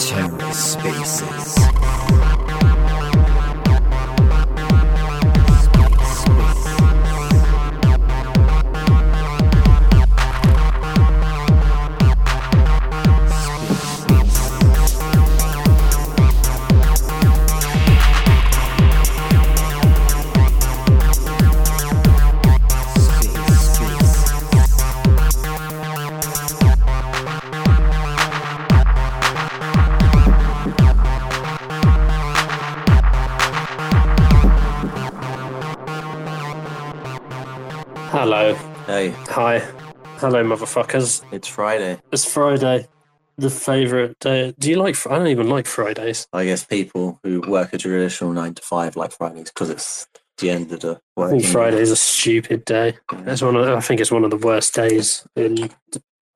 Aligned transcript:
TerraSpaces. 0.00 2.29
Motherfuckers. 40.50 41.22
it's 41.32 41.48
Friday. 41.48 41.98
It's 42.12 42.24
Friday. 42.30 42.86
The 43.38 43.50
favourite 43.50 44.18
day. 44.18 44.54
Do 44.58 44.68
you 44.70 44.76
like? 44.76 44.96
I 45.06 45.16
don't 45.18 45.28
even 45.28 45.48
like 45.48 45.66
Fridays. 45.66 46.26
I 46.32 46.44
guess 46.44 46.64
people 46.64 47.18
who 47.22 47.40
work 47.40 47.72
a 47.72 47.78
traditional 47.78 48.32
nine 48.32 48.54
to 48.54 48.62
five 48.62 48.96
like 48.96 49.12
Fridays 49.12 49.50
because 49.50 49.70
it's 49.70 50.06
the 50.38 50.50
end 50.50 50.72
of 50.72 50.80
the 50.80 51.00
I 51.16 51.20
working 51.20 51.40
think 51.40 51.52
Friday's 51.52 51.90
a 51.90 51.96
stupid 51.96 52.64
day. 52.66 52.96
week. 53.12 53.22
It's 53.26 53.40
one. 53.40 53.56
Of, 53.56 53.66
I 53.68 53.80
think 53.80 54.00
it's 54.00 54.10
one 54.10 54.24
of 54.24 54.30
the 54.30 54.36
worst 54.36 54.74
days 54.74 55.26
in, 55.36 55.70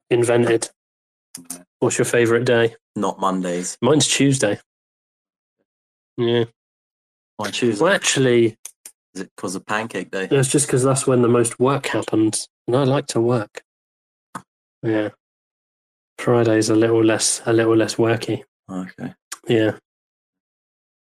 invented. 0.08 0.70
What's 1.80 1.98
your 1.98 2.04
favourite 2.06 2.44
day? 2.46 2.76
Not 2.96 3.20
Mondays. 3.20 3.76
Mine's 3.82 4.06
Tuesday. 4.08 4.60
Yeah. 6.16 6.44
Why 7.36 7.50
Tuesday? 7.50 7.84
Well, 7.84 7.92
actually, 7.92 8.56
Is 9.14 9.22
it 9.22 9.30
because 9.36 9.56
of 9.56 9.66
Pancake 9.66 10.10
Day? 10.10 10.28
it's 10.30 10.48
just 10.50 10.68
because 10.68 10.84
that's 10.84 11.06
when 11.06 11.20
the 11.22 11.28
most 11.28 11.58
work 11.58 11.86
happens, 11.88 12.48
and 12.68 12.76
I 12.76 12.84
like 12.84 13.08
to 13.08 13.20
work. 13.20 13.63
Yeah. 14.84 15.08
Friday's 16.18 16.70
a 16.70 16.74
little 16.76 17.02
less, 17.02 17.42
a 17.46 17.52
little 17.52 17.76
less 17.76 17.96
worky. 17.96 18.42
Okay. 18.70 19.14
Yeah, 19.48 19.76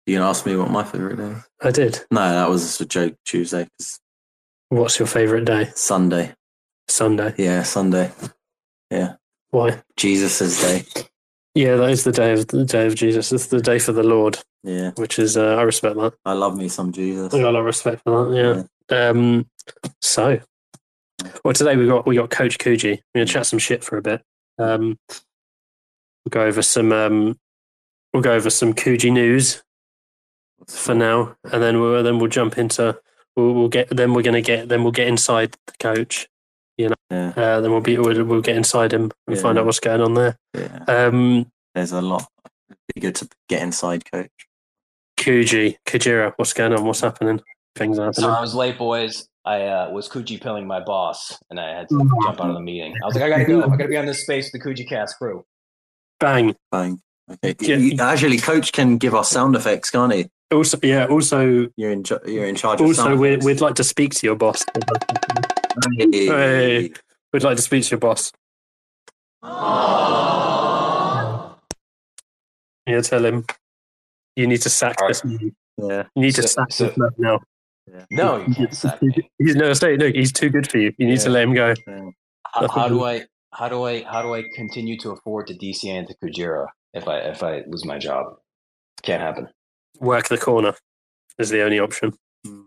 You 0.06 0.16
can 0.16 0.22
ask 0.22 0.44
me 0.46 0.56
what 0.56 0.70
my 0.70 0.82
favorite 0.84 1.16
day 1.16 1.30
is? 1.32 1.44
I 1.62 1.70
did. 1.70 2.00
No, 2.10 2.20
that 2.20 2.48
was 2.48 2.80
a 2.80 2.84
joke. 2.86 3.14
Tuesday, 3.24 3.68
'cause 3.78 4.00
What's 4.70 4.98
your 4.98 5.06
favourite 5.06 5.44
day? 5.44 5.70
Sunday. 5.74 6.34
Sunday. 6.88 7.34
Yeah, 7.38 7.62
Sunday. 7.62 8.10
Yeah. 8.90 9.14
Why? 9.50 9.82
Jesus' 9.96 10.60
day. 10.60 10.84
Yeah, 11.54 11.76
that 11.76 11.90
is 11.90 12.04
the 12.04 12.12
day 12.12 12.32
of 12.32 12.46
the 12.48 12.64
day 12.64 12.86
of 12.86 12.94
Jesus. 12.94 13.30
It's 13.32 13.46
the 13.48 13.60
day 13.60 13.78
for 13.78 13.92
the 13.92 14.02
Lord, 14.02 14.38
Yeah, 14.64 14.92
which 14.96 15.18
is 15.18 15.36
uh, 15.36 15.56
I 15.56 15.62
respect 15.62 15.96
that. 15.96 16.14
I 16.24 16.32
love 16.32 16.56
me 16.56 16.68
some 16.68 16.90
Jesus. 16.92 17.32
I 17.34 17.38
got 17.40 17.50
a 17.50 17.52
lot 17.52 17.60
of 17.60 17.66
respect 17.66 18.02
for 18.02 18.30
that. 18.30 18.66
Yeah. 18.90 19.08
Um. 19.10 19.46
So, 20.00 20.40
well, 21.44 21.54
today 21.54 21.76
we 21.76 21.86
got 21.86 22.06
we 22.06 22.16
got 22.16 22.30
Coach 22.30 22.58
Kuji. 22.58 22.90
We're 23.14 23.20
gonna 23.20 23.26
chat 23.26 23.46
some 23.46 23.58
shit 23.58 23.84
for 23.84 23.96
a 23.96 24.02
bit. 24.02 24.22
Um. 24.58 24.98
We'll 26.24 26.30
go 26.30 26.42
over 26.42 26.62
some 26.62 26.92
um. 26.92 27.38
We'll 28.12 28.22
go 28.22 28.32
over 28.32 28.50
some 28.50 28.74
Kuji 28.74 29.12
news 29.12 29.62
for 30.68 30.94
now, 30.94 31.34
and 31.50 31.62
then 31.62 31.80
we'll 31.80 32.02
then 32.02 32.18
we'll 32.18 32.30
jump 32.30 32.58
into 32.58 32.98
we'll, 33.36 33.52
we'll 33.54 33.68
get 33.68 33.88
then 33.90 34.14
we're 34.14 34.22
gonna 34.22 34.40
get 34.42 34.68
then 34.68 34.82
we'll 34.82 34.92
get 34.92 35.08
inside 35.08 35.56
the 35.66 35.72
coach. 35.80 36.28
Yeah, 36.76 36.94
Uh, 37.10 37.60
then 37.60 37.70
we'll 37.70 37.80
be 37.80 37.98
we'll, 37.98 38.24
we'll 38.24 38.40
get 38.40 38.56
inside 38.56 38.92
him 38.92 39.10
and 39.26 39.38
find 39.38 39.58
out 39.58 39.66
what's 39.66 39.80
going 39.80 40.00
on 40.00 40.14
there. 40.14 40.38
yeah. 40.54 40.84
Um. 40.86 41.50
There's 41.74 41.92
a 41.92 42.02
lot. 42.02 42.28
It'd 42.68 42.78
be 42.94 43.00
good 43.00 43.14
to 43.16 43.28
get 43.48 43.62
inside, 43.62 44.10
coach. 44.10 44.30
Kuji, 45.18 45.76
Kujira, 45.86 46.32
what's 46.36 46.52
going 46.52 46.72
on? 46.72 46.84
What's 46.84 47.00
happening? 47.00 47.40
Things 47.76 47.98
are 47.98 48.12
So. 48.12 48.28
I 48.30 48.40
was 48.40 48.54
late, 48.54 48.76
boys. 48.76 49.28
I 49.44 49.62
uh, 49.66 49.90
was 49.90 50.08
Kuji 50.08 50.40
pilling 50.40 50.66
my 50.66 50.80
boss, 50.80 51.36
and 51.50 51.58
I 51.58 51.74
had 51.76 51.88
to 51.88 51.98
jump 52.22 52.40
out 52.40 52.48
of 52.48 52.54
the 52.54 52.60
meeting. 52.60 52.94
I 53.02 53.06
was 53.06 53.14
like, 53.16 53.24
I 53.24 53.28
gotta 53.28 53.44
go. 53.44 53.62
I 53.62 53.68
gotta 53.76 53.88
be 53.88 53.96
on 53.96 54.06
this 54.06 54.22
space 54.22 54.50
with 54.52 54.62
the 54.62 54.68
Kuji 54.68 54.88
Kast 54.88 55.18
crew. 55.18 55.44
Bang. 56.20 56.54
Bang. 56.70 57.00
Okay. 57.44 57.54
Yeah. 57.76 58.04
Actually, 58.10 58.38
coach 58.38 58.72
can 58.72 58.98
give 58.98 59.14
us 59.14 59.30
sound 59.30 59.56
effects, 59.56 59.90
can't 59.90 60.12
he? 60.12 60.28
Also, 60.52 60.78
yeah. 60.82 61.06
Also, 61.06 61.68
You're 61.76 61.90
in. 61.90 62.04
Ch- 62.04 62.12
you're 62.26 62.46
in 62.46 62.54
charge. 62.54 62.80
of 62.80 62.86
also, 62.86 63.02
sound 63.04 63.18
we'd, 63.20 63.30
effects. 63.30 63.46
we'd 63.46 63.60
like 63.60 63.74
to 63.76 63.84
speak 63.84 64.14
to 64.14 64.26
your 64.26 64.36
boss. 64.36 64.64
Hey. 65.98 66.26
Hey. 66.26 66.92
We'd 67.32 67.42
like 67.42 67.56
to 67.56 67.62
speak 67.62 67.82
to 67.84 67.90
your 67.90 67.98
boss. 67.98 68.30
Yeah, 72.86 73.00
tell 73.00 73.24
him 73.24 73.44
you 74.36 74.46
need 74.46 74.62
to 74.62 74.70
sack 74.70 74.96
All 75.00 75.06
right. 75.08 75.10
this 75.14 75.24
man. 75.24 75.54
Yeah. 75.78 76.04
You 76.14 76.22
need 76.22 76.34
to 76.36 76.42
sack 76.46 76.70
so- 76.72 76.86
this 76.86 76.96
man 76.96 77.10
now. 77.18 77.40
No, 78.10 78.38
you 78.38 78.54
can't 78.54 78.74
sack 78.74 79.02
me. 79.02 79.14
He's 79.38 79.56
no, 79.56 79.72
say 79.72 79.96
no. 79.96 80.10
He's 80.10 80.32
too 80.32 80.48
good 80.48 80.70
for 80.70 80.78
you. 80.78 80.92
You 80.98 81.06
need 81.06 81.20
to 81.20 81.30
let 81.30 81.44
him 81.44 81.54
go. 81.54 81.74
How, 82.46 82.68
how 82.68 82.88
do 82.88 83.04
I? 83.04 83.24
How 83.52 83.68
do 83.68 83.84
I? 83.84 84.02
How 84.02 84.22
do 84.22 84.34
I 84.34 84.44
continue 84.54 84.98
to 84.98 85.10
afford 85.10 85.46
to 85.48 85.54
DCN 85.54 86.06
to 86.08 86.14
Kujira 86.22 86.66
if 86.94 87.08
I 87.08 87.18
if 87.18 87.42
I 87.42 87.62
lose 87.66 87.84
my 87.84 87.98
job? 87.98 88.26
Can't 89.02 89.20
happen. 89.20 89.48
Work 90.00 90.28
the 90.28 90.38
corner 90.38 90.74
is 91.38 91.50
the 91.50 91.62
only 91.62 91.78
option. 91.78 92.12
Hmm. 92.46 92.62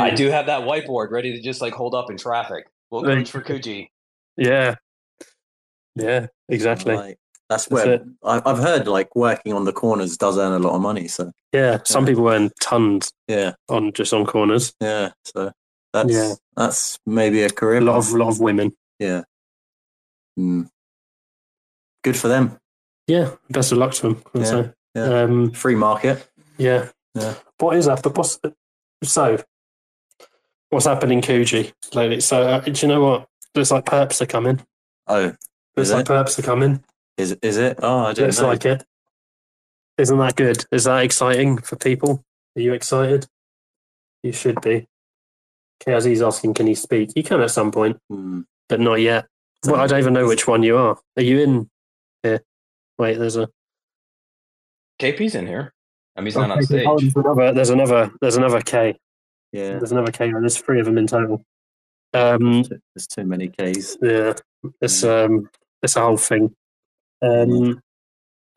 I 0.00 0.10
do 0.10 0.30
have 0.30 0.46
that 0.46 0.62
whiteboard 0.62 1.10
ready 1.10 1.32
to 1.36 1.42
just 1.42 1.60
like 1.60 1.74
hold 1.74 1.94
up 1.94 2.10
in 2.10 2.16
traffic. 2.16 2.64
Well, 2.90 3.02
There 3.02 3.16
coach 3.16 3.30
for 3.30 3.42
Kuji. 3.42 3.88
Yeah, 4.36 4.76
yeah, 5.94 6.26
exactly. 6.48 6.96
Like, 6.96 7.18
that's 7.48 7.66
That's 7.66 7.84
where. 7.86 8.04
I, 8.24 8.42
I've 8.44 8.58
heard 8.58 8.86
like 8.88 9.14
working 9.14 9.52
on 9.52 9.64
the 9.64 9.72
corners 9.72 10.16
does 10.16 10.38
earn 10.38 10.52
a 10.52 10.58
lot 10.58 10.74
of 10.74 10.80
money. 10.80 11.08
So 11.08 11.30
Yeah, 11.52 11.78
some 11.84 12.04
Yeah. 12.04 12.10
people 12.10 12.28
earn 12.28 12.50
tons 12.60 13.10
yeah, 13.28 13.52
on 13.68 13.92
just 13.92 14.12
on 14.12 14.24
corners. 14.26 14.72
yeah. 14.80 15.10
So 15.24 15.52
that's 15.92 16.12
Yeah. 16.12 16.34
that's 16.56 16.98
maybe 17.06 17.42
a 17.42 17.50
career. 17.50 17.78
A 17.78 17.80
lot 17.82 17.94
path. 18.00 18.08
of 18.08 18.14
lot 18.18 18.28
of 18.30 18.40
women. 18.40 18.72
yeah. 18.98 19.22
Mm. 20.38 20.68
Good 22.02 22.16
for 22.16 22.28
them. 22.28 22.58
Yeah, 23.06 23.32
best 23.50 23.72
of 23.72 23.78
luck 23.78 23.92
to 23.94 24.02
them. 24.02 24.22
Yeah, 24.34 24.44
say. 24.44 24.70
yeah. 24.94 25.22
Um, 25.22 25.50
Free 25.52 25.74
market. 25.74 26.26
yeah. 26.58 26.88
Yeah. 27.14 27.34
What 27.58 27.76
is 27.76 27.86
that? 27.86 28.02
But 28.02 28.16
what's 28.16 28.38
so? 29.04 29.38
What's 30.70 30.86
happening, 30.86 31.20
Kuji 31.22 31.72
lately? 31.94 32.20
So 32.20 32.42
uh, 32.42 32.60
do 32.60 32.72
you 32.72 32.88
know 32.88 33.00
what? 33.04 33.28
Looks 33.54 33.70
like 33.70 33.84
perps 33.84 34.20
are 34.20 34.26
coming. 34.26 34.60
Oh, 35.06 35.32
Looks 35.76 35.90
like 35.92 36.00
it? 36.00 36.08
perps 36.08 36.38
are 36.38 36.42
coming. 36.42 36.82
Is 37.16 37.36
is 37.42 37.56
it? 37.56 37.78
Oh, 37.82 37.98
I 38.06 38.12
don't 38.12 38.26
Looks 38.26 38.40
know. 38.40 38.46
like 38.48 38.64
it. 38.64 38.84
Isn't 39.98 40.18
that 40.18 40.36
good? 40.36 40.64
Is 40.72 40.84
that 40.84 41.02
exciting 41.04 41.58
for 41.58 41.76
people? 41.76 42.24
Are 42.56 42.60
you 42.60 42.72
excited? 42.72 43.26
You 44.22 44.32
should 44.32 44.60
be. 44.60 44.86
KRZ's 45.84 46.22
asking, 46.22 46.54
can 46.54 46.66
he 46.66 46.74
speak? 46.74 47.10
He 47.14 47.22
can 47.22 47.40
at 47.40 47.50
some 47.50 47.70
point, 47.70 47.98
Hmm. 48.08 48.42
but 48.68 48.80
not 48.80 48.94
yet. 49.00 49.26
Well, 49.66 49.76
I 49.76 49.86
don't 49.86 49.98
even 50.00 50.12
know 50.14 50.26
which 50.26 50.46
one 50.48 50.62
you 50.62 50.76
are. 50.76 50.98
Are 51.16 51.22
you 51.22 51.40
in 51.40 51.70
here? 52.22 52.40
Wait, 52.98 53.18
there's 53.18 53.36
a 53.36 53.48
KP's 55.00 55.34
in 55.34 55.46
here. 55.46 55.72
I 56.16 56.20
mean, 56.20 56.26
he's 56.26 56.36
not 56.36 56.50
on 56.50 56.58
Okay, 56.58 56.64
stage. 56.64 56.86
oh, 56.86 56.98
there's 56.98 57.14
another. 57.16 57.52
There's 57.52 57.70
another. 57.70 58.10
There's 58.20 58.36
another 58.36 58.60
K. 58.60 58.96
Yeah. 59.52 59.78
There's 59.78 59.92
another 59.92 60.12
K. 60.12 60.30
There's 60.32 60.58
three 60.58 60.80
of 60.80 60.86
them 60.86 60.98
in 60.98 61.06
total. 61.06 61.44
Um, 62.12 62.62
There's 62.94 63.08
too 63.08 63.24
many 63.24 63.48
K's. 63.48 63.96
yeah, 64.00 64.34
it's 64.80 65.02
um, 65.02 65.48
it's 65.82 65.96
a 65.96 66.00
whole 66.00 66.16
thing. 66.16 66.54
Um, 67.24 67.80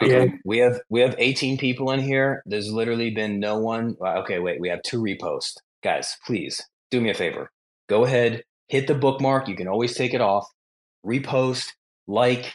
Okay, 0.04 0.26
yeah. 0.26 0.32
we 0.46 0.60
have 0.60 0.80
we 0.92 1.02
have 1.02 1.16
18 1.18 1.58
people 1.58 1.92
in 1.92 2.00
here. 2.00 2.44
There's 2.46 2.72
literally 2.72 3.10
been 3.10 3.40
no 3.40 3.58
one. 3.58 3.96
uh, 4.00 4.20
Okay, 4.20 4.38
wait, 4.40 4.62
we 4.62 4.70
have 4.70 4.84
two 4.84 5.02
reposts. 5.02 5.56
Guys, 5.84 6.16
please 6.26 6.62
do 6.92 7.02
me 7.02 7.10
a 7.10 7.16
favor. 7.16 7.50
Go 7.90 8.06
ahead, 8.06 8.44
hit 8.68 8.88
the 8.88 8.94
bookmark. 8.96 9.48
You 9.48 9.56
can 9.56 9.68
always 9.68 9.96
take 9.96 10.14
it 10.14 10.22
off. 10.22 10.46
Repost, 11.06 11.72
like, 12.08 12.54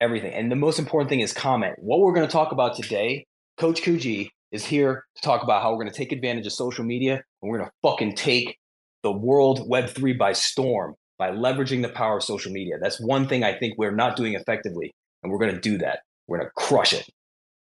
everything. 0.00 0.32
And 0.32 0.50
the 0.50 0.56
most 0.56 0.78
important 0.80 1.08
thing 1.08 1.20
is 1.20 1.32
comment. 1.32 1.76
What 1.78 2.00
we're 2.00 2.14
going 2.14 2.26
to 2.26 2.32
talk 2.32 2.50
about 2.52 2.74
today, 2.76 3.26
Coach 3.58 3.82
Kuji 3.82 4.30
is 4.50 4.64
here 4.64 5.04
to 5.16 5.22
talk 5.22 5.42
about 5.44 5.62
how 5.62 5.70
we're 5.70 5.82
going 5.82 5.90
to 5.92 5.96
take 5.96 6.12
advantage 6.12 6.46
of 6.46 6.52
social 6.52 6.84
media 6.84 7.14
and 7.42 7.50
we're 7.50 7.58
going 7.58 7.68
to 7.70 7.88
fucking 7.88 8.14
take 8.16 8.58
the 9.04 9.12
world 9.12 9.68
Web3 9.70 10.18
by 10.18 10.32
storm 10.32 10.94
by 11.18 11.30
leveraging 11.30 11.82
the 11.82 11.88
power 11.90 12.16
of 12.16 12.24
social 12.24 12.52
media. 12.52 12.76
That's 12.80 13.00
one 13.00 13.28
thing 13.28 13.44
I 13.44 13.56
think 13.58 13.74
we're 13.78 13.94
not 13.94 14.16
doing 14.16 14.34
effectively, 14.34 14.94
and 15.26 15.32
we're 15.32 15.40
going 15.40 15.54
to 15.54 15.60
do 15.60 15.78
that. 15.78 16.00
We're 16.28 16.38
going 16.38 16.48
to 16.48 16.52
crush 16.54 16.92
it. 16.92 17.08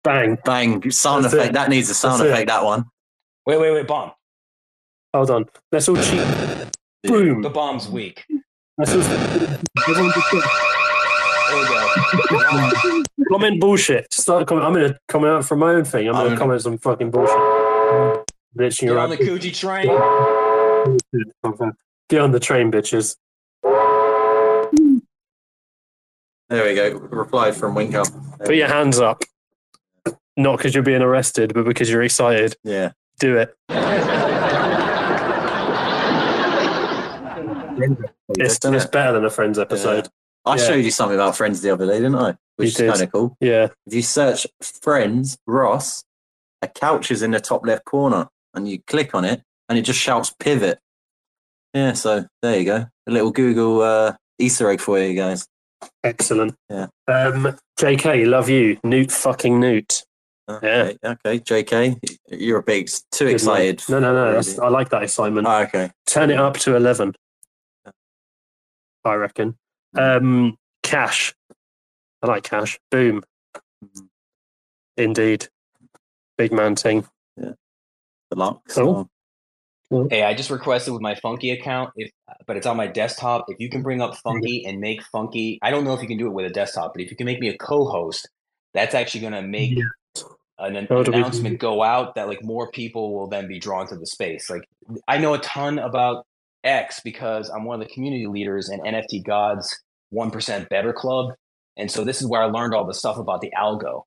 bang. 0.03 0.37
Bang! 0.45 0.91
Sound 0.91 1.25
That's 1.25 1.35
effect. 1.35 1.51
it. 1.51 1.53
That 1.55 1.71
needs 1.71 1.89
a 1.91 1.95
sound 1.95 2.21
That's 2.21 2.29
it. 2.29 2.33
effect. 2.33 2.49
That 2.49 2.65
one. 2.65 2.87
Wait, 3.47 3.61
wait, 3.61 3.73
wait, 3.73 3.87
bomb. 3.87 4.11
Hold 5.15 5.31
on. 5.31 5.45
Let's 5.71 5.89
all 5.89 5.97
cheat. 5.97 6.27
Boom. 7.05 7.43
The 7.43 7.51
bomb's 7.51 7.89
weak. 7.89 8.25
Let's 8.79 8.93
all. 8.95 9.01
everyone 9.01 10.13
go. 10.13 10.41
There 11.51 11.59
we 11.59 11.65
go. 11.69 13.03
comment 13.31 13.61
bullshit. 13.61 14.13
Start 14.13 14.47
comment. 14.49 14.67
I'm 14.67 14.73
gonna 14.73 14.99
comment 15.09 15.33
out 15.35 15.45
from 15.45 15.59
my 15.61 15.75
own 15.75 15.85
thing. 15.85 16.09
I'm 16.09 16.15
gonna 16.15 16.31
I'm- 16.31 16.39
comment 16.39 16.63
some 16.63 16.79
fucking 16.79 17.11
bullshit. 17.11 17.37
Bitching 18.59 18.89
Get 18.89 18.97
on 18.97 19.11
the 19.11 19.17
Kuji 19.17 19.55
train. 19.59 19.87
Get 22.09 22.21
on 22.21 22.33
the 22.33 22.41
train, 22.41 22.71
bitches. 22.71 23.17
There 26.53 26.65
we 26.67 26.75
go. 26.75 26.99
Replied 26.99 27.57
from 27.57 27.75
Wink 27.75 27.95
Hub. 27.95 28.09
Put 28.45 28.57
your 28.57 28.69
hands 28.69 29.01
up. 29.01 29.25
Not 30.37 30.59
because 30.59 30.75
you're 30.75 30.83
being 30.83 31.01
arrested, 31.01 31.55
but 31.55 31.65
because 31.65 31.89
you're 31.89 32.03
excited. 32.03 32.57
Yeah. 32.63 32.93
Do 33.19 33.39
it. 33.39 33.57
It's, 38.39 38.65
it's 38.65 38.87
better 38.87 39.13
than 39.13 39.25
a 39.25 39.31
Friends 39.31 39.59
episode. 39.59 40.09
I 40.45 40.57
yeah. 40.57 40.67
showed 40.67 40.85
you 40.85 40.91
something 40.91 41.17
about 41.17 41.37
Friends 41.37 41.63
the 41.63 41.71
other 41.71 41.87
day, 41.87 41.95
didn't 41.95 42.15
I? 42.15 42.37
Which 42.57 42.79
You 42.79 42.87
is 42.87 42.93
kind 42.93 43.03
of 43.03 43.13
cool. 43.13 43.37
Yeah. 43.41 43.69
If 43.87 43.95
you 43.95 44.03
search 44.03 44.47
Friends 44.61 45.37
Ross, 45.47 46.05
a 46.61 46.69
couch 46.69 47.11
is 47.11 47.23
in 47.23 47.33
the 47.33 47.41
top 47.41 47.67
left 47.67 47.85
corner, 47.85 48.29
and 48.55 48.69
you 48.69 48.81
click 48.87 49.15
on 49.15 49.25
it, 49.25 49.43
and 49.69 49.79
it 49.79 49.83
just 49.83 49.99
shouts 49.99 50.31
pivot. 50.31 50.79
Yeah, 51.75 51.95
so 51.95 52.27
there 52.41 52.59
you 52.59 52.65
go. 52.65 52.87
A 53.07 53.11
little 53.11 53.33
Google 53.33 53.83
uh, 53.83 54.15
Easter 54.39 54.71
egg 54.71 54.81
for 54.81 54.99
you 54.99 55.15
guys. 55.15 55.49
Excellent. 56.05 56.55
Yeah. 56.69 56.87
Um, 57.09 57.57
JK, 57.79 58.27
love 58.27 58.49
you. 58.49 58.79
Newt 58.85 59.13
fucking 59.13 59.59
Newt. 59.61 60.05
Okay, 60.49 60.97
okay. 61.05 61.39
JK, 61.39 62.17
you're 62.31 62.59
a 62.59 62.63
big 62.63 62.91
too 63.13 63.27
Good 63.27 63.35
excited. 63.35 63.83
No, 63.89 64.01
no, 64.01 64.13
no. 64.13 64.41
I 64.63 64.69
like 64.69 64.91
that 64.91 65.05
excitement. 65.05 65.47
Oh, 65.47 65.63
okay. 65.63 65.91
Turn 66.07 66.31
it 66.31 66.39
up 66.39 66.59
to 66.59 66.77
11. 66.77 67.15
I 69.05 69.15
reckon. 69.15 69.57
Um, 69.97 70.59
cash. 70.83 71.35
I 72.23 72.27
like 72.27 72.45
cash. 72.45 72.79
Boom. 72.91 73.23
Indeed. 74.97 75.49
Big 76.37 76.53
man 76.53 76.77
thing. 76.77 77.07
The 77.37 77.57
locks. 78.35 78.75
Cool. 79.93 80.09
Hey, 80.09 80.23
I 80.23 80.33
just 80.33 80.49
requested 80.49 80.95
with 80.95 81.03
my 81.03 81.15
Funky 81.17 81.51
account, 81.51 81.91
if 81.97 82.11
but 82.47 82.57
it's 82.57 82.67
on 82.67 82.79
my 82.79 82.87
desktop. 82.87 83.45
If 83.49 83.61
you 83.61 83.69
can 83.69 83.83
bring 83.83 84.01
up 84.01 84.17
Funky 84.17 84.65
and 84.65 84.81
make 84.81 85.03
Funky, 85.13 85.59
I 85.61 85.71
don't 85.71 85.85
know 85.85 85.93
if 85.93 86.01
you 86.01 86.09
can 86.09 86.17
do 86.17 86.27
it 86.29 86.33
with 86.33 86.47
a 86.47 86.51
desktop, 86.51 86.95
but 86.95 87.03
if 87.03 87.11
you 87.11 87.17
can 87.17 87.27
make 87.27 87.41
me 87.41 87.51
a 87.51 87.59
co-host, 87.59 88.27
that's 88.73 88.95
actually 88.95 89.21
going 89.21 89.35
to 89.35 89.43
make 89.43 89.77
Yeah. 89.77 89.85
an, 90.59 90.77
an 90.77 90.87
announcement 90.91 91.59
go 91.59 91.83
out 91.83 92.15
that 92.15 92.27
like 92.27 92.43
more 92.43 92.71
people 92.71 93.13
will 93.13 93.27
then 93.29 93.47
be 93.47 93.59
drawn 93.59 93.87
to 93.89 93.97
the 93.97 94.07
space. 94.07 94.49
Like 94.49 94.63
I 95.09 95.19
know 95.19 95.35
a 95.35 95.39
ton 95.41 95.79
about 95.79 96.25
X 96.65 97.01
because 97.05 97.51
I'm 97.51 97.65
one 97.67 97.79
of 97.83 97.87
the 97.87 97.93
community 97.93 98.27
leaders 98.27 98.71
in 98.71 98.81
NFT 98.81 99.23
Gods 99.27 99.79
One 100.09 100.31
Percent 100.31 100.71
Better 100.71 100.95
Club, 100.95 101.35
and 101.77 101.91
so 101.91 102.03
this 102.03 102.23
is 102.23 102.27
where 102.27 102.41
I 102.41 102.47
learned 102.47 102.73
all 102.73 102.87
the 102.87 102.95
stuff 102.95 103.19
about 103.19 103.43
the 103.43 103.53
algo. 103.61 104.05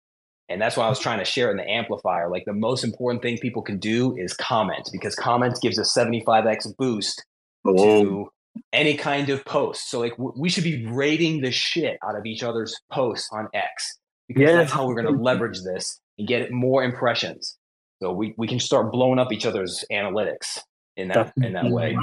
And 0.50 0.62
that's 0.62 0.78
why 0.78 0.86
I 0.86 0.90
was 0.90 1.00
trying 1.00 1.20
to 1.20 1.26
share 1.26 1.50
in 1.50 1.58
the 1.58 1.68
amplifier. 1.68 2.30
Like 2.30 2.44
the 2.46 2.54
most 2.54 2.84
important 2.84 3.22
thing 3.24 3.38
people 3.40 3.62
can 3.64 3.80
do 3.80 4.16
is 4.18 4.34
comment 4.34 4.90
because 4.92 5.16
comments 5.16 5.60
gives 5.60 5.78
a 5.78 5.82
75x 5.82 6.76
boost 6.78 7.24
Oh, 7.68 7.74
to 7.74 8.30
any 8.74 8.96
kind 8.96 9.30
of 9.30 9.44
post. 9.46 9.90
So 9.90 10.00
like 10.00 10.12
w- 10.18 10.34
we 10.38 10.50
should 10.50 10.64
be 10.64 10.86
rating 10.86 11.42
the 11.42 11.50
shit 11.52 11.98
out 12.08 12.16
of 12.16 12.26
each 12.28 12.44
other's 12.44 12.76
posts 12.92 13.28
on 13.32 13.48
X 13.56 13.98
because 14.28 14.42
Yeah. 14.44 14.54
that's 14.58 14.72
how 14.72 14.86
we're 14.88 15.02
going 15.02 15.14
to 15.18 15.20
leverage 15.22 15.64
this 15.64 16.00
and 16.20 16.28
get 16.28 16.52
more 16.52 16.84
impressions. 16.84 17.58
So 18.04 18.12
we, 18.14 18.36
we 18.38 18.48
can 18.48 18.60
start 18.60 18.92
blowing 18.92 19.18
up 19.18 19.32
each 19.32 19.48
other's 19.48 19.84
analytics 19.92 20.60
in 20.96 21.08
that 21.10 21.34
in 21.38 21.54
that 21.54 21.72
way. 21.72 21.98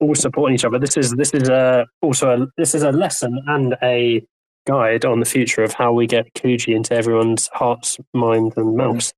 All 0.00 0.14
supporting 0.14 0.54
each 0.54 0.64
other. 0.64 0.78
This 0.78 0.96
is 0.98 1.12
this 1.12 1.32
is 1.32 1.48
a 1.48 1.86
also 2.02 2.42
a, 2.42 2.46
this 2.58 2.74
is 2.74 2.82
a 2.82 2.92
lesson 2.92 3.40
and 3.46 3.74
a 3.82 4.22
guide 4.66 5.04
on 5.04 5.20
the 5.20 5.26
future 5.26 5.62
of 5.62 5.72
how 5.72 5.92
we 5.92 6.06
get 6.06 6.32
Kuji 6.34 6.74
into 6.74 6.94
everyone's 6.94 7.48
hearts, 7.52 7.98
minds, 8.14 8.56
and 8.56 8.66
mm-hmm. 8.66 8.76
mouths. 8.76 9.12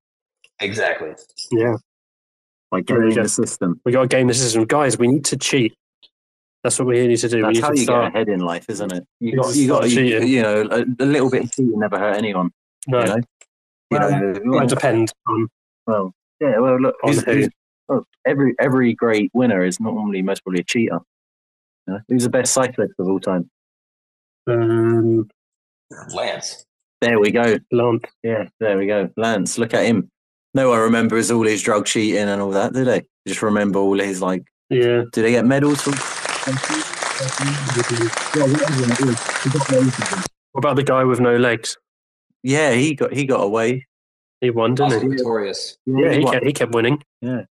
Exactly. 0.61 1.15
Yeah, 1.51 1.77
Like 2.71 2.87
There 2.87 2.97
you 2.99 3.03
gaming 3.11 3.17
go. 3.17 3.23
the 3.25 3.29
system. 3.29 3.81
we 3.85 3.93
got 3.93 4.03
to 4.03 4.09
game 4.09 4.29
the 4.29 4.35
system, 4.35 4.65
guys. 4.65 4.99
We 4.99 5.09
need 5.09 5.25
to 5.27 5.37
cheat. 5.37 5.75
That's 6.63 6.79
what 6.79 6.87
we 6.87 7.07
need 7.09 7.17
to 7.17 7.29
do. 7.29 7.39
we 7.39 7.43
That's 7.43 7.55
need 7.57 7.63
how 7.65 7.71
to 7.71 7.77
you 7.79 7.85
start. 7.85 8.13
get 8.13 8.15
ahead 8.17 8.29
in 8.29 8.41
life, 8.41 8.67
isn't 8.69 8.93
it? 8.93 9.05
You 9.19 9.31
You 9.31 9.37
got, 9.37 9.45
just 9.47 9.57
you 9.57 9.69
got, 9.69 9.91
you, 9.91 10.21
you 10.23 10.43
know, 10.43 10.63
a, 10.71 10.85
a 11.03 11.07
little 11.07 11.29
bit 11.29 11.45
of 11.45 11.53
cheating 11.53 11.79
never 11.79 11.99
hurt 11.99 12.17
anyone. 12.17 12.51
No, 12.87 13.01
You 13.01 13.07
know, 13.07 13.17
you 13.17 13.23
Well, 13.91 14.11
know, 14.45 14.59
it 14.61 14.69
depends 14.69 15.13
on 15.27 15.49
well, 15.87 16.15
yeah. 16.41 16.59
Well, 16.59 16.81
look, 16.81 16.95
On 17.03 17.13
who's, 17.13 17.25
who? 17.25 17.33
who's, 17.33 17.49
well, 17.89 18.07
every 18.25 18.55
every 18.61 18.95
great 18.95 19.31
winner 19.35 19.65
is 19.65 19.81
normally 19.81 20.23
most 20.23 20.45
probably 20.45 20.61
a 20.61 20.65
cheater. 20.65 21.01
You 21.89 21.95
know, 21.95 22.01
who's 22.09 22.23
the 22.23 22.29
best 22.31 22.53
cyclist 22.53 22.93
of 23.01 23.09
all 23.09 23.19
time? 23.19 23.51
Um, 24.47 25.29
Lance. 26.15 26.65
There 27.01 27.19
we 27.19 27.31
go. 27.31 27.57
Lance. 27.71 28.05
Yeah, 28.23 28.49
there 28.61 28.79
we 28.79 28.87
go. 28.87 29.11
Lance, 29.17 29.59
look 29.59 29.75
at 29.75 29.85
him. 29.85 30.09
No 30.55 30.69
one 30.71 30.81
remembers 30.81 31.31
all 31.31 31.45
his 31.47 31.63
drug 31.63 31.87
cheating 31.87 32.29
and 32.29 32.41
all 32.41 32.51
that, 32.51 32.73
do 32.73 32.85
they? 32.85 33.03
Just 33.27 33.43
remember 33.43 33.79
all 33.79 33.99
his 33.99 34.21
like. 34.23 34.45
Yeah, 34.71 35.03
Do 35.13 35.23
they 35.23 35.33
get 35.33 35.45
medals 35.45 35.83
from? 35.83 35.93
what 40.53 40.59
about 40.59 40.77
the 40.77 40.83
guy 40.83 41.05
with 41.05 41.21
no 41.21 41.37
legs? 41.37 41.77
Yeah, 42.43 42.73
he 42.73 42.95
got 42.95 43.13
he 43.13 43.25
got 43.27 43.41
away. 43.43 43.87
He 44.41 44.51
won, 44.51 44.75
didn't 44.75 44.93
Also 44.95 45.01
he? 45.01 45.09
victorious. 45.09 45.77
Yeah, 45.87 46.13
he 46.13 46.25
won. 46.25 46.33
kept, 46.33 46.47
he 46.47 46.53
kept 46.53 46.75
winning. 46.75 47.03
Yeah. 47.21 47.43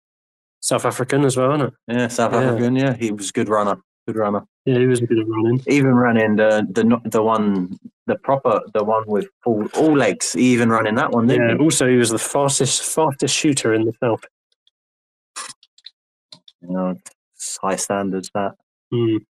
South 0.60 0.86
African 0.86 1.24
as 1.24 1.38
well, 1.38 1.54
isn't 1.56 1.68
it? 1.68 1.74
Yeah, 1.88 2.08
South 2.10 2.34
Yeah. 2.34 2.42
African. 2.42 2.76
Yeah, 2.76 2.94
he 2.96 3.12
was 3.12 3.30
a 3.30 3.34
good 3.34 3.50
runner. 3.50 3.78
Good 4.08 4.16
runner. 4.18 4.42
Yeah, 4.66 4.80
he 4.80 4.88
was 4.88 5.02
a 5.02 5.06
good 5.06 5.28
running. 5.28 5.62
Even 5.68 5.94
running 5.94 6.36
the 6.36 6.68
the 6.72 7.00
the 7.10 7.22
one 7.22 7.78
the 8.08 8.16
proper 8.16 8.62
the 8.74 8.84
one 8.84 9.04
with 9.08 9.28
all, 9.46 9.68
all 9.76 9.96
legs. 9.96 10.34
He 10.34 10.54
even 10.54 10.70
running 10.70 10.96
that 10.96 11.12
one, 11.12 11.28
didn't 11.28 11.50
Yeah. 11.50 11.56
he? 11.58 11.64
Also, 11.64 11.88
he 11.88 11.98
was 11.98 12.10
the 12.10 12.18
fastest 12.20 12.84
fastest 12.84 13.36
shooter 13.36 13.74
in 13.74 13.86
the 13.86 13.94
south. 14.04 14.24
You 16.62 16.70
know, 16.70 16.96
high 17.62 17.76
standards. 17.76 18.30
That 18.34 18.56
Mm. 18.94 19.26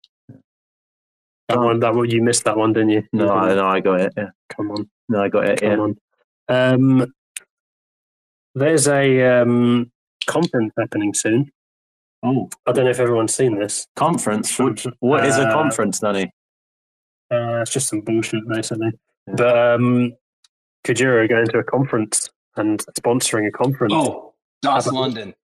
That 1.49 1.57
Oh. 1.57 1.65
one, 1.65 1.81
that 1.81 1.95
one, 1.95 2.11
you 2.11 2.23
missed 2.23 2.45
that 2.45 2.57
one, 2.59 2.75
didn't 2.75 2.91
you? 2.91 3.03
no, 3.13 3.31
I, 3.33 3.55
no, 3.55 3.67
I 3.67 3.81
got 3.81 4.01
it. 4.03 4.13
Yeah, 4.17 4.31
come 4.51 4.71
on, 4.71 4.89
no, 5.09 5.23
I 5.23 5.29
got 5.31 5.47
it. 5.49 5.61
come 5.61 5.71
Yeah. 5.71 5.79
on. 5.79 5.97
Um, 6.51 7.13
there's 8.55 8.87
a 8.87 9.41
um, 9.41 9.91
conference 10.27 10.75
happening 10.79 11.15
soon. 11.15 11.51
Oh, 12.23 12.49
I 12.67 12.73
don't 12.73 12.85
know 12.85 12.91
if 12.91 13.01
everyone's 13.01 13.35
seen 13.35 13.59
this. 13.59 13.87
conference. 13.97 14.51
From, 14.51 14.77
what 15.01 15.25
is 15.25 15.37
a 15.39 15.49
Uh, 15.49 15.53
conference, 15.53 16.01
Danny? 16.01 16.25
Uh, 17.31 17.61
it's 17.63 17.71
just 17.71 17.89
some 17.89 18.01
bullshit, 18.01 18.47
basically. 18.49 18.91
But 19.27 19.57
um, 19.59 20.13
Kujira 20.85 21.25
are 21.25 21.29
going 21.29 21.47
to 21.47 21.59
a 21.59 21.65
conference 21.65 22.29
and 22.57 22.81
sponsoring 22.99 23.47
a 23.47 23.51
conference. 23.53 23.93
Oh, 23.95 24.35
DAS 24.63 24.87
about- 24.87 24.99
London. 25.01 25.35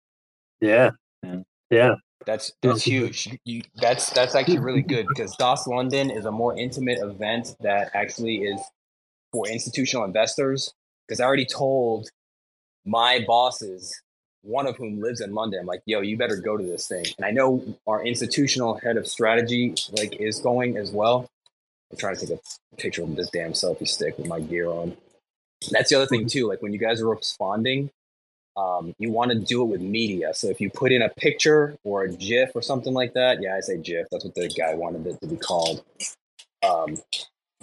yeah, 0.61 0.91
Yeah. 1.23 1.43
yeah. 1.71 1.95
That's 2.27 2.53
that's 2.63 2.83
huge. 2.83 3.29
You, 3.45 3.61
that's 3.77 4.09
that's 4.11 4.35
actually 4.35 4.59
really 4.59 4.81
good 4.81 5.07
because 5.09 5.37
DAS 5.37 5.67
London 5.67 6.11
is 6.11 6.25
a 6.25 6.33
more 6.33 6.57
intimate 6.57 6.99
event 7.01 7.55
that 7.61 7.91
actually 7.93 8.37
is 8.45 8.59
for 9.31 9.47
institutional 9.47 10.07
investors. 10.07 10.73
Because 11.07 11.21
I 11.21 11.25
already 11.27 11.45
told 11.45 12.09
my 12.87 13.23
bosses, 13.27 13.95
one 14.45 14.67
of 14.67 14.77
whom 14.77 15.01
lives 15.01 15.21
in 15.21 15.35
London, 15.35 15.61
I'm 15.61 15.67
like, 15.67 15.83
"Yo, 15.87 16.01
you 16.01 16.17
better 16.17 16.37
go 16.37 16.57
to 16.57 16.63
this 16.63 16.87
thing." 16.87 17.05
And 17.17 17.25
I 17.25 17.31
know 17.31 17.65
our 17.87 18.05
institutional 18.05 18.75
head 18.79 18.97
of 18.97 19.07
strategy 19.07 19.75
like 19.93 20.21
is 20.21 20.39
going 20.39 20.77
as 20.77 20.93
well. 20.93 21.29
I'm 21.91 21.99
trying 21.99 22.17
to 22.17 22.27
take 22.27 22.39
a 22.39 22.77
picture 22.77 23.03
of 23.03 23.17
this 23.17 23.31
damn 23.31 23.53
selfie 23.53 23.89
stick 23.89 24.19
with 24.19 24.27
my 24.27 24.41
gear 24.41 24.69
on. 24.69 24.97
That's 25.71 25.91
the 25.91 25.97
other 25.97 26.07
thing 26.07 26.27
too. 26.27 26.49
Like 26.49 26.63
when 26.63 26.73
you 26.73 26.79
guys 26.79 27.01
are 27.01 27.09
responding, 27.09 27.91
um, 28.57 28.95
you 28.99 29.11
want 29.11 29.33
to 29.33 29.39
do 29.39 29.63
it 29.63 29.67
with 29.67 29.81
media. 29.81 30.33
So 30.35 30.49
if 30.49 30.61
you 30.61 30.71
put 30.71 30.93
in 30.93 31.03
a 31.03 31.09
picture 31.09 31.77
or 31.83 32.05
a 32.05 32.13
GIF 32.13 32.51
or 32.55 32.63
something 32.63 32.95
like 32.95 33.15
that, 33.15 33.41
yeah, 33.43 33.57
I 33.57 33.61
say 33.61 33.79
GIF. 33.79 34.07
That's 34.11 34.25
what 34.25 34.35
the 34.35 34.49
guy 34.49 34.75
wanted 34.75 35.07
it 35.07 35.21
to 35.21 35.27
be 35.27 35.37
called. 35.37 35.85
Um, 36.63 36.97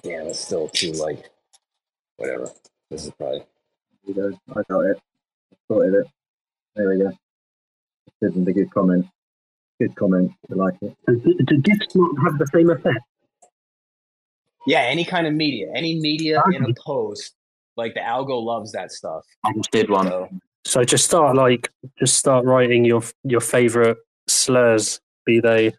damn, 0.03 0.27
it's 0.27 0.39
still 0.39 0.67
too 0.69 0.91
like, 0.93 1.29
whatever. 2.17 2.49
This 2.89 3.05
is 3.05 3.11
probably. 3.11 3.43
I 4.09 4.63
got 4.67 4.85
it. 4.85 4.99
I 4.99 5.55
sorted 5.67 5.93
it. 5.93 6.07
There 6.75 6.89
we 6.89 6.97
go. 6.99 7.11
This 8.21 8.31
isn't 8.31 8.47
a 8.47 8.53
good 8.53 8.71
comment. 8.71 9.05
Good 9.79 9.95
comment. 9.95 10.31
I 10.51 10.55
like 10.55 10.75
it. 10.81 10.95
Do, 11.07 11.35
do 11.45 11.57
gifts 11.57 11.95
not 11.95 12.11
have 12.23 12.37
the 12.37 12.47
same 12.53 12.69
effect? 12.69 12.99
yeah. 14.67 14.81
Any 14.81 15.03
kind 15.03 15.25
of 15.27 15.33
media, 15.33 15.67
any 15.75 15.99
media 15.99 16.41
in 16.53 16.63
a 16.63 16.73
post, 16.75 17.33
like 17.77 17.93
the 17.95 17.99
algo 18.01 18.41
loves 18.43 18.71
that 18.73 18.91
stuff. 18.91 19.23
I 19.43 19.53
just 19.53 19.71
did 19.71 19.89
one. 19.89 20.07
So 20.07 20.29
So 20.65 20.83
just 20.83 21.05
start 21.05 21.35
like 21.35 21.69
just 21.99 22.17
start 22.17 22.45
writing 22.45 22.85
your 22.85 23.01
your 23.23 23.41
favorite 23.41 23.97
slurs, 24.27 24.99
be 25.25 25.39
they. 25.39 25.73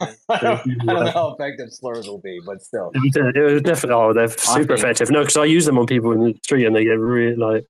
I 0.00 0.14
don't, 0.40 0.60
I 0.82 0.84
don't 0.84 0.86
know 0.86 1.10
how 1.10 1.34
effective 1.34 1.72
slurs 1.72 2.06
will 2.06 2.20
be, 2.20 2.38
but 2.46 2.62
still. 2.62 2.90
It 2.94 3.00
was, 3.00 3.16
it 3.34 3.40
was 3.54 3.62
definitely 3.62 3.94
oh 3.94 4.12
they're 4.12 4.28
super 4.28 4.58
think- 4.76 4.78
effective. 4.78 5.10
No, 5.10 5.20
because 5.22 5.36
I 5.36 5.44
use 5.46 5.64
them 5.66 5.78
on 5.78 5.86
people 5.86 6.12
in 6.12 6.20
the 6.20 6.34
street 6.44 6.66
and 6.66 6.76
they 6.76 6.84
get 6.84 6.98
really 6.98 7.34
like, 7.36 7.64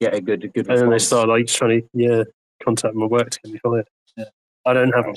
Get 0.00 0.14
a 0.14 0.20
good, 0.20 0.44
a 0.44 0.48
good. 0.48 0.68
and 0.68 0.78
then 0.78 0.86
they 0.88 0.94
response. 0.94 1.06
start 1.06 1.28
like 1.28 1.46
trying 1.46 1.80
to 1.82 1.88
yeah 1.94 2.22
contact 2.62 2.94
my 2.94 3.06
work 3.06 3.30
to 3.30 3.38
get 3.44 3.52
me 3.52 3.58
fired. 3.62 3.88
Yeah. 4.16 4.24
I 4.66 4.72
don't 4.74 4.92
have 4.92 5.04
them. 5.06 5.14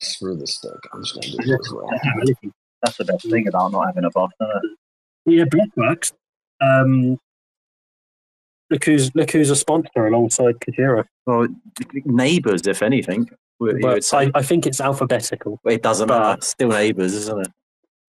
Screw 0.00 0.36
this 0.36 0.56
stick. 0.56 0.70
I'm 0.92 1.02
just 1.02 1.14
gonna 1.14 1.26
do 1.44 1.52
it 1.52 1.58
this 1.58 1.72
way. 1.72 2.50
That's 2.82 2.96
the 2.98 3.04
best 3.04 3.28
thing 3.30 3.48
about 3.48 3.72
not 3.72 3.86
having 3.86 4.04
a 4.04 4.10
boss, 4.10 4.30
isn't 4.40 4.56
it? 4.64 4.78
Yeah, 5.26 5.44
Blockworks. 5.44 6.12
Um, 6.60 7.18
look 8.70 8.84
who's 8.84 9.14
look 9.14 9.30
who's 9.30 9.50
a 9.50 9.56
sponsor 9.56 10.06
alongside 10.06 10.56
Kujira. 10.60 11.04
Well, 11.26 11.48
neighbours, 12.04 12.66
if 12.66 12.82
anything. 12.82 13.28
You 13.60 13.78
But 13.80 14.04
say. 14.04 14.18
I, 14.18 14.30
I 14.36 14.42
think 14.42 14.66
it's 14.66 14.80
alphabetical. 14.80 15.58
it 15.64 15.82
doesn't 15.82 16.08
but- 16.08 16.18
matter. 16.20 16.42
Still 16.42 16.68
neighbours, 16.68 17.14
isn't 17.14 17.40
it? 17.46 17.52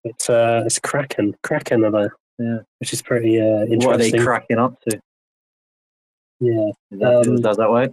It's 0.04 0.30
uh, 0.30 0.64
it's 0.66 0.80
Kraken. 0.80 1.36
Kraken 1.44 1.84
are 1.86 1.92
there. 1.92 2.16
Yeah. 2.40 2.58
Which 2.80 2.94
is 2.94 3.02
pretty 3.02 3.40
uh, 3.42 3.64
interesting. 3.64 3.80
What 3.88 3.96
are 3.96 3.98
they 3.98 4.12
cracking 4.12 4.58
up 4.60 4.80
to? 4.90 5.00
Yeah. 6.40 6.70
Is 6.92 7.00
that, 7.00 7.28
Um, 7.28 7.42
does 7.42 7.58
that 7.58 7.72
way? 7.72 7.90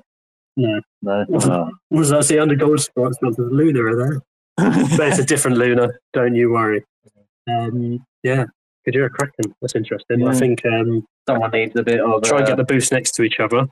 No. 0.57 0.81
No. 1.03 1.25
Oh. 1.33 1.71
Was 1.91 2.11
that 2.11 2.27
the 2.27 2.39
under 2.39 2.55
gold 2.55 2.81
spots? 2.81 3.17
There's 3.21 3.39
Luna 3.39 3.83
are 3.83 3.97
there. 3.97 4.21
but 4.57 5.09
it's 5.09 5.19
a 5.19 5.25
different 5.25 5.59
Luna. 5.59 5.89
Don't 6.13 6.35
you 6.35 6.53
worry. 6.53 6.85
Um, 7.49 8.05
yeah. 8.23 8.45
Could 8.85 8.95
you 8.95 9.05
a 9.05 9.11
Kraken? 9.11 9.55
That's 9.61 9.75
interesting. 9.75 10.27
I 10.29 10.35
think 10.35 10.65
um, 10.67 11.07
Someone 11.29 11.51
needs 11.53 11.75
a 11.77 11.83
bit 11.83 12.01
of 12.01 12.23
try 12.23 12.39
and 12.39 12.45
uh, 12.47 12.49
get 12.51 12.57
the 12.59 12.65
booths 12.65 12.93
next 12.93 13.13
to 13.13 13.23
each 13.23 13.41
other. 13.41 13.67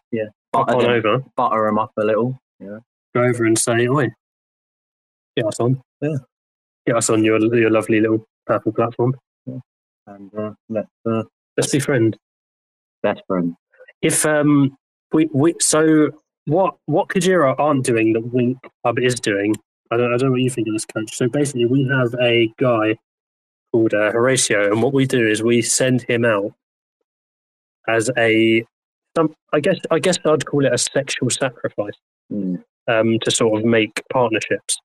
Pop 0.55 0.67
butter, 0.69 0.79
on 0.79 0.83
them, 0.85 0.91
over. 0.93 1.25
butter 1.37 1.69
'em 1.69 1.79
up 1.79 1.93
a 1.99 2.03
little. 2.05 2.39
Yeah, 2.59 2.79
go 3.15 3.23
over 3.23 3.45
and 3.45 3.59
say, 3.59 3.87
"Oi, 3.89 4.09
get 5.37 5.47
us 5.47 5.61
on." 5.61 5.81
Yeah. 6.01 6.17
Get 6.87 6.97
us 6.97 7.11
on 7.11 7.23
your 7.25 7.39
your 7.55 7.71
lovely 7.71 8.01
little 8.01 8.25
purple 8.47 8.73
platform. 8.73 9.15
And 10.07 10.35
uh, 10.37 10.53
let's 10.71 10.89
uh, 11.07 11.23
Let's 11.59 11.71
be 11.71 11.79
friends. 11.79 12.17
best 13.03 13.21
friend. 13.27 13.55
If 14.03 14.27
um 14.27 14.77
we 15.13 15.29
we 15.33 15.55
so 15.61 16.11
what 16.47 16.75
what 16.87 17.09
Kujira 17.09 17.55
aren't 17.59 17.85
doing 17.85 18.13
that 18.15 18.33
Wink 18.33 18.59
Hub 18.85 18.99
is 18.99 19.15
doing, 19.19 19.55
I 19.91 19.97
don't 19.97 20.13
I 20.13 20.17
don't 20.17 20.29
know 20.29 20.33
what 20.33 20.41
you 20.41 20.51
think 20.51 20.69
of 20.69 20.75
this 20.75 20.85
coach. 20.85 21.15
So 21.15 21.29
basically, 21.29 21.67
we 21.67 21.85
have 21.89 22.15
a 22.21 22.53
guy 22.59 22.97
called 23.73 23.95
uh, 23.95 24.11
Horatio, 24.13 24.71
and 24.71 24.83
what 24.83 24.93
we 24.93 25.07
do 25.07 25.27
is 25.27 25.43
we 25.43 25.63
send 25.63 26.03
him 26.03 26.25
out 26.25 26.53
as 27.89 28.11
a 28.19 28.65
some 29.17 29.35
I 29.53 29.61
guess 29.61 29.77
I 29.91 29.99
guess 29.99 30.19
I'd 30.25 30.47
call 30.47 30.65
it 30.67 30.73
a 30.73 30.79
sexual 30.79 31.31
sacrifice 31.31 31.95
Mm. 32.33 32.63
um, 32.89 33.19
to 33.25 33.31
sort 33.31 33.59
of 33.59 33.67
make 33.67 34.03
partnerships. 34.11 34.79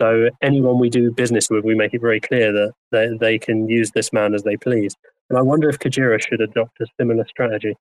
So 0.00 0.30
anyone 0.40 0.78
we 0.78 0.88
do 0.88 1.10
business 1.12 1.50
with, 1.50 1.64
we 1.64 1.74
make 1.74 1.92
it 1.92 2.00
very 2.00 2.18
clear 2.20 2.50
that 2.50 2.72
they, 2.92 3.10
they 3.20 3.38
can 3.38 3.68
use 3.68 3.90
this 3.90 4.10
man 4.10 4.32
as 4.32 4.42
they 4.42 4.56
please. 4.56 4.94
And 5.28 5.38
I 5.38 5.42
wonder 5.42 5.68
if 5.68 5.78
Kujira 5.80 6.18
should 6.26 6.40
adopt 6.40 6.80
a 6.80 6.86
similar 6.98 7.26
strategy 7.28 7.76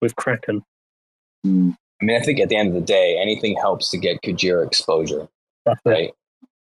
with 0.00 0.16
Kraken. 0.16 0.62
Mm. 1.46 1.76
I 2.00 2.04
mean, 2.04 2.16
I 2.16 2.20
think 2.24 2.40
at 2.40 2.48
the 2.48 2.56
end 2.56 2.68
of 2.68 2.74
the 2.74 2.80
day, 2.80 3.18
anything 3.20 3.56
helps 3.56 3.90
to 3.90 3.98
get 3.98 4.22
Kujira 4.22 4.66
exposure, 4.66 5.28
That's 5.64 5.80
it. 5.84 5.88
right? 5.90 6.12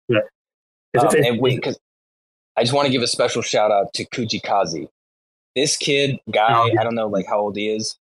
If- 0.08 1.02
Um, 1.02 1.08
if- 1.14 1.26
and 1.26 1.40
wait, 1.40 1.56
because 1.56 1.78
I 2.56 2.62
just 2.62 2.72
want 2.72 2.86
to 2.86 2.92
give 2.92 3.02
a 3.02 3.06
special 3.06 3.42
shout 3.42 3.70
out 3.70 3.92
to 3.94 4.04
Kujikazi. 4.06 4.88
This 5.54 5.76
kid, 5.76 6.18
guy, 6.30 6.48
Oh, 6.58 6.66
yeah. 6.66 6.80
I 6.80 6.84
don't 6.84 6.94
know 6.94 7.08
like 7.08 7.26
how 7.26 7.38
old 7.40 7.56
he 7.56 7.68
is. 7.68 7.96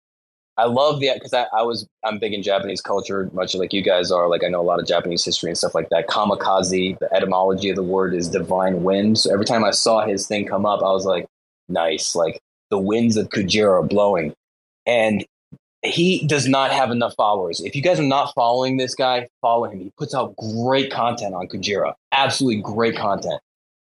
I 0.59 0.65
love 0.65 0.99
the 0.99 1.11
because 1.13 1.33
I, 1.33 1.45
I 1.53 1.61
was 1.63 1.87
I'm 2.03 2.17
big 2.17 2.33
in 2.33 2.41
Japanese 2.41 2.81
culture, 2.81 3.29
much 3.33 3.53
like 3.55 3.73
you 3.73 3.83
guys 3.83 4.11
are. 4.11 4.27
Like 4.27 4.43
I 4.43 4.47
know 4.47 4.59
a 4.61 4.63
lot 4.63 4.79
of 4.79 4.87
Japanese 4.87 5.23
history 5.23 5.49
and 5.51 5.57
stuff 5.57 5.75
like 5.75 5.89
that. 5.89 6.07
Kamikaze, 6.07 6.97
the 6.97 7.13
etymology 7.13 7.69
of 7.69 7.75
the 7.75 7.83
word 7.83 8.15
is 8.15 8.27
divine 8.29 8.83
wind. 8.83 9.19
So 9.19 9.31
every 9.31 9.45
time 9.45 9.63
I 9.63 9.71
saw 9.71 10.05
his 10.05 10.27
thing 10.27 10.47
come 10.47 10.65
up, 10.65 10.79
I 10.81 10.91
was 10.91 11.05
like, 11.05 11.27
nice. 11.69 12.15
Like 12.15 12.39
the 12.71 12.79
winds 12.79 13.17
of 13.17 13.29
Kujira 13.29 13.81
are 13.81 13.83
blowing, 13.83 14.33
and 14.87 15.23
he 15.83 16.25
does 16.25 16.47
not 16.47 16.71
have 16.71 16.89
enough 16.89 17.13
followers. 17.15 17.61
If 17.61 17.75
you 17.75 17.83
guys 17.83 17.99
are 17.99 18.03
not 18.03 18.33
following 18.33 18.77
this 18.77 18.95
guy, 18.95 19.27
follow 19.41 19.65
him. 19.65 19.79
He 19.79 19.91
puts 19.97 20.15
out 20.15 20.35
great 20.35 20.91
content 20.91 21.35
on 21.35 21.47
Kujira. 21.47 21.93
Absolutely 22.11 22.61
great 22.63 22.97
content. 22.97 23.39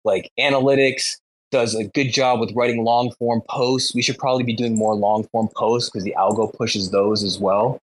Like 0.04 0.30
analytics, 0.38 1.16
does 1.50 1.74
a 1.74 1.84
good 1.84 2.12
job 2.12 2.40
with 2.40 2.52
writing 2.54 2.84
long 2.84 3.12
form 3.18 3.42
posts. 3.48 3.94
We 3.94 4.02
should 4.02 4.18
probably 4.18 4.44
be 4.44 4.54
doing 4.54 4.76
more 4.76 4.94
long 4.94 5.24
form 5.32 5.48
posts 5.56 5.90
because 5.90 6.04
the 6.04 6.14
algo 6.16 6.52
pushes 6.52 6.90
those 6.90 7.22
as 7.22 7.38
well. 7.38 7.80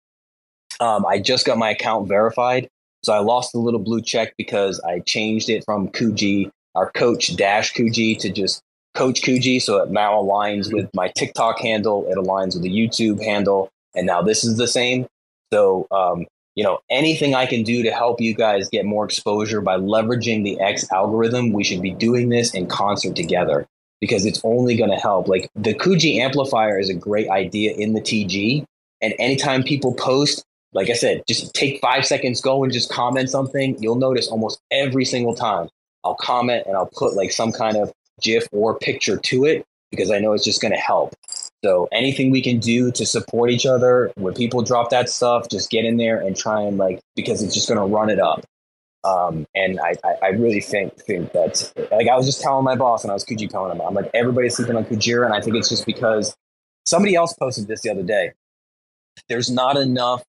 Um, 0.80 1.06
I 1.06 1.18
just 1.18 1.46
got 1.46 1.58
my 1.58 1.70
account 1.70 2.08
verified. 2.08 2.68
So 3.02 3.12
I 3.12 3.18
lost 3.18 3.52
the 3.52 3.58
little 3.58 3.80
blue 3.80 4.00
check 4.00 4.34
because 4.36 4.80
I 4.80 5.00
changed 5.00 5.48
it 5.48 5.64
from 5.64 5.88
Kuji, 5.88 6.50
our 6.74 6.90
coach 6.92 7.36
dash 7.36 7.72
Kuji 7.74 8.18
to 8.18 8.30
just 8.30 8.62
coach 8.94 9.22
Kuji. 9.22 9.60
So 9.60 9.82
it 9.82 9.90
now 9.90 10.14
aligns 10.14 10.72
with 10.72 10.88
my 10.94 11.08
TikTok 11.16 11.58
handle. 11.58 12.06
It 12.08 12.16
aligns 12.16 12.54
with 12.54 12.62
the 12.62 12.70
YouTube 12.70 13.22
handle. 13.22 13.70
And 13.94 14.06
now 14.06 14.22
this 14.22 14.44
is 14.44 14.56
the 14.56 14.68
same. 14.68 15.06
So, 15.52 15.86
um, 15.90 16.26
you 16.54 16.64
know, 16.64 16.78
anything 16.90 17.34
I 17.34 17.46
can 17.46 17.62
do 17.62 17.82
to 17.82 17.90
help 17.90 18.20
you 18.20 18.34
guys 18.34 18.68
get 18.68 18.84
more 18.84 19.04
exposure 19.04 19.60
by 19.60 19.76
leveraging 19.76 20.44
the 20.44 20.60
X 20.60 20.90
algorithm, 20.92 21.52
we 21.52 21.64
should 21.64 21.82
be 21.82 21.90
doing 21.90 22.28
this 22.28 22.54
in 22.54 22.66
concert 22.66 23.16
together 23.16 23.66
because 24.00 24.24
it's 24.24 24.40
only 24.44 24.76
going 24.76 24.90
to 24.90 24.96
help. 24.96 25.28
Like 25.28 25.50
the 25.54 25.74
Kuji 25.74 26.18
amplifier 26.18 26.78
is 26.78 26.90
a 26.90 26.94
great 26.94 27.28
idea 27.28 27.72
in 27.72 27.94
the 27.94 28.00
TG. 28.00 28.64
And 29.00 29.14
anytime 29.18 29.62
people 29.62 29.94
post, 29.94 30.44
like 30.72 30.90
I 30.90 30.94
said, 30.94 31.22
just 31.28 31.54
take 31.54 31.80
five 31.80 32.06
seconds, 32.06 32.40
go 32.40 32.64
and 32.64 32.72
just 32.72 32.90
comment 32.90 33.30
something. 33.30 33.80
You'll 33.82 33.96
notice 33.96 34.28
almost 34.28 34.60
every 34.70 35.04
single 35.04 35.34
time 35.34 35.68
I'll 36.04 36.16
comment 36.16 36.64
and 36.66 36.76
I'll 36.76 36.90
put 36.94 37.14
like 37.14 37.32
some 37.32 37.52
kind 37.52 37.76
of 37.76 37.92
GIF 38.20 38.46
or 38.52 38.78
picture 38.78 39.16
to 39.16 39.44
it 39.44 39.64
because 39.90 40.10
I 40.10 40.18
know 40.18 40.32
it's 40.32 40.44
just 40.44 40.60
going 40.60 40.72
to 40.72 40.78
help. 40.78 41.14
So 41.64 41.88
anything 41.92 42.30
we 42.30 42.42
can 42.42 42.58
do 42.58 42.92
to 42.92 43.06
support 43.06 43.50
each 43.50 43.64
other 43.64 44.12
when 44.16 44.34
people 44.34 44.62
drop 44.62 44.90
that 44.90 45.08
stuff, 45.08 45.48
just 45.48 45.70
get 45.70 45.84
in 45.84 45.96
there 45.96 46.20
and 46.20 46.36
try 46.36 46.60
and 46.60 46.76
like 46.76 47.00
because 47.16 47.42
it's 47.42 47.54
just 47.54 47.68
going 47.68 47.80
to 47.80 47.86
run 47.86 48.10
it 48.10 48.20
up. 48.20 48.44
Um, 49.02 49.46
and 49.54 49.78
I, 49.80 49.94
I, 50.04 50.14
I 50.22 50.28
really 50.30 50.60
think 50.60 50.94
think 51.00 51.32
that 51.32 51.72
like 51.92 52.08
I 52.08 52.16
was 52.16 52.26
just 52.26 52.40
telling 52.40 52.64
my 52.64 52.74
boss 52.74 53.04
and 53.04 53.10
I 53.10 53.14
was 53.14 53.24
Kuji 53.24 53.48
telling 53.48 53.72
him, 53.72 53.80
I'm 53.80 53.94
like 53.94 54.10
everybody's 54.14 54.56
sleeping 54.56 54.76
on 54.76 54.84
Kujira, 54.84 55.26
and 55.26 55.34
I 55.34 55.40
think 55.40 55.56
it's 55.56 55.68
just 55.68 55.84
because 55.86 56.34
somebody 56.86 57.14
else 57.14 57.34
posted 57.34 57.66
this 57.66 57.82
the 57.82 57.90
other 57.90 58.02
day. 58.02 58.32
There's 59.28 59.50
not 59.50 59.76
enough 59.76 60.22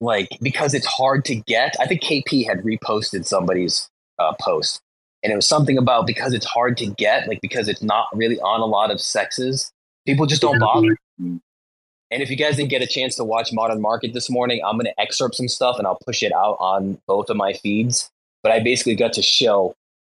like 0.00 0.28
because 0.40 0.74
it's 0.74 0.86
hard 0.86 1.24
to 1.26 1.34
get. 1.34 1.76
I 1.80 1.86
think 1.86 2.02
KP 2.02 2.46
had 2.46 2.58
reposted 2.58 3.24
somebody's 3.24 3.88
uh, 4.18 4.34
post, 4.40 4.80
and 5.24 5.32
it 5.32 5.36
was 5.36 5.48
something 5.48 5.78
about 5.78 6.06
because 6.06 6.34
it's 6.34 6.44
hard 6.44 6.76
to 6.76 6.86
get, 6.86 7.26
like 7.26 7.40
because 7.40 7.66
it's 7.66 7.82
not 7.82 8.06
really 8.14 8.38
on 8.40 8.60
a 8.60 8.66
lot 8.66 8.90
of 8.90 8.98
CEXes, 8.98 9.72
people 10.06 10.26
just 10.26 10.42
don't 10.42 10.60
bother. 10.60 10.96
And 11.18 12.22
if 12.22 12.30
you 12.30 12.36
guys 12.36 12.56
didn't 12.56 12.68
get 12.68 12.82
a 12.82 12.86
chance 12.86 13.16
to 13.16 13.24
watch 13.24 13.52
Modern 13.52 13.80
Market 13.80 14.12
this 14.12 14.30
morning, 14.30 14.60
I'm 14.64 14.76
going 14.76 14.84
to 14.84 15.00
excerpt 15.00 15.34
some 15.34 15.48
stuff 15.48 15.78
and 15.78 15.86
I'll 15.86 15.98
push 16.06 16.22
it 16.22 16.32
out 16.32 16.56
on 16.60 17.00
both 17.08 17.30
of 17.30 17.36
my 17.36 17.54
feeds. 17.54 18.10
But 18.42 18.52
I 18.52 18.60
basically 18.60 18.94
got 18.94 19.14
to 19.14 19.22
show 19.22 19.74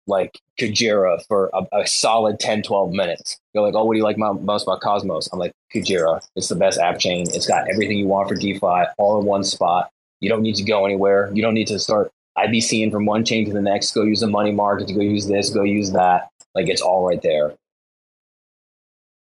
like 0.08 0.40
Kujira 0.60 1.25
for 1.26 1.50
a, 1.54 1.80
a 1.80 1.86
solid 1.86 2.40
10, 2.40 2.62
12 2.62 2.92
minutes. 2.92 3.38
You're 3.54 3.62
like, 3.62 3.75
oh, 3.75 3.84
what 3.84 3.94
do 3.94 3.98
you 3.98 4.04
like 4.04 4.18
mo- 4.18 4.34
most 4.34 4.64
about 4.64 4.80
Cosmos? 4.80 5.28
I'm 5.32 5.38
like, 5.38 5.52
Kujira. 5.72 6.20
It's 6.34 6.48
the 6.48 6.56
best 6.56 6.78
app 6.78 6.98
chain. 6.98 7.26
It's 7.32 7.46
got 7.46 7.70
everything 7.70 7.98
you 7.98 8.06
want 8.06 8.28
for 8.28 8.34
DeFi 8.34 8.84
all 8.98 9.20
in 9.20 9.26
one 9.26 9.44
spot. 9.44 9.90
You 10.20 10.28
don't 10.28 10.42
need 10.42 10.56
to 10.56 10.64
go 10.64 10.84
anywhere. 10.84 11.30
You 11.32 11.42
don't 11.42 11.54
need 11.54 11.68
to 11.68 11.78
start 11.78 12.10
IBCing 12.37 12.93
from 12.93 13.07
one 13.07 13.25
chain 13.25 13.47
to 13.47 13.52
the 13.52 13.62
next. 13.62 13.93
Go 13.93 14.02
use 14.02 14.21
the 14.21 14.26
money 14.26 14.52
market. 14.52 14.88
Go 14.88 15.00
use 15.00 15.26
this. 15.26 15.50
Go 15.50 15.62
use 15.62 15.93
that. 15.93 16.28
Like 16.55 16.69
it's 16.69 16.83
all 16.83 17.07
right 17.07 17.21
there. 17.23 17.55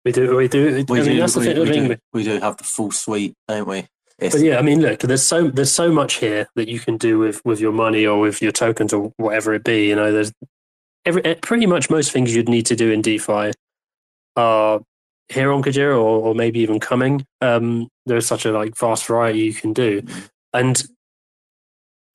we 0.04 0.12
do, 0.12 0.36
we 0.36 0.48
do. 0.48 0.84
We 0.88 1.00
I 1.00 1.02
mean, 1.02 1.12
do, 1.12 1.20
that's 1.20 1.34
the 1.34 1.40
we, 1.40 1.46
thing. 1.46 1.88
we 1.88 1.94
do, 1.94 1.96
we 2.12 2.24
do 2.24 2.40
have 2.40 2.56
the 2.56 2.64
full 2.64 2.90
suite, 2.90 3.34
don't 3.48 3.68
we? 3.68 3.86
It's, 4.18 4.34
But 4.34 4.44
yeah, 4.44 4.58
I 4.58 4.62
mean, 4.62 4.80
look, 4.80 5.00
there's 5.00 5.22
so 5.22 5.48
there's 5.48 5.72
so 5.72 5.92
much 5.92 6.14
here 6.14 6.48
that 6.56 6.68
you 6.68 6.80
can 6.80 6.96
do 6.96 7.18
with 7.18 7.44
with 7.44 7.60
your 7.60 7.72
money 7.72 8.06
or 8.06 8.18
with 8.18 8.40
your 8.40 8.52
tokens 8.52 8.92
or 8.92 9.12
whatever 9.18 9.52
it 9.52 9.62
be. 9.62 9.88
You 9.88 9.96
know, 9.96 10.10
there's 10.10 10.32
every 11.04 11.24
eh, 11.24 11.34
pretty 11.42 11.66
much 11.66 11.90
most 11.90 12.12
things 12.12 12.34
you'd 12.34 12.48
need 12.48 12.66
to 12.66 12.76
do 12.76 12.90
in 12.90 13.02
DeFi 13.02 13.52
are 14.36 14.80
here 15.28 15.52
on 15.52 15.62
Kujira 15.62 15.94
or, 15.94 16.28
or 16.28 16.34
maybe 16.34 16.60
even 16.60 16.80
coming. 16.80 17.26
Um, 17.40 17.88
there's 18.06 18.26
such 18.26 18.46
a 18.46 18.52
like 18.52 18.76
vast 18.76 19.06
variety 19.06 19.40
you 19.40 19.54
can 19.54 19.72
do, 19.72 20.02
and 20.54 20.82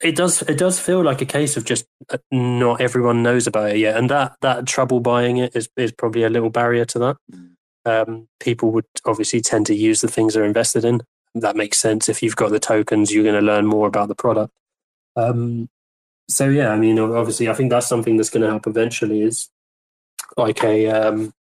it 0.04 0.16
does 0.16 0.42
it 0.44 0.58
does 0.58 0.80
feel 0.80 1.04
like 1.04 1.22
a 1.22 1.26
case 1.26 1.58
of 1.58 1.66
just 1.66 1.86
uh, 2.10 2.18
not 2.32 2.82
everyone 2.82 3.24
knows 3.24 3.48
about 3.48 3.72
it 3.72 3.78
yet, 3.78 3.98
and 3.98 4.10
that 4.10 4.34
that 4.42 4.66
trouble 4.66 5.00
buying 5.00 5.38
it 5.38 5.56
is 5.56 5.70
is 5.78 5.92
probably 5.92 6.24
a 6.24 6.30
little 6.30 6.50
barrier 6.50 6.86
to 6.86 7.00
that. 7.00 7.18
Um, 7.86 8.28
people 8.40 8.72
would 8.72 8.86
obviously 9.06 9.42
tend 9.42 9.66
to 9.68 9.76
use 9.76 10.02
the 10.02 10.08
things 10.08 10.34
they're 10.34 10.44
invested 10.44 10.86
in. 10.86 11.02
That 11.34 11.56
makes 11.56 11.80
sense. 11.80 12.10
If 12.10 12.22
you've 12.22 12.36
got 12.36 12.52
the 12.52 12.60
tokens, 12.60 13.14
you're 13.14 13.24
going 13.24 13.40
to 13.40 13.42
learn 13.42 13.66
more 13.66 13.88
about 13.88 14.08
the 14.08 14.16
product. 14.16 14.52
Um, 15.16 15.70
so 16.30 16.48
yeah, 16.50 16.70
I 16.70 16.78
mean, 16.78 17.00
obviously, 17.00 17.50
I 17.50 17.54
think 17.54 17.70
that's 17.70 17.88
something 17.88 18.18
that's 18.18 18.30
going 18.30 18.44
to 18.44 18.50
help 18.50 18.68
eventually. 18.68 19.22
Is 19.22 19.50
like 20.38 20.64
a 20.64 20.88
um, 20.88 21.34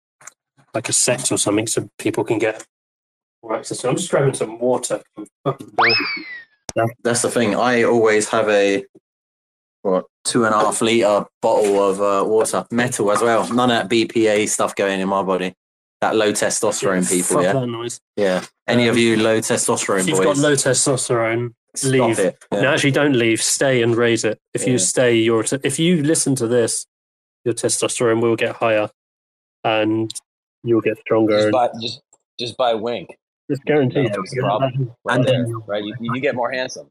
like 0.74 0.88
a 0.88 0.92
set 0.92 1.30
or 1.32 1.38
something, 1.38 1.66
so 1.66 1.88
people 1.98 2.24
can 2.24 2.38
get 2.38 2.64
more 3.42 3.56
access. 3.56 3.78
to 3.78 3.88
I'm 3.88 3.96
just 3.96 4.10
grabbing 4.10 4.34
some 4.34 4.58
water. 4.58 5.02
I'm 6.76 6.82
fucking 6.82 6.86
bored. 6.88 6.96
That's 7.04 7.22
the 7.22 7.30
thing. 7.30 7.54
I 7.54 7.82
always 7.84 8.28
have 8.30 8.48
a 8.48 8.84
what 9.82 10.06
two 10.24 10.44
and 10.44 10.54
a 10.54 10.58
half 10.58 10.80
liter 10.82 11.24
bottle 11.40 11.82
of 11.82 12.00
uh, 12.00 12.28
water, 12.28 12.66
metal 12.70 13.10
as 13.12 13.20
well. 13.22 13.48
None 13.52 13.70
of 13.70 13.88
that 13.88 13.90
BPA 13.90 14.48
stuff 14.48 14.74
going 14.74 15.00
in 15.00 15.08
my 15.08 15.22
body. 15.22 15.54
That 16.00 16.16
low 16.16 16.32
testosterone 16.32 17.06
people, 17.08 17.36
Fuck 17.36 17.42
yeah, 17.42 17.52
that 17.52 17.66
noise. 17.66 18.00
yeah. 18.16 18.44
Any 18.66 18.88
of 18.88 18.94
Um, 18.94 19.00
you 19.00 19.16
low 19.16 19.38
testosterone 19.40 20.00
If 20.00 20.08
you've 20.08 20.16
boys, 20.18 20.26
got 20.26 20.36
low 20.38 20.52
testosterone, 20.54 21.52
stop 21.76 21.90
leave. 21.92 22.18
it. 22.18 22.38
Yeah. 22.52 22.60
No, 22.62 22.68
actually, 22.72 22.92
don't 22.92 23.12
leave. 23.14 23.42
Stay 23.42 23.82
and 23.82 23.94
raise 23.94 24.24
it. 24.24 24.38
If 24.54 24.66
you 24.66 24.78
stay, 24.78 25.16
your 25.16 25.44
if 25.62 25.78
you 25.78 26.02
listen 26.02 26.34
to 26.36 26.46
this, 26.46 26.86
your 27.44 27.52
testosterone 27.54 28.22
will 28.22 28.36
get 28.36 28.56
higher, 28.56 28.88
and 29.64 30.10
you'll 30.62 30.80
get 30.80 30.98
stronger. 31.00 31.34
Just 31.36 31.44
and 31.44 31.52
buy 31.52 31.68
just 31.82 32.00
just 32.38 32.56
buy 32.56 32.74
Wink. 32.74 33.16
It's 33.50 33.60
guaranteed. 33.64 34.12
That's 34.14 34.30
the 34.34 34.40
problem. 34.40 34.94
Right 35.04 35.16
And 35.18 35.24
there, 35.28 35.46
right? 35.66 35.84
You, 35.84 35.94
you 36.00 36.20
get 36.20 36.34
more 36.34 36.50
handsome. 36.50 36.88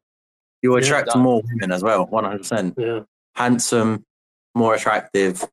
You 0.61 0.73
Yeah. 0.77 0.83
attract 0.83 1.15
more 1.15 1.41
women 1.43 1.71
as 1.71 1.81
well, 1.81 2.05
one 2.05 2.25
hundred 2.25 2.39
percent. 2.39 2.75
Yeah. 2.77 2.99
Handsome, 3.35 4.05
more 4.53 4.75
attractive, 4.75 5.43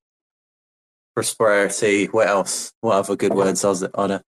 prosperity. 1.14 2.06
What 2.06 2.26
else? 2.26 2.72
What 2.80 2.96
other 2.96 3.16
good 3.16 3.34
words 3.34 3.64
are 3.64 3.74
there? 3.74 3.90
Are 3.94 4.08
there? 4.08 4.22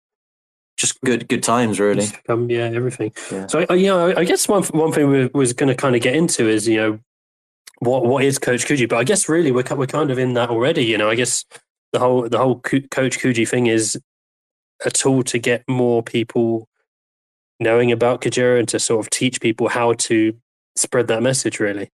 Just 0.78 1.02
good, 1.02 1.28
good 1.28 1.42
times, 1.42 1.80
really. 1.80 2.04
It's 2.04 2.12
become- 2.12 2.50
yeah, 2.50 2.70
everything. 2.74 3.12
Yeah. 3.32 3.48
So, 3.48 3.66
I, 3.68 3.74
you 3.74 3.88
know, 3.88 4.14
I 4.16 4.24
guess 4.24 4.48
one 4.48 4.64
one 4.66 4.92
thing 4.92 5.10
we 5.10 5.28
was 5.34 5.54
going 5.54 5.70
to 5.70 5.76
kind 5.76 5.96
of 5.96 6.02
get 6.04 6.16
into 6.16 6.48
is, 6.48 6.68
you 6.68 6.78
know, 6.78 7.00
what 7.80 8.06
what 8.06 8.24
is 8.24 8.38
Coach 8.38 8.66
Kuji? 8.66 8.88
But 8.88 8.98
I 8.98 9.04
guess 9.04 9.28
really 9.28 9.52
we're 9.52 9.64
we're 9.76 9.88
kind 9.88 10.12
of 10.12 10.20
in 10.20 10.34
that 10.34 10.50
already. 10.52 10.86
You 10.86 10.98
know, 11.00 11.10
I 11.10 11.16
guess 11.16 11.44
the 11.94 12.00
whole 12.00 12.30
the 12.30 12.38
whole 12.38 12.60
Ku- 12.60 12.88
Coach 12.90 13.18
Kuji 13.18 13.48
thing 13.50 13.66
is 13.66 14.00
a 14.86 14.92
tool 14.92 15.24
to 15.24 15.40
get 15.40 15.64
more 15.68 16.04
people 16.04 16.68
knowing 17.60 17.92
about 17.92 18.22
Kujira 18.22 18.60
and 18.60 18.68
to 18.70 18.80
sort 18.80 19.06
of 19.06 19.10
teach 19.10 19.42
people 19.42 19.70
how 19.70 19.94
to 19.94 20.36
spread 20.76 21.08
that 21.08 21.24
message. 21.24 21.60
Really. 21.60 21.90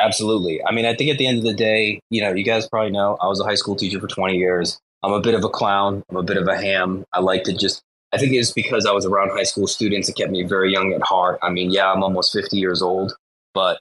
Absolutely. 0.00 0.64
I 0.64 0.72
mean, 0.72 0.84
I 0.86 0.94
think 0.94 1.10
at 1.10 1.18
the 1.18 1.26
end 1.26 1.38
of 1.38 1.44
the 1.44 1.54
day, 1.54 2.00
you 2.10 2.20
know, 2.22 2.32
you 2.32 2.44
guys 2.44 2.68
probably 2.68 2.90
know 2.90 3.16
I 3.20 3.26
was 3.26 3.40
a 3.40 3.44
high 3.44 3.54
school 3.54 3.76
teacher 3.76 4.00
for 4.00 4.08
20 4.08 4.36
years. 4.36 4.78
I'm 5.02 5.12
a 5.12 5.20
bit 5.20 5.34
of 5.34 5.44
a 5.44 5.48
clown. 5.48 6.02
I'm 6.10 6.16
a 6.16 6.22
bit 6.22 6.36
of 6.36 6.48
a 6.48 6.56
ham. 6.56 7.04
I 7.12 7.20
like 7.20 7.44
to 7.44 7.52
just, 7.52 7.82
I 8.12 8.18
think 8.18 8.32
it's 8.32 8.52
because 8.52 8.86
I 8.86 8.92
was 8.92 9.06
around 9.06 9.30
high 9.30 9.42
school 9.44 9.66
students. 9.66 10.08
It 10.08 10.16
kept 10.16 10.30
me 10.30 10.42
very 10.42 10.72
young 10.72 10.92
at 10.92 11.02
heart. 11.02 11.38
I 11.42 11.50
mean, 11.50 11.70
yeah, 11.70 11.90
I'm 11.92 12.02
almost 12.02 12.32
50 12.32 12.56
years 12.56 12.82
old, 12.82 13.14
but, 13.54 13.80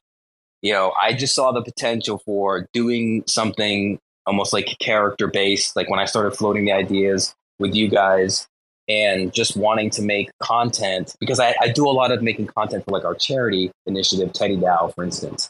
you 0.62 0.74
know, 0.74 0.94
I 1.02 1.14
just 1.14 1.34
saw 1.34 1.52
the 1.52 1.62
potential 1.62 2.22
for 2.24 2.68
doing 2.74 3.24
something 3.28 4.00
almost 4.26 4.54
like 4.54 4.78
character 4.80 5.28
based. 5.28 5.76
Like 5.76 5.90
when 5.90 6.00
I 6.00 6.06
started 6.06 6.32
floating 6.32 6.66
the 6.66 6.72
ideas 6.72 7.34
with 7.62 7.74
you 7.74 7.88
guys 7.88 8.48
and 8.90 9.32
just 9.32 9.56
wanting 9.56 9.90
to 9.92 10.02
make 10.02 10.30
content, 10.42 11.16
because 11.20 11.40
I, 11.40 11.56
I 11.62 11.70
do 11.70 11.88
a 11.88 11.92
lot 11.92 12.12
of 12.12 12.22
making 12.22 12.48
content 12.48 12.84
for 12.84 12.92
like 12.92 13.06
our 13.06 13.16
charity 13.16 13.72
initiative, 13.86 14.34
Teddy 14.34 14.58
Dow, 14.58 14.92
for 14.94 15.04
instance. 15.04 15.50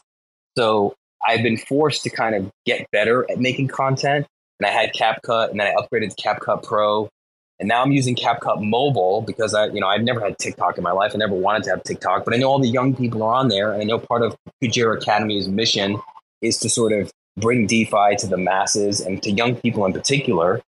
So 0.56 0.94
I've 1.26 1.42
been 1.42 1.56
forced 1.56 2.02
to 2.04 2.10
kind 2.10 2.34
of 2.34 2.50
get 2.66 2.86
better 2.92 3.28
at 3.30 3.38
making 3.38 3.68
content. 3.68 4.26
And 4.60 4.66
I 4.66 4.70
had 4.70 4.92
CapCut 4.92 5.50
and 5.50 5.58
then 5.58 5.66
I 5.66 5.74
upgraded 5.74 6.14
to 6.14 6.22
CapCut 6.22 6.62
Pro. 6.62 7.08
And 7.58 7.68
now 7.68 7.82
I'm 7.82 7.92
using 7.92 8.14
CapCut 8.14 8.62
Mobile 8.62 9.22
because 9.22 9.54
I, 9.54 9.66
you 9.66 9.80
know, 9.80 9.88
I've 9.88 10.02
never 10.02 10.20
had 10.20 10.38
TikTok 10.38 10.78
in 10.78 10.84
my 10.84 10.92
life. 10.92 11.12
I 11.14 11.18
never 11.18 11.34
wanted 11.34 11.64
to 11.64 11.70
have 11.70 11.82
TikTok, 11.82 12.24
but 12.24 12.34
I 12.34 12.36
know 12.36 12.48
all 12.48 12.58
the 12.58 12.68
young 12.68 12.94
people 12.94 13.22
are 13.22 13.34
on 13.34 13.48
there. 13.48 13.72
And 13.72 13.80
I 13.80 13.84
know 13.84 13.98
part 13.98 14.22
of 14.22 14.36
Kujira 14.62 15.00
Academy's 15.00 15.48
mission 15.48 16.00
is 16.42 16.58
to 16.58 16.68
sort 16.68 16.92
of 16.92 17.10
bring 17.36 17.66
DeFi 17.66 18.16
to 18.18 18.26
the 18.26 18.36
masses 18.36 19.00
and 19.00 19.22
to 19.22 19.30
young 19.30 19.56
people 19.56 19.86
in 19.86 19.92
particular. 19.92 20.60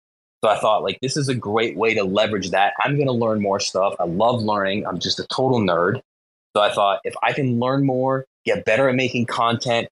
So 0.44 0.50
I 0.50 0.60
thought 0.60 0.84
like 0.84 1.00
this 1.02 1.16
is 1.16 1.30
a 1.30 1.36
great 1.36 1.78
way 1.78 1.94
to 1.94 2.04
leverage 2.04 2.50
that. 2.52 2.74
I'm 2.84 2.96
going 2.96 3.08
to 3.08 3.14
learn 3.14 3.42
more 3.42 3.62
stuff. 3.62 3.96
I 4.00 4.04
love 4.04 4.42
learning. 4.42 4.86
I'm 4.86 5.00
just 5.00 5.20
a 5.20 5.28
total 5.28 5.60
nerd. 5.60 6.02
So 6.56 6.62
I 6.62 6.72
thought 6.72 7.00
if 7.06 7.14
I 7.24 7.32
can 7.32 7.60
learn 7.60 7.86
more, 7.86 8.26
get 8.46 8.66
better 8.66 8.90
at 8.90 8.96
making 8.96 9.26
content, 9.28 9.88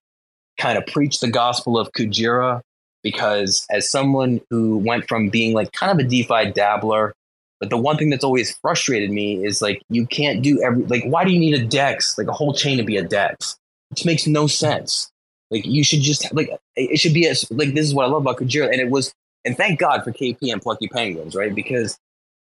kind 0.58 0.76
of 0.76 0.86
preach 0.86 1.20
the 1.20 1.30
gospel 1.30 1.78
of 1.78 1.90
Kujira, 1.92 2.60
because 3.02 3.66
as 3.70 3.90
someone 3.90 4.42
who 4.50 4.76
went 4.76 5.08
from 5.08 5.30
being 5.30 5.54
like 5.54 5.72
kind 5.72 5.90
of 5.90 6.04
a 6.04 6.08
DeFi 6.08 6.52
dabbler, 6.52 7.14
but 7.58 7.70
the 7.70 7.78
one 7.78 7.96
thing 7.96 8.10
that's 8.10 8.24
always 8.24 8.56
frustrated 8.58 9.10
me 9.10 9.44
is 9.44 9.62
like 9.62 9.80
you 9.88 10.06
can't 10.06 10.42
do 10.42 10.62
every 10.62 10.84
like 10.84 11.04
why 11.04 11.24
do 11.24 11.32
you 11.32 11.38
need 11.38 11.54
a 11.54 11.64
DEX 11.64 12.18
like 12.18 12.26
a 12.26 12.32
whole 12.32 12.52
chain 12.52 12.76
to 12.76 12.84
be 12.84 12.98
a 12.98 13.02
DEX? 13.02 13.56
Which 13.88 14.04
makes 14.04 14.26
no 14.26 14.46
sense. 14.46 15.10
Like 15.50 15.64
you 15.64 15.82
should 15.82 16.00
just 16.00 16.32
like 16.34 16.50
it 16.76 17.00
should 17.00 17.14
be 17.14 17.26
as 17.26 17.50
like 17.50 17.72
this 17.72 17.86
is 17.86 17.94
what 17.94 18.04
I 18.04 18.08
love 18.08 18.22
about 18.22 18.36
Kujira, 18.36 18.66
and 18.70 18.80
it 18.80 18.90
was 18.90 19.14
and 19.44 19.56
thank 19.56 19.78
God 19.78 20.04
for 20.04 20.12
KP 20.12 20.52
and 20.52 20.62
Plucky 20.62 20.88
Penguins, 20.88 21.34
right? 21.34 21.54
Because 21.54 21.98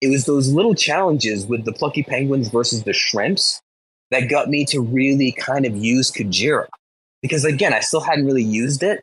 it 0.02 0.10
was 0.10 0.26
those 0.26 0.52
little 0.52 0.76
challenges 0.76 1.46
with 1.46 1.66
the 1.66 1.74
Plucky 1.74 2.04
Penguins 2.04 2.50
versus 2.50 2.84
the 2.84 2.94
Shrimps 2.94 3.62
that 4.12 4.30
got 4.30 4.50
me 4.50 4.66
to 4.66 4.82
really 4.82 5.32
kind 5.32 5.66
of 5.66 5.76
use 5.76 6.12
Kujira. 6.12 6.68
Because 7.22 7.44
again, 7.44 7.74
I 7.74 7.80
still 7.80 8.02
hadn't 8.02 8.26
really 8.26 8.44
used 8.44 8.84
it. 8.84 9.02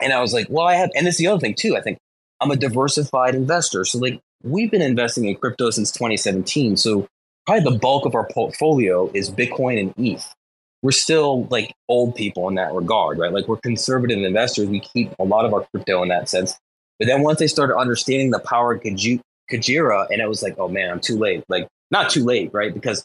And 0.00 0.12
I 0.12 0.20
was 0.20 0.32
like, 0.32 0.46
well, 0.50 0.66
I 0.66 0.74
have, 0.74 0.90
and 0.94 1.06
it's 1.06 1.18
the 1.18 1.26
other 1.26 1.40
thing 1.40 1.54
too. 1.54 1.76
I 1.76 1.80
think 1.80 1.98
I'm 2.40 2.50
a 2.50 2.56
diversified 2.56 3.34
investor. 3.34 3.84
So, 3.84 3.98
like, 3.98 4.20
we've 4.42 4.70
been 4.70 4.82
investing 4.82 5.26
in 5.26 5.36
crypto 5.36 5.70
since 5.70 5.90
2017. 5.92 6.76
So, 6.76 7.06
probably 7.46 7.70
the 7.70 7.78
bulk 7.78 8.06
of 8.06 8.14
our 8.14 8.28
portfolio 8.32 9.10
is 9.12 9.30
Bitcoin 9.30 9.80
and 9.80 9.94
ETH. 9.96 10.34
We're 10.82 10.92
still 10.92 11.44
like 11.50 11.74
old 11.88 12.14
people 12.14 12.48
in 12.48 12.54
that 12.54 12.72
regard, 12.72 13.18
right? 13.18 13.32
Like, 13.32 13.48
we're 13.48 13.58
conservative 13.58 14.18
investors. 14.18 14.68
We 14.68 14.80
keep 14.80 15.12
a 15.18 15.24
lot 15.24 15.44
of 15.44 15.52
our 15.52 15.66
crypto 15.72 16.02
in 16.02 16.08
that 16.08 16.28
sense. 16.28 16.54
But 17.00 17.08
then 17.08 17.22
once 17.22 17.42
I 17.42 17.46
started 17.46 17.76
understanding 17.76 18.30
the 18.30 18.38
power 18.38 18.74
of 18.74 18.82
Kaju- 18.82 19.22
Kujira, 19.50 20.06
and 20.10 20.20
it 20.20 20.28
was 20.28 20.42
like, 20.42 20.54
oh 20.58 20.68
man, 20.68 20.90
I'm 20.90 21.00
too 21.00 21.18
late. 21.18 21.42
Like, 21.48 21.66
not 21.90 22.10
too 22.10 22.24
late, 22.24 22.50
right? 22.52 22.72
Because 22.72 23.04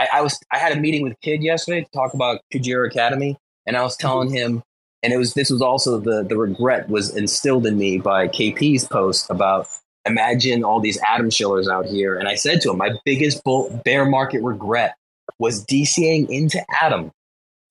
I, 0.00 0.08
I 0.14 0.20
was 0.22 0.40
I 0.50 0.58
had 0.58 0.72
a 0.72 0.80
meeting 0.80 1.02
with 1.02 1.14
kid 1.20 1.42
yesterday 1.42 1.82
to 1.82 1.90
talk 1.92 2.14
about 2.14 2.40
Kujira 2.52 2.88
Academy, 2.88 3.36
and 3.66 3.76
I 3.76 3.82
was 3.82 3.96
telling 3.96 4.30
him, 4.30 4.62
and 5.02 5.12
it 5.12 5.18
was 5.18 5.34
this 5.34 5.50
was 5.50 5.62
also 5.62 6.00
the 6.00 6.24
the 6.24 6.36
regret 6.36 6.88
was 6.88 7.14
instilled 7.14 7.66
in 7.66 7.76
me 7.76 7.98
by 7.98 8.28
KP's 8.28 8.86
post 8.86 9.30
about 9.30 9.68
imagine 10.06 10.64
all 10.64 10.80
these 10.80 10.98
Atom 11.08 11.30
Shillers 11.30 11.68
out 11.68 11.86
here, 11.86 12.18
and 12.18 12.28
I 12.28 12.34
said 12.34 12.62
to 12.62 12.70
him, 12.70 12.78
my 12.78 12.92
biggest 13.04 13.44
bull, 13.44 13.70
bear 13.84 14.06
market 14.06 14.42
regret 14.42 14.96
was 15.38 15.64
DCing 15.66 16.28
into 16.30 16.64
Atom 16.82 17.12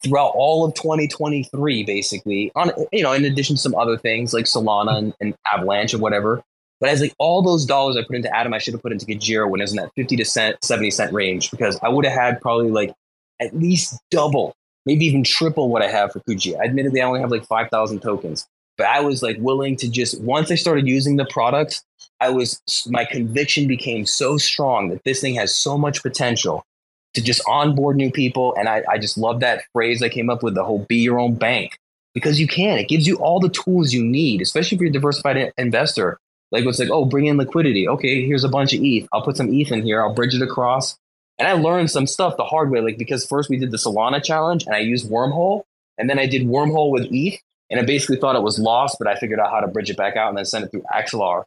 throughout 0.04 0.34
all 0.36 0.66
of 0.66 0.74
2023, 0.76 1.84
basically 1.84 2.52
on 2.56 2.72
you 2.92 3.04
know 3.04 3.14
in 3.14 3.26
addition 3.26 3.56
to 3.56 3.62
some 3.62 3.76
other 3.76 3.98
things 3.98 4.34
like 4.34 4.46
Solana 4.46 4.98
and, 4.98 5.14
and 5.20 5.36
Avalanche 5.52 5.94
and 5.94 6.02
whatever. 6.02 6.44
But 6.80 6.90
as 6.90 7.00
like 7.00 7.14
all 7.18 7.42
those 7.42 7.66
dollars 7.66 7.96
I 7.96 8.04
put 8.04 8.18
into 8.18 8.36
Atom, 8.36 8.54
I 8.54 8.58
should 8.58 8.74
have 8.74 8.82
put 8.82 8.92
into 8.92 9.06
Kujira 9.06 9.50
when 9.50 9.62
it 9.62 9.64
was 9.64 9.72
in 9.72 9.78
that 9.78 9.92
50 9.96 10.18
to 10.18 10.26
cent, 10.26 10.62
70 10.64 10.92
cent 10.92 11.14
range 11.14 11.50
because 11.50 11.80
I 11.82 11.88
would 11.88 12.04
have 12.04 12.14
had 12.14 12.42
probably 12.42 12.72
like 12.72 12.94
at 13.40 13.56
least 13.56 13.98
double, 14.12 14.54
maybe 14.86 15.06
even 15.06 15.24
triple 15.24 15.70
what 15.70 15.82
I 15.82 15.88
have 15.88 16.12
for 16.12 16.20
Kuji. 16.22 16.60
Admittedly, 16.60 17.02
I 17.02 17.06
only 17.06 17.22
have 17.22 17.32
like 17.32 17.46
5,000 17.46 18.02
tokens, 18.02 18.46
but 18.78 18.88
I 18.88 19.00
was 19.00 19.24
like 19.24 19.38
willing 19.40 19.78
to 19.78 19.90
just, 19.90 20.20
once 20.22 20.52
I 20.52 20.56
started 20.56 20.88
using 20.88 21.16
the 21.16 21.26
product, 21.26 21.84
I 22.20 22.30
was, 22.30 22.62
my 22.88 23.06
conviction 23.06 23.66
became 23.66 24.06
so 24.06 24.38
strong 24.38 24.90
that 24.90 25.04
this 25.04 25.22
thing 25.22 25.36
has 25.36 25.56
so 25.56 25.78
much 25.78 26.02
potential 26.04 26.66
to 27.14 27.22
just 27.22 27.42
onboard 27.48 27.96
new 27.96 28.12
people. 28.12 28.56
And 28.58 28.68
I, 28.68 28.84
I 28.90 28.98
just 28.98 29.18
love 29.18 29.40
that 29.42 29.64
phrase 29.74 30.02
I 30.02 30.10
came 30.10 30.30
up 30.30 30.44
with 30.44 30.56
the 30.56 30.64
whole 30.64 30.86
be 30.90 30.98
your 30.98 31.20
own 31.20 31.36
bank 31.36 31.80
because 32.14 32.40
you 32.40 32.48
can. 32.48 32.78
It 32.78 32.90
gives 32.90 33.08
you 33.08 33.18
all 33.18 33.40
the 33.40 33.50
tools 33.50 33.94
you 33.94 34.04
need, 34.04 34.42
especially 34.42 34.76
if 34.76 34.82
you're 34.82 34.90
a 34.90 34.94
diversified 34.94 35.52
investor. 35.58 36.20
Like 36.52 36.66
it's 36.66 36.80
like, 36.80 36.90
oh, 36.92 37.06
bring 37.06 37.26
in 37.26 37.38
liquidity. 37.38 37.88
Okay, 37.88 38.26
here's 38.26 38.44
a 38.44 38.50
bunch 38.50 38.74
of 38.74 38.82
ETH. 38.84 39.08
I'll 39.12 39.24
put 39.24 39.38
some 39.38 39.52
ETH 39.52 39.72
in 39.72 39.82
here. 39.84 40.02
I'll 40.02 40.14
bridge 40.14 40.36
it 40.36 40.42
across. 40.42 40.98
And 41.40 41.48
I 41.48 41.54
learned 41.54 41.90
some 41.90 42.06
stuff 42.06 42.38
the 42.38 42.44
hard 42.44 42.70
way, 42.70 42.80
like 42.80 42.98
because 42.98 43.26
first 43.26 43.50
we 43.50 43.58
did 43.58 43.72
the 43.72 43.78
Solana 43.78 44.24
challenge 44.24 44.66
and 44.66 44.76
I 44.76 44.80
used 44.80 45.10
Wormhole, 45.10 45.64
and 45.98 46.08
then 46.08 46.20
I 46.20 46.28
did 46.28 46.44
Wormhole 46.44 46.92
with 46.92 47.08
ETH, 47.12 47.40
and 47.72 47.80
I 47.80 47.84
basically 47.84 48.18
thought 48.18 48.36
it 48.36 48.44
was 48.44 48.60
lost, 48.60 48.98
but 49.00 49.08
I 49.08 49.16
figured 49.16 49.40
out 49.40 49.50
how 49.50 49.60
to 49.60 49.68
bridge 49.68 49.90
it 49.90 49.98
back 49.98 50.16
out 50.16 50.30
and 50.30 50.38
then 50.38 50.46
send 50.46 50.66
it 50.66 50.72
through 50.72 50.84
Axelar. 50.94 51.44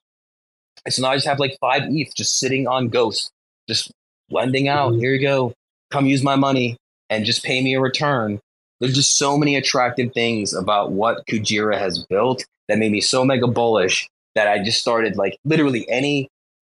And 0.84 0.92
so 0.92 1.02
now 1.02 1.10
I 1.10 1.16
just 1.16 1.26
have 1.26 1.38
like 1.38 1.56
five 1.60 1.82
ETH 1.86 2.14
just 2.16 2.38
sitting 2.40 2.66
on 2.66 2.88
Ghost, 2.88 3.30
just 3.68 3.92
lending 4.30 4.68
out. 4.68 4.92
Mhm. 4.92 5.00
Here 5.00 5.14
you 5.14 5.20
go. 5.20 5.52
Come 5.90 6.06
use 6.06 6.22
my 6.22 6.36
money 6.36 6.76
and 7.10 7.24
just 7.24 7.44
pay 7.44 7.62
me 7.62 7.74
a 7.74 7.80
return. 7.80 8.40
There's 8.80 8.94
just 8.94 9.16
so 9.16 9.38
many 9.38 9.56
attractive 9.56 10.12
things 10.12 10.52
about 10.52 10.92
what 10.92 11.26
Kujira 11.26 11.78
has 11.78 11.98
built 11.98 12.44
that 12.68 12.78
made 12.78 12.92
me 12.92 13.00
so 13.00 13.24
mega 13.24 13.46
bullish 13.46 14.08
that 14.34 14.48
I 14.48 14.62
just 14.62 14.80
started 14.80 15.16
like 15.16 15.38
literally 15.44 15.88
any 15.88 16.28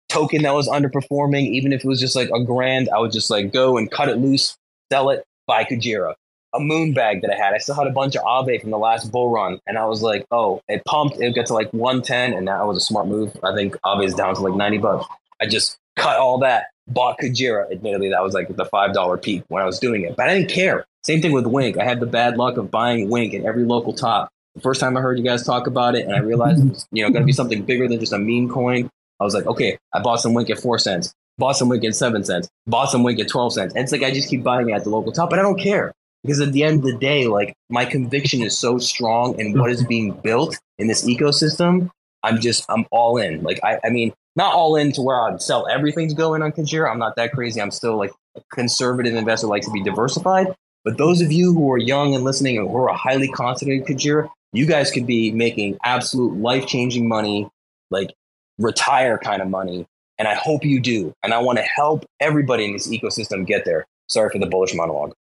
token 0.08 0.44
that 0.44 0.54
was 0.54 0.68
underperforming, 0.68 1.48
even 1.48 1.74
if 1.74 1.84
it 1.84 1.88
was 1.88 2.00
just 2.00 2.16
like 2.16 2.30
a 2.34 2.44
grand, 2.44 2.90
I 2.94 3.00
would 3.00 3.12
just 3.12 3.30
like 3.30 3.52
go 3.52 3.78
and 3.78 3.92
cut 3.92 4.10
it 4.10 4.18
loose, 4.18 4.56
sell 4.92 5.10
it, 5.10 5.24
buy 5.48 5.64
Kujira. 5.64 6.14
A 6.56 6.60
moon 6.60 6.94
bag 6.94 7.22
that 7.22 7.32
I 7.32 7.36
had, 7.36 7.54
I 7.54 7.60
still 7.60 7.76
had 7.76 7.86
a 7.86 7.92
bunch 7.92 8.16
of 8.16 8.24
Aave 8.24 8.60
from 8.62 8.72
the 8.72 8.78
last 8.80 9.12
bull 9.12 9.30
run, 9.30 9.60
and 9.68 9.78
I 9.78 9.86
was 9.86 10.02
like, 10.02 10.26
oh, 10.32 10.62
it 10.68 10.84
pumped, 10.86 11.20
it 11.20 11.36
got 11.36 11.46
to 11.48 11.54
like 11.54 11.72
110, 11.74 12.34
and 12.34 12.48
that 12.48 12.66
was 12.66 12.78
a 12.78 12.82
smart 12.82 13.08
move. 13.08 13.38
I 13.44 13.54
think 13.54 13.76
Aave 13.86 14.04
is 14.06 14.16
down 14.16 14.34
to 14.34 14.42
like 14.42 14.56
90 14.56 14.80
bucks. 14.80 15.06
I 15.40 15.46
just 15.46 15.78
cut 15.96 16.18
all 16.18 16.40
that, 16.40 16.68
bought 16.90 17.20
Kujira. 17.20 17.72
Admittedly, 17.72 18.10
that 18.10 18.24
was 18.24 18.34
like 18.34 18.48
the 18.48 18.66
$5 18.66 19.22
peak 19.22 19.44
when 19.48 19.62
I 19.62 19.66
was 19.66 19.80
doing 19.80 20.04
it, 20.04 20.16
but 20.16 20.30
I 20.30 20.38
didn't 20.38 20.52
care. 20.52 20.86
Same 21.04 21.22
thing 21.22 21.32
with 21.32 21.48
Wink. 21.48 21.78
I 21.78 21.86
had 21.86 22.00
the 22.00 22.06
bad 22.06 22.38
luck 22.38 22.58
of 22.58 22.70
buying 22.70 23.10
Wink 23.10 23.34
in 23.34 23.46
every 23.46 23.64
local 23.64 23.94
top. 23.94 24.30
The 24.56 24.62
first 24.62 24.82
time 24.82 24.98
I 24.98 25.02
heard 25.02 25.18
you 25.18 25.24
guys 25.24 25.46
talk 25.46 25.68
about 25.68 25.96
it, 25.96 26.06
and 26.06 26.16
I 26.16 26.20
realized 26.20 26.66
it 26.66 26.70
was, 26.70 26.88
you 26.92 27.04
know, 27.04 27.10
going 27.10 27.22
to 27.22 27.26
be 27.26 27.32
something 27.32 27.64
bigger 27.64 27.88
than 27.88 28.00
just 28.00 28.14
a 28.14 28.18
meme 28.18 28.50
coin. 28.50 28.90
I 29.20 29.24
was 29.24 29.34
like, 29.34 29.46
okay, 29.46 29.78
I 29.94 30.02
bought 30.02 30.18
some 30.18 30.34
Wink 30.34 30.50
at 30.50 30.60
four 30.60 30.78
cents, 30.78 31.14
bought 31.38 31.56
some 31.56 31.70
Wink 31.70 31.84
at 31.86 31.96
seven 31.96 32.24
cents, 32.24 32.50
bought 32.68 32.90
some 32.90 33.04
Wink 33.04 33.20
at 33.20 33.30
12 33.30 33.54
cents. 33.54 33.74
And 33.76 33.84
it's 33.84 33.92
like, 33.92 34.04
I 34.04 34.12
just 34.12 34.30
keep 34.30 34.44
buying 34.44 34.70
it 34.70 34.74
at 34.74 34.84
the 34.84 34.90
local 34.90 35.12
top, 35.12 35.30
but 35.30 35.40
I 35.40 35.42
don't 35.42 35.60
care 35.60 35.94
because 36.24 36.42
at 36.42 36.52
the 36.52 36.64
end 36.64 36.80
of 36.80 36.84
the 36.84 36.98
day, 36.98 37.28
like 37.28 37.54
my 37.70 37.86
conviction 37.86 38.42
is 38.42 38.58
so 38.58 38.78
strong 38.78 39.40
in 39.40 39.58
what 39.58 39.72
is 39.72 39.84
being 39.84 40.12
built 40.12 40.58
in 40.78 40.88
this 40.88 41.06
ecosystem. 41.08 41.90
I'm 42.24 42.40
just, 42.42 42.66
I'm 42.70 42.86
all 42.92 43.18
in. 43.18 43.44
Like, 43.44 43.60
I, 43.64 43.80
I 43.84 43.90
mean, 43.90 44.14
not 44.36 44.54
all 44.54 44.76
in 44.76 44.92
to 44.94 45.02
where 45.02 45.22
I'd 45.22 45.42
sell 45.42 45.68
everything 45.68 46.08
to 46.10 46.16
go 46.16 46.34
in 46.34 46.42
on 46.42 46.52
Kujira. 46.52 46.90
I'm 46.92 47.00
not 47.00 47.16
that 47.16 47.32
crazy. 47.34 47.62
I'm 47.62 47.72
still 47.72 47.98
like 47.98 48.12
a 48.36 48.42
conservative 48.54 49.16
investor, 49.16 49.48
likes 49.48 49.66
to 49.66 49.72
be 49.72 49.84
diversified. 49.84 50.48
But 50.86 50.98
those 50.98 51.22
of 51.22 51.32
you 51.32 51.54
who 51.54 51.72
are 51.72 51.78
young 51.78 52.16
and 52.16 52.24
listening 52.24 52.58
and 52.58 52.70
who 52.70 52.78
are 52.78 52.94
highly 52.94 53.28
confident 53.28 53.88
in 53.88 53.96
Kujira, 53.96 54.30
you 54.54 54.66
guys 54.66 54.92
could 54.92 55.06
be 55.06 55.32
making 55.32 55.78
absolute 55.84 56.38
life 56.40 56.66
changing 56.68 57.08
money, 57.08 57.50
like 57.92 58.14
retire 58.58 59.18
kind 59.18 59.42
of 59.42 59.50
money. 59.50 59.86
And 60.18 60.28
I 60.28 60.36
hope 60.36 60.66
you 60.66 60.80
do. 60.80 61.14
And 61.24 61.34
I 61.34 61.40
want 61.40 61.58
to 61.60 61.64
help 61.64 62.06
everybody 62.20 62.66
in 62.66 62.74
this 62.74 62.88
ecosystem 62.88 63.46
get 63.46 63.66
there. 63.66 63.86
Sorry 64.08 64.30
for 64.30 64.40
the 64.40 64.48
bullish 64.48 64.74
monologue. 64.74 65.14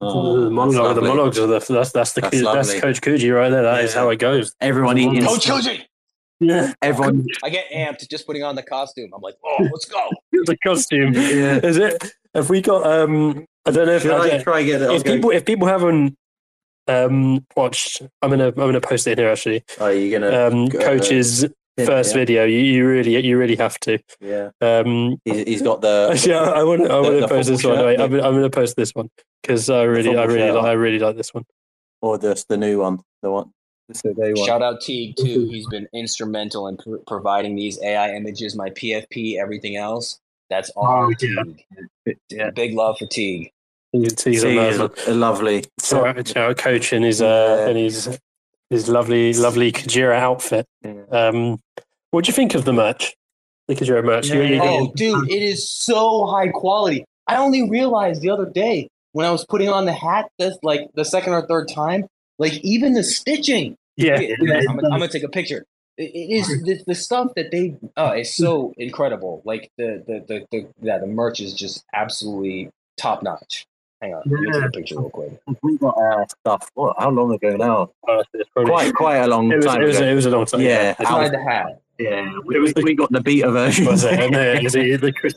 Oh, 0.00 0.40
the 0.44 0.50
monologue, 0.50 0.94
the 0.94 1.00
monologues 1.00 1.38
are 1.38 1.46
the 1.46 1.58
that's 1.58 1.92
that's 1.92 2.12
the 2.12 2.20
That's 2.20 2.42
that's. 2.42 2.80
Coach 2.80 3.00
Kuji 3.00 3.34
right 3.34 3.48
there. 3.48 3.62
That 3.62 3.82
is 3.84 3.94
Yeah. 3.94 4.00
how 4.00 4.10
it 4.10 4.18
goes. 4.18 4.54
Everyone 4.60 4.98
eating. 4.98 5.24
Coach 5.24 5.46
Kuji! 5.46 5.82
Yeah, 6.40 6.72
Everyone. 6.82 7.26
I 7.44 7.50
get 7.50 7.70
amped 7.72 8.08
just 8.08 8.26
putting 8.26 8.42
on 8.42 8.54
the 8.56 8.62
costume. 8.62 9.10
I'm 9.14 9.22
like, 9.22 9.36
oh, 9.44 9.56
let's 9.60 9.86
go. 9.86 10.08
the 10.32 10.56
costume. 10.64 11.12
Yeah. 11.14 11.58
Is 11.62 11.76
it? 11.78 12.12
Have 12.34 12.50
we 12.50 12.60
got? 12.60 12.86
Um, 12.86 13.46
I 13.64 13.70
don't 13.70 13.86
know 13.86 13.94
if 13.94 14.02
Should 14.02 14.10
I 14.12 14.18
I 14.24 14.28
don't- 14.30 14.42
try 14.42 14.62
get 14.62 14.82
it? 14.82 14.86
I'll 14.90 14.96
if 14.96 15.04
go- 15.04 15.14
people 15.14 15.30
if 15.30 15.44
people 15.44 15.66
haven't 15.66 16.16
um 16.88 17.44
watched, 17.56 18.02
I'm 18.22 18.30
gonna 18.30 18.48
I'm 18.48 18.54
gonna 18.54 18.80
post 18.80 19.06
it 19.06 19.12
in 19.12 19.18
here 19.18 19.30
actually. 19.32 19.64
Are 19.80 19.92
you 19.92 20.10
gonna? 20.18 20.46
Um, 20.48 20.66
go- 20.66 20.78
coach's 20.80 21.44
yeah, 21.76 21.84
first 21.86 22.10
yeah. 22.10 22.16
video. 22.18 22.44
You, 22.44 22.58
you 22.58 22.86
really 22.86 23.26
you 23.26 23.38
really 23.38 23.56
have 23.56 23.78
to. 23.80 23.98
Yeah. 24.20 24.50
Um, 24.60 25.16
He's, 25.24 25.44
he's 25.46 25.62
got 25.62 25.80
the. 25.80 26.22
Yeah, 26.26 26.40
I, 26.42 26.60
I 26.60 26.62
want 26.62 26.82
I 26.82 26.88
the- 26.88 27.02
want 27.02 27.20
to 27.20 27.28
post 27.28 27.48
this 27.48 27.62
football 27.62 27.84
one. 27.84 27.96
shirt, 27.96 28.10
Wait, 28.10 28.20
I'm, 28.20 28.24
I'm 28.26 28.34
gonna 28.34 28.50
post 28.50 28.76
this 28.76 28.92
one 28.94 29.08
because 29.42 29.68
I 29.70 29.82
really 29.84 30.16
I 30.16 30.24
really 30.24 30.50
like. 30.52 30.64
I 30.64 30.72
really 30.72 30.98
like 30.98 31.16
this 31.16 31.34
one. 31.34 31.44
or 32.02 32.18
just 32.18 32.48
the 32.48 32.56
new 32.56 32.80
one. 32.80 33.00
The 33.22 33.30
one. 33.30 33.50
The 33.88 34.14
day 34.14 34.32
one. 34.34 34.46
Shout 34.46 34.62
out 34.62 34.80
Teague 34.80 35.16
too. 35.16 35.46
He's 35.48 35.66
been 35.68 35.88
instrumental 35.94 36.66
in 36.68 36.76
pr- 36.76 36.96
providing 37.06 37.54
these 37.54 37.80
AI 37.82 38.14
images, 38.14 38.56
my 38.56 38.70
PFP, 38.70 39.38
everything 39.40 39.76
else. 39.76 40.18
That's 40.50 40.70
all 40.70 41.04
Oh, 41.06 41.08
yeah. 41.20 41.42
Teague. 42.04 42.18
Yeah. 42.30 42.50
Big 42.50 42.74
love 42.74 42.98
for 42.98 43.06
Teague. 43.06 43.50
He's, 43.92 44.22
he's 44.22 44.42
a 44.44 44.48
he's 44.50 44.78
man. 44.78 44.90
a, 45.06 45.10
a 45.12 45.14
lovely. 45.14 45.64
So, 45.78 46.12
so 46.24 46.52
coach 46.54 46.92
in 46.92 47.02
his 47.02 47.22
uh 47.22 47.56
Yeah. 47.66 47.70
in 47.70 47.76
his 47.76 48.18
his 48.70 48.88
lovely 48.88 49.32
lovely 49.34 49.70
Kujira 49.72 50.16
outfit. 50.18 50.66
Yeah. 50.82 51.02
Um, 51.12 51.58
what 52.10 52.24
do 52.24 52.28
you 52.28 52.34
think 52.34 52.54
of 52.56 52.64
the 52.64 52.72
merch? 52.72 53.14
The 53.68 53.76
Kujira 53.76 54.04
merch. 54.04 54.28
You- 54.28 54.42
you- 54.42 54.60
Oh, 54.62 54.92
dude, 54.96 55.30
it 55.30 55.42
is 55.42 55.68
so 55.70 56.26
high 56.26 56.48
quality. 56.48 57.04
I 57.28 57.36
only 57.36 57.68
realized 57.70 58.20
the 58.22 58.30
other 58.30 58.46
day 58.46 58.88
when 59.12 59.26
I 59.26 59.30
was 59.30 59.44
putting 59.46 59.68
on 59.68 59.84
the 59.86 59.92
hat, 59.92 60.28
that's 60.38 60.58
like 60.64 60.88
the 60.94 61.04
second 61.04 61.32
or 61.34 61.46
third 61.46 61.68
time, 61.68 62.06
like 62.38 62.54
even 62.64 62.94
the 62.94 63.02
stitching. 63.02 63.76
yeah, 63.96 64.18
Wait, 64.18 64.66
I'm, 64.68 64.78
I'm 64.80 64.90
gonna 64.90 65.08
take 65.08 65.22
a 65.22 65.28
picture. 65.28 65.64
It, 65.98 66.10
it 66.14 66.34
is 66.34 66.46
the, 66.64 66.82
the 66.86 66.94
stuff 66.94 67.32
that 67.36 67.50
they. 67.50 67.76
Oh, 67.96 68.10
it's 68.10 68.34
so 68.34 68.74
incredible. 68.76 69.42
Like 69.44 69.70
the 69.78 70.02
the 70.06 70.24
the, 70.26 70.46
the 70.50 70.68
yeah, 70.82 70.98
the 70.98 71.06
merch 71.06 71.40
is 71.40 71.54
just 71.54 71.84
absolutely 71.94 72.70
top 72.98 73.22
notch. 73.22 73.66
Hang 74.02 74.12
on, 74.14 74.22
let 74.26 74.40
me 74.40 74.52
take 74.52 74.62
a 74.64 74.70
picture 74.70 74.98
real 74.98 75.08
quick. 75.08 75.40
We 75.62 75.78
got 75.78 75.96
our 75.96 76.26
stuff. 76.28 76.70
What? 76.74 76.96
How 76.98 77.08
long 77.08 77.32
ago 77.32 77.56
now? 77.56 77.90
Oh, 78.06 78.22
it's 78.34 78.50
Quite, 78.54 78.94
quite 78.94 79.16
a 79.16 79.26
long 79.26 79.50
It 79.50 79.56
was, 79.56 79.64
time 79.64 79.80
it, 79.82 79.86
was, 79.86 79.96
ago. 79.96 80.06
it 80.06 80.14
was 80.14 80.26
a 80.26 80.30
long 80.30 80.44
time. 80.44 80.60
Yeah, 80.60 80.90
ago. 80.90 81.04
Al- 81.08 81.20
Inside 81.22 81.32
the 81.38 81.42
hat. 81.42 81.80
Yeah, 81.98 82.30
we, 82.44 82.60
we, 82.60 82.72
we 82.82 82.94
got 82.94 83.10
the 83.10 83.22
beta 83.22 83.50
version. 83.50 83.86
was 83.86 84.04
it? 84.04 84.20
And, 84.20 84.36
uh, 84.36 84.60
is 84.62 84.74
it 84.74 85.00
the 85.00 85.12
Chris- 85.14 85.32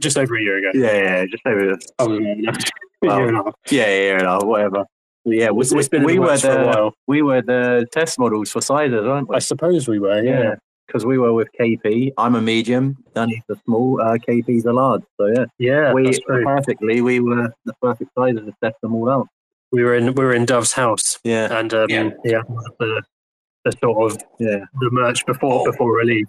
just 0.00 0.18
over 0.18 0.36
a 0.36 0.40
year 0.42 0.58
ago. 0.58 0.70
yeah, 0.74 0.92
yeah, 1.20 1.24
just 1.26 1.46
over. 1.46 1.78
Oh, 2.00 2.06
no, 2.08 2.18
no. 2.34 2.52
Well, 3.00 3.18
Year 3.20 3.28
and 3.28 3.36
a 3.38 3.42
half. 3.44 3.54
Yeah, 3.70 3.86
yeah, 3.86 4.10
yeah, 4.10 4.16
no, 4.22 4.38
whatever. 4.40 4.84
Yeah, 5.24 5.50
we, 5.50 5.60
It's- 5.66 5.72
it's 5.72 5.88
been 5.88 6.04
we 6.04 6.14
the 6.14 6.20
were 6.20 6.26
works 6.28 6.42
for 6.42 6.50
a 6.50 6.54
the 6.64 6.90
we 7.06 7.22
were 7.22 7.42
the 7.42 7.86
test 7.92 8.18
models 8.18 8.50
for 8.50 8.60
sizes, 8.62 9.02
weren't 9.04 9.28
we? 9.28 9.36
I 9.36 9.38
suppose 9.40 9.86
we 9.88 9.98
were. 9.98 10.22
Yeah. 10.22 10.40
Yeah, 10.42 10.54
because 10.86 11.04
we 11.04 11.18
were 11.18 11.32
with 11.34 11.48
KP. 11.58 12.12
I'm 12.16 12.34
a 12.34 12.40
medium. 12.40 12.96
Danny's 13.14 13.42
a 13.50 13.56
small. 13.66 14.00
Uh, 14.00 14.16
KP's 14.16 14.64
a 14.64 14.72
large. 14.72 15.02
So 15.18 15.26
yeah, 15.26 15.44
Yeah. 15.58 15.92
we 15.92 16.04
that's 16.04 16.18
true. 16.20 16.44
perfectly. 16.44 17.00
We 17.02 17.20
were 17.20 17.52
the 17.66 17.74
perfect 17.82 18.10
sizes 18.18 18.40
to 18.46 18.54
test 18.62 18.80
them 18.80 18.94
all 18.94 19.10
out. 19.10 19.28
We 19.72 19.84
were 19.84 19.94
in 19.94 20.14
we 20.14 20.24
were 20.24 20.32
in 20.34 20.46
Dove's 20.46 20.72
house, 20.72 21.18
Yeah, 21.22 21.56
and 21.56 21.72
um, 21.74 21.86
Yeah. 21.90 22.10
yeah, 22.24 22.42
the, 22.80 23.02
the 23.64 23.72
sort 23.80 24.12
of 24.12 24.18
yeah, 24.40 24.64
the 24.80 24.90
merch 24.90 25.24
before 25.26 25.60
Oh. 25.68 25.70
before 25.70 25.94
release, 25.96 26.26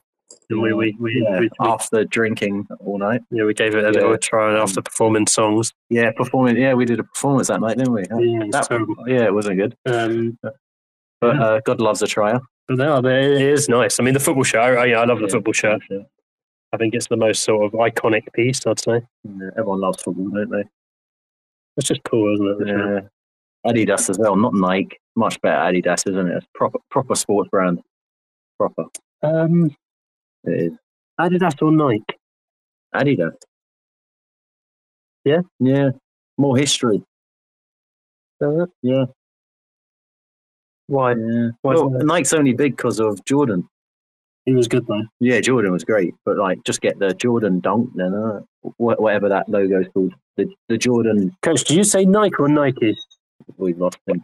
and 0.51 0.61
we 0.61 0.73
we 0.73 0.95
we, 0.99 1.21
yeah. 1.23 1.39
we, 1.39 1.49
we, 1.59 1.67
After 1.67 2.03
drinking 2.05 2.67
all 2.79 2.97
night. 2.97 3.21
yeah, 3.31 3.43
we 3.45 3.53
gave 3.53 3.75
it 3.75 3.83
a 3.83 3.87
Yeah. 3.87 4.01
little 4.01 4.17
try 4.17 4.57
after 4.59 4.81
performing 4.81 5.27
songs. 5.27 5.73
Yeah, 5.89 6.11
performing. 6.11 6.57
Yeah, 6.57 6.73
we 6.73 6.85
did 6.85 6.99
a 6.99 7.03
performance 7.03 7.47
that 7.47 7.61
night, 7.61 7.77
didn't 7.77 7.93
we? 7.93 8.01
Yeah, 8.01 8.47
That- 8.51 8.67
terrible. 8.67 8.95
yeah, 9.07 9.25
it 9.25 9.33
wasn't 9.33 9.57
good. 9.57 9.75
Um, 9.85 10.37
But 11.21 11.35
uh, 11.39 11.59
God 11.65 11.79
loves 11.79 12.01
a 12.01 12.07
trial. 12.07 12.41
but 12.67 12.77
no, 12.77 12.97
it 12.97 13.41
is 13.41 13.69
nice. 13.69 13.99
I 13.99 14.03
mean, 14.03 14.13
the 14.15 14.19
football 14.19 14.43
shirt. 14.43 14.77
I, 14.77 14.93
I 14.93 15.05
love 15.05 15.19
the 15.19 15.27
football 15.27 15.53
shirt. 15.53 15.81
I 16.73 16.77
think 16.77 16.95
it's 16.95 17.07
the 17.07 17.17
most 17.17 17.43
sort 17.43 17.65
of 17.65 17.79
iconic 17.79 18.23
piece. 18.33 18.65
I'd 18.65 18.79
say 18.79 19.01
Yeah, 19.23 19.49
everyone 19.57 19.81
loves 19.81 20.01
football, 20.01 20.29
don't 20.29 20.49
they? 20.49 20.63
it's 21.77 21.87
just 21.87 22.01
cool, 22.03 22.33
isn't 22.33 22.67
it? 22.67 22.67
Yeah. 22.67 22.99
Adidas 23.71 24.09
as 24.09 24.17
well, 24.17 24.35
not 24.35 24.53
Nike. 24.55 24.97
Much 25.15 25.39
better 25.41 25.57
Adidas, 25.59 26.07
isn't 26.09 26.27
it? 26.27 26.37
It's 26.37 26.47
proper 26.55 26.79
proper 26.89 27.13
sports 27.15 27.49
brand. 27.51 27.81
Proper. 28.57 28.85
Um, 29.21 29.75
It 30.45 30.71
is. 30.71 30.71
Adidas 31.19 31.61
or 31.61 31.71
Nike? 31.71 32.03
Adidas. 32.95 33.33
Yeah? 35.23 35.41
Yeah. 35.59 35.89
More 36.37 36.57
history. 36.57 37.03
Uh, 38.41 38.65
Yeah. 38.81 39.05
why? 40.87 41.11
Yeah. 41.13 41.49
Why 41.61 41.75
Well. 41.75 41.89
Nike's 41.91 42.33
only 42.33 42.53
big 42.53 42.75
because 42.75 42.99
of 42.99 43.23
Jordan. 43.25 43.67
He 44.45 44.55
was 44.55 44.67
good 44.67 44.87
though. 44.87 45.03
Yeah, 45.19 45.39
Jordan 45.39 45.71
was 45.71 45.83
great, 45.83 46.15
but 46.25 46.37
like 46.37 46.63
just 46.63 46.81
get 46.81 46.97
the 46.97 47.13
Jordan 47.13 47.59
dunk 47.59 47.91
then, 47.93 48.15
uh, 48.15 48.41
whatever 48.77 49.29
that 49.29 49.47
logo's 49.47 49.87
called. 49.93 50.13
The 50.37 50.47
the 50.67 50.77
Jordan. 50.79 51.31
Coach, 51.43 51.65
do 51.65 51.75
you 51.75 51.83
say 51.83 52.05
Nike 52.05 52.35
or 52.39 52.47
Nike? 52.49 52.97
We've 53.57 53.77
lost 53.77 53.99
him. 54.07 54.23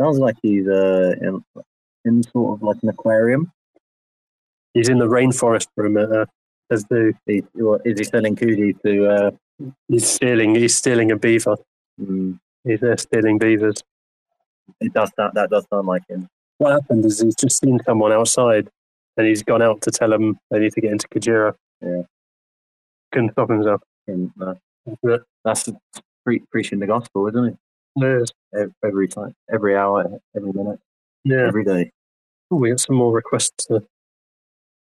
Sounds 0.00 0.18
like 0.18 0.36
he's 0.40 0.66
uh 0.66 1.12
in, 1.20 1.44
in 2.06 2.22
sort 2.22 2.56
of 2.58 2.62
like 2.62 2.78
an 2.82 2.88
aquarium. 2.88 3.52
He's 4.78 4.88
in 4.88 4.98
the 4.98 5.06
rainforest 5.08 5.66
room 5.76 5.96
at 5.96 6.10
uh, 6.12 6.26
as 6.70 6.84
the 6.84 7.12
He, 7.26 7.42
what, 7.54 7.80
is 7.84 7.98
he 7.98 8.04
selling 8.04 8.36
koozies 8.36 8.80
to? 8.82 9.06
Uh, 9.08 9.30
he's 9.88 10.08
stealing 10.08 10.54
he's 10.54 10.76
stealing 10.76 11.10
a 11.10 11.16
beaver. 11.16 11.56
mm, 12.00 12.38
He's 12.64 12.80
there 12.80 12.96
stealing 12.96 13.38
beavers. 13.38 13.82
it 14.80 14.92
does 14.92 15.10
that. 15.16 15.34
That 15.34 15.50
does 15.50 15.66
sound 15.72 15.86
like 15.88 16.02
him. 16.08 16.28
What 16.58 16.72
happened 16.72 17.04
is 17.06 17.20
he's 17.20 17.34
just 17.34 17.60
seen 17.60 17.78
someone 17.84 18.12
outside 18.12 18.68
and 19.16 19.26
he's 19.26 19.42
gone 19.42 19.62
out 19.62 19.80
to 19.82 19.90
tell 19.90 20.10
them 20.10 20.38
they 20.50 20.58
need 20.60 20.72
to 20.74 20.80
get 20.80 20.92
into 20.92 21.08
Kujira. 21.08 21.54
Yeah. 21.80 22.02
Couldn't 23.12 23.32
stop 23.32 23.50
himself. 23.50 23.80
And, 24.06 24.30
uh, 24.40 24.54
that's 25.44 25.68
pre- 26.24 26.44
preaching 26.52 26.78
the 26.78 26.86
gospel, 26.86 27.26
isn't 27.28 27.44
it? 27.46 27.56
Yes. 27.96 28.28
Ev- 28.54 28.72
Every 28.84 29.08
time, 29.08 29.34
every 29.52 29.76
hour, 29.76 30.04
every 30.36 30.52
minute, 30.52 30.78
Yeah. 31.24 31.46
every 31.46 31.64
day. 31.64 31.90
Oh, 32.50 32.56
we 32.56 32.70
got 32.70 32.80
some 32.80 32.96
more 32.96 33.12
requests 33.12 33.66
to 33.66 33.82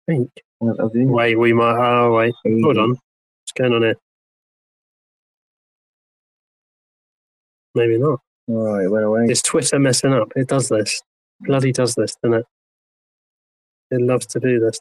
think. 0.09 0.29
What 0.59 0.77
have 0.79 0.91
you- 0.95 1.07
Wait, 1.07 1.35
we 1.37 1.53
might 1.53 1.77
oh 1.77 2.13
wait. 2.15 2.33
Hold 2.45 2.77
on. 2.77 2.89
What's 2.91 3.51
going 3.55 3.73
on 3.73 3.83
here? 3.83 3.95
Maybe 7.75 7.97
not. 7.97 8.19
All 8.47 8.63
right, 8.77 8.89
went 8.89 9.05
away. 9.05 9.25
Is 9.25 9.41
Twitter 9.41 9.77
messing 9.79 10.13
up? 10.13 10.31
It 10.35 10.47
does 10.47 10.69
this. 10.69 11.01
Bloody 11.41 11.71
does 11.71 11.95
this, 11.95 12.15
doesn't 12.23 12.39
it? 12.39 12.45
It 13.91 14.01
loves 14.01 14.25
to 14.27 14.39
do 14.39 14.59
this. 14.59 14.79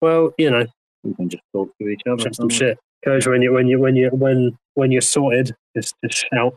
Well, 0.00 0.32
you 0.38 0.50
know, 0.50 0.66
We 1.04 1.14
can 1.14 1.28
just 1.28 1.42
talk 1.52 1.70
to 1.80 1.88
each 1.88 2.00
other. 2.10 2.32
some 2.32 2.48
shit. 2.48 2.78
Coach, 3.04 3.26
when 3.26 3.42
you 3.42 3.52
when 3.52 3.66
you 3.66 3.78
when 3.78 3.96
you 3.96 4.08
when 4.10 4.56
when 4.74 4.90
you're 4.92 5.00
sorted, 5.02 5.54
just 5.76 5.94
just 6.04 6.26
shout. 6.32 6.54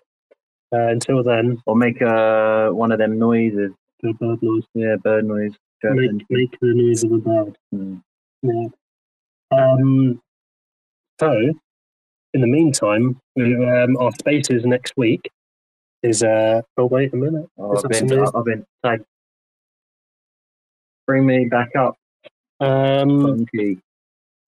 Uh, 0.74 0.88
until 0.88 1.24
then, 1.24 1.58
Or 1.68 1.76
make 1.76 2.02
uh, 2.02 2.70
one 2.70 2.92
of 2.92 2.98
them 3.00 3.18
noises. 3.20 3.72
the 4.02 4.14
bird 4.14 4.42
noise. 4.42 4.64
Yeah, 4.74 4.96
bird 4.98 5.26
noise. 5.26 5.54
Make, 5.84 6.12
make 6.30 6.52
the 6.60 6.74
noise 6.74 7.04
of 7.04 7.12
a 7.12 7.18
bird. 7.20 7.58
Mm. 7.74 8.02
Yeah. 8.48 8.68
Um. 9.58 10.22
So, 11.20 11.32
in 12.34 12.42
the 12.42 12.48
meantime, 12.48 13.20
we, 13.36 13.56
um, 13.66 13.96
our 13.98 14.12
spaces 14.20 14.66
next 14.66 14.94
week 14.98 15.30
is 16.04 16.24
uh. 16.24 16.62
Oh 16.78 16.86
wait 16.86 17.14
a 17.14 17.16
minute. 17.18 17.48
Oh, 17.58 17.78
I've 17.78 17.84
been? 17.90 18.12
I've 18.36 18.46
been. 18.46 18.66
Bring 21.08 21.26
me 21.26 21.46
back 21.46 21.76
up, 21.76 21.96
Um. 22.60 23.22
Funky. 23.48 23.80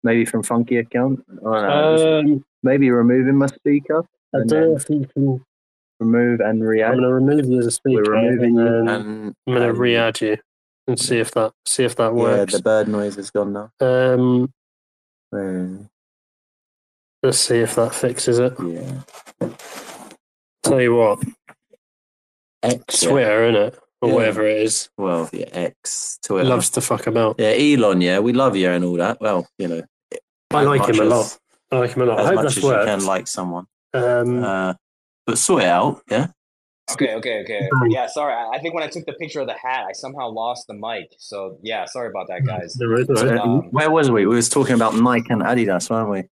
Maybe 0.02 0.24
from 0.24 0.42
Funky 0.44 0.76
account. 0.76 1.24
I 1.28 1.34
don't 1.42 1.44
know, 1.44 2.18
um 2.20 2.44
maybe 2.62 2.90
removing 2.90 3.34
my 3.36 3.46
speaker. 3.46 4.04
I 4.34 4.38
and 4.38 4.48
don't 4.50 4.60
know 4.70 4.76
if 4.76 4.88
you 4.88 5.06
can. 5.14 5.44
remove 5.98 6.40
and 6.40 6.48
I'm 6.50 6.58
going 6.60 7.00
to 7.02 7.12
remove 7.12 7.46
you 7.46 7.58
as 7.58 7.66
a 7.66 7.70
speaker. 7.70 8.02
We're 8.06 8.12
removing 8.28 8.58
and 8.58 8.66
then 8.68 8.74
and 8.88 8.90
I'm 8.90 9.34
going 9.54 9.62
to 9.62 9.68
and- 9.70 9.78
re-add 9.78 10.20
you 10.20 10.36
and 10.86 10.98
see 10.98 11.18
if 11.18 11.30
that 11.32 11.52
see 11.66 11.84
if 11.84 11.96
that 11.96 12.14
works. 12.14 12.52
Yeah, 12.52 12.58
the 12.58 12.62
bird 12.62 12.88
noise 12.88 13.16
is 13.16 13.30
gone 13.30 13.52
now. 13.52 13.70
Um. 13.80 14.52
Uh, 15.34 15.84
Let's 17.22 17.38
see 17.38 17.58
if 17.58 17.74
that 17.74 17.94
fixes 17.94 18.38
it. 18.38 18.54
Yeah. 18.60 19.02
Tell 20.62 20.80
you 20.80 20.94
what, 20.94 21.18
X. 22.62 23.02
yeah. 23.02 23.10
Twitter, 23.10 23.50
innit? 23.52 23.78
Or 24.02 24.08
Yeah. 24.10 24.14
whatever 24.14 24.46
it 24.46 24.58
is, 24.62 24.90
Well, 24.98 25.28
yeah, 25.32 25.46
X. 25.52 26.18
Twitter. 26.24 26.48
loves 26.48 26.70
to 26.70 26.80
fuck 26.80 27.06
about. 27.06 27.36
Yeah, 27.38 27.50
Elon. 27.56 28.00
Yeah, 28.02 28.18
we 28.20 28.32
love 28.32 28.54
you 28.56 28.70
and 28.70 28.84
all 28.84 28.96
that. 28.98 29.20
Well, 29.20 29.48
you 29.58 29.66
know, 29.68 29.82
I 30.52 30.62
like 30.62 30.86
him 30.86 31.00
a 31.00 31.04
as- 31.04 31.08
lot. 31.10 31.38
I 31.72 31.78
like 31.78 31.90
him 31.96 32.02
a 32.02 32.06
lot. 32.06 32.18
I 32.18 32.20
As 32.22 32.26
hope 32.26 32.34
much 32.36 32.44
that's 32.44 32.56
as 32.58 32.62
you 32.62 32.70
can 32.70 33.04
like 33.06 33.26
someone. 33.26 33.66
um, 33.94 34.44
Uh, 34.44 34.74
but 35.26 35.38
sort 35.38 35.62
it 35.62 35.68
out. 35.68 36.02
Yeah. 36.10 36.28
Okay, 36.92 37.14
okay, 37.16 37.40
okay. 37.42 37.68
Yeah, 37.88 38.06
sorry. 38.06 38.32
I 38.32 38.56
I 38.56 38.58
think 38.60 38.74
when 38.74 38.84
I 38.84 38.88
took 38.88 39.04
the 39.06 39.12
picture 39.14 39.40
of 39.40 39.48
the 39.48 39.54
hat, 39.54 39.86
I 39.88 39.92
somehow 39.92 40.28
lost 40.28 40.66
the 40.68 40.74
mic. 40.74 41.14
So 41.18 41.58
yeah, 41.62 41.84
sorry 41.86 42.08
about 42.08 42.28
that, 42.28 42.44
guys. 42.46 42.74
So. 42.78 43.38
Um, 43.38 43.62
where 43.72 43.90
was 43.90 44.10
we? 44.10 44.24
We 44.26 44.36
was 44.36 44.48
talking 44.48 44.74
about 44.74 44.94
Nike 44.94 45.26
and 45.32 45.42
Adidas, 45.42 45.90
weren't 45.90 46.10
we? 46.10 46.22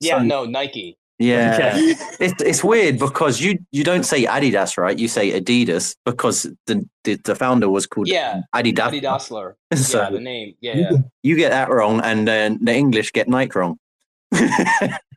Yeah, 0.00 0.18
So- 0.18 0.24
no, 0.24 0.44
Nike. 0.44 0.96
Yeah, 1.20 1.72
it's 2.20 2.40
it's 2.40 2.62
weird 2.62 2.98
because 3.00 3.40
you 3.40 3.58
you 3.72 3.82
don't 3.82 4.04
say 4.04 4.24
Adidas, 4.24 4.76
right? 4.78 4.96
You 4.96 5.08
say 5.08 5.32
Adidas 5.40 5.96
because 6.04 6.46
the 6.66 6.88
the, 7.02 7.16
the 7.24 7.34
founder 7.34 7.68
was 7.68 7.86
called 7.88 8.06
Yeah, 8.08 8.42
Adidas. 8.54 8.86
Adi 8.86 9.00
Dassler. 9.00 9.54
So 9.76 9.98
Yeah, 10.02 10.10
the 10.10 10.20
name. 10.20 10.54
Yeah, 10.60 10.74
you, 10.76 10.82
yeah. 10.82 10.90
get- 10.90 11.00
you 11.24 11.36
get 11.36 11.50
that 11.50 11.70
wrong, 11.70 12.00
and 12.02 12.26
then 12.28 12.58
the 12.62 12.72
English 12.74 13.12
get 13.12 13.28
Nike 13.28 13.58
wrong. 13.58 13.78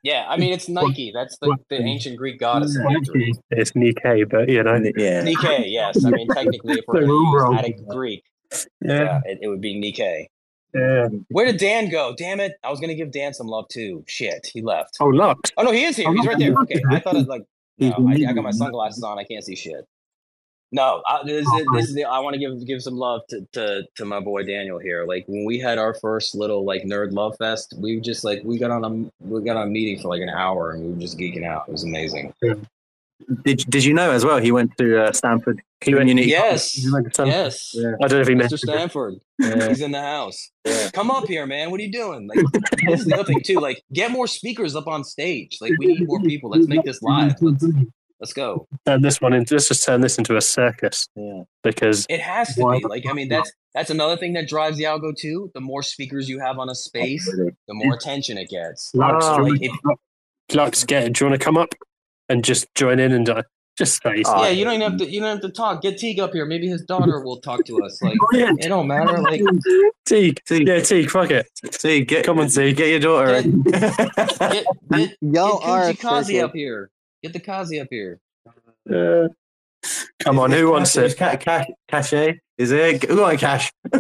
Yeah, 0.03 0.25
I 0.27 0.35
mean, 0.37 0.51
it's 0.51 0.67
Nike. 0.67 1.11
That's 1.13 1.37
the, 1.37 1.55
the 1.69 1.77
ancient 1.79 2.17
Greek 2.17 2.39
goddess 2.39 2.75
of 2.75 2.83
victory. 2.91 3.33
It's 3.51 3.75
Nike, 3.75 4.23
but 4.23 4.49
you 4.49 4.63
know. 4.63 4.81
yeah, 4.97 5.21
Nike, 5.21 5.65
yes. 5.69 6.03
I 6.03 6.09
mean, 6.09 6.27
technically, 6.27 6.73
if 6.79 6.85
we're 6.87 7.01
They're 7.01 7.07
going 7.07 7.33
wrong. 7.33 7.57
to 7.61 7.69
use 7.69 7.81
Greek, 7.87 8.23
Yeah, 8.81 9.03
yeah, 9.03 9.21
it, 9.25 9.39
it 9.43 9.47
would 9.47 9.61
be 9.61 9.79
Nike. 9.79 10.27
yeah. 10.73 11.07
Where 11.29 11.45
did 11.45 11.57
Dan 11.57 11.89
go? 11.89 12.15
Damn 12.17 12.39
it. 12.39 12.53
I 12.63 12.71
was 12.71 12.79
going 12.79 12.89
to 12.89 12.95
give 12.95 13.11
Dan 13.11 13.33
some 13.35 13.45
love 13.47 13.67
too. 13.67 14.03
Shit, 14.07 14.47
he 14.51 14.63
left. 14.63 14.97
Oh, 14.99 15.05
Lux. 15.07 15.51
Oh, 15.57 15.61
no, 15.63 15.71
he 15.71 15.83
is 15.83 15.97
here. 15.97 16.11
He's 16.13 16.25
right 16.25 16.39
there. 16.39 16.55
Okay, 16.61 16.81
I 16.89 16.99
thought 16.99 17.13
it 17.13 17.19
was 17.19 17.27
like, 17.27 17.43
no, 17.77 17.93
I, 18.09 18.13
I 18.27 18.33
got 18.33 18.43
my 18.43 18.51
sunglasses 18.51 19.03
on. 19.03 19.19
I 19.19 19.23
can't 19.23 19.43
see 19.43 19.55
shit. 19.55 19.85
No, 20.73 21.03
I, 21.05 21.19
this, 21.25 21.45
is, 21.45 21.65
this 21.73 21.89
is 21.89 21.95
the, 21.95 22.05
I 22.05 22.19
want 22.19 22.33
to 22.35 22.39
give 22.39 22.65
give 22.65 22.81
some 22.81 22.95
love 22.95 23.21
to, 23.29 23.45
to 23.53 23.83
to 23.97 24.05
my 24.05 24.21
boy 24.21 24.43
Daniel 24.43 24.79
here. 24.79 25.05
Like 25.05 25.25
when 25.27 25.43
we 25.43 25.59
had 25.59 25.77
our 25.77 25.93
first 25.95 26.33
little 26.33 26.63
like 26.63 26.83
nerd 26.83 27.11
love 27.11 27.35
fest, 27.37 27.73
we 27.77 27.99
just 27.99 28.23
like 28.23 28.41
we 28.45 28.57
got 28.57 28.71
on 28.71 28.83
a 28.85 29.25
we 29.27 29.41
got 29.43 29.57
on 29.57 29.67
a 29.67 29.69
meeting 29.69 30.01
for 30.01 30.07
like 30.07 30.21
an 30.21 30.29
hour 30.29 30.71
and 30.71 30.81
we 30.85 30.93
were 30.93 30.99
just 30.99 31.17
geeking 31.17 31.45
out. 31.45 31.65
It 31.67 31.71
was 31.73 31.83
amazing. 31.83 32.33
Did 33.43 33.65
Did 33.69 33.83
you 33.83 33.93
know 33.93 34.11
as 34.11 34.23
well? 34.25 34.37
He 34.39 34.51
went 34.53 34.75
to 34.77 35.03
uh, 35.03 35.11
Stanford 35.11 35.61
He 35.83 35.93
went- 35.93 36.03
Community. 36.09 36.29
Yes, 36.29 36.77
You 36.77 36.93
went 36.93 37.15
yes. 37.19 37.71
Yeah. 37.73 37.91
I 38.01 38.07
don't 38.07 38.11
know 38.17 38.21
if 38.21 38.27
he 38.29 38.33
Mr. 38.33 38.57
Stanford, 38.57 39.15
Yeah. 39.39 39.67
he's 39.67 39.81
in 39.81 39.91
the 39.91 40.01
house. 40.01 40.49
Yeah. 40.65 40.89
Come 40.91 41.11
up 41.11 41.27
here, 41.27 41.45
man. 41.45 41.69
What 41.69 41.79
are 41.79 41.83
you 41.83 41.91
doing? 41.91 42.27
Like, 42.27 42.39
this 42.87 43.01
is 43.01 43.05
the 43.07 43.13
other 43.15 43.25
thing 43.25 43.41
too. 43.41 43.59
Like, 43.59 43.83
get 43.93 44.09
more 44.11 44.25
speakers 44.25 44.75
up 44.75 44.87
on 44.87 45.03
stage. 45.03 45.57
Like, 45.61 45.73
we 45.77 45.87
need 45.87 46.07
more 46.07 46.19
people. 46.21 46.49
Let's 46.49 46.67
make 46.67 46.83
this 46.83 47.01
live. 47.03 47.35
Let's, 47.41 47.63
let's 48.21 48.31
go. 48.33 48.67
Turn 48.85 49.01
this 49.01 49.19
one 49.19 49.33
into 49.33 49.55
let's 49.55 49.67
just 49.67 49.83
turn 49.83 49.99
this 50.01 50.17
into 50.17 50.37
a 50.37 50.41
circus 50.41 51.07
Yeah. 51.15 51.43
because 51.63 52.05
It 52.09 52.21
has 52.21 52.55
to 52.55 52.71
be. 52.79 52.85
Like, 52.87 53.05
I 53.09 53.13
mean, 53.13 53.27
that's 53.27 53.51
that's 53.73 53.89
another 53.89 54.15
thing 54.17 54.33
that 54.33 54.47
drives 54.47 54.77
the 54.77 54.83
algo 54.85 55.13
too. 55.15 55.51
The 55.53 55.61
more 55.61 55.83
speakers 55.83 56.29
you 56.29 56.39
have 56.39 56.57
on 56.59 56.69
a 56.69 56.75
space, 56.75 57.25
the 57.25 57.73
more 57.73 57.93
attention 57.95 58.37
it 58.37 58.49
gets. 58.49 58.91
Lux, 58.93 59.25
Oh, 59.25 59.37
like 59.43 59.59
wanna- 59.83 59.97
Lux, 60.53 60.83
get. 60.85 61.11
Do 61.13 61.23
you 61.25 61.29
want 61.29 61.39
to 61.41 61.43
come 61.43 61.57
up 61.57 61.73
and 62.29 62.43
just 62.43 62.67
join 62.75 62.99
in 62.99 63.13
and 63.13 63.29
uh, 63.29 63.43
just 63.77 64.03
say? 64.03 64.21
Oh, 64.25 64.43
Yeah, 64.43 64.49
you 64.49 64.65
don't 64.65 64.73
even 64.73 64.91
have 64.91 64.99
to. 64.99 65.09
You 65.09 65.21
don't 65.21 65.29
have 65.29 65.41
to 65.41 65.49
talk. 65.49 65.81
Get 65.81 65.97
Teague 65.97 66.19
up 66.19 66.33
here. 66.33 66.45
Maybe 66.45 66.67
his 66.67 66.81
daughter 66.83 67.21
will 67.23 67.39
talk 67.39 67.63
to 67.67 67.81
us. 67.85 68.01
Like, 68.01 68.17
it 68.33 68.67
don't 68.67 68.87
matter. 68.87 69.17
Like, 69.21 69.41
Teague, 70.05 70.41
Teague. 70.45 70.67
yeah, 70.67 70.81
Teague, 70.81 71.09
fuck 71.09 71.31
it. 71.31 71.47
See, 71.71 72.03
get 72.03 72.25
Come 72.25 72.39
on, 72.39 72.49
Teague. 72.49 72.75
get 72.75 72.89
your 72.89 72.99
daughter. 72.99 73.35
in. 73.35 73.61
get 73.61 73.97
get, 73.97 74.65
get 74.91 75.17
Y'all 75.21 75.59
are 75.63 75.91
Kujikazi 75.93 76.43
up 76.43 76.51
here. 76.53 76.89
Get 77.23 77.33
the 77.33 77.39
Kazi 77.39 77.79
up 77.79 77.87
here. 77.89 78.19
Uh, 78.91 79.27
come 80.19 80.39
on, 80.39 80.51
who 80.51 80.71
wants 80.71 80.95
Is 80.95 81.13
it? 81.13 81.17
Ca- 81.17 81.37
Cash, 81.37 81.67
Cache? 81.87 82.39
Is 82.57 82.71
it? 82.71 83.03
Who 83.03 83.21
want 83.21 83.39
cash? 83.39 83.71
I 83.93 83.99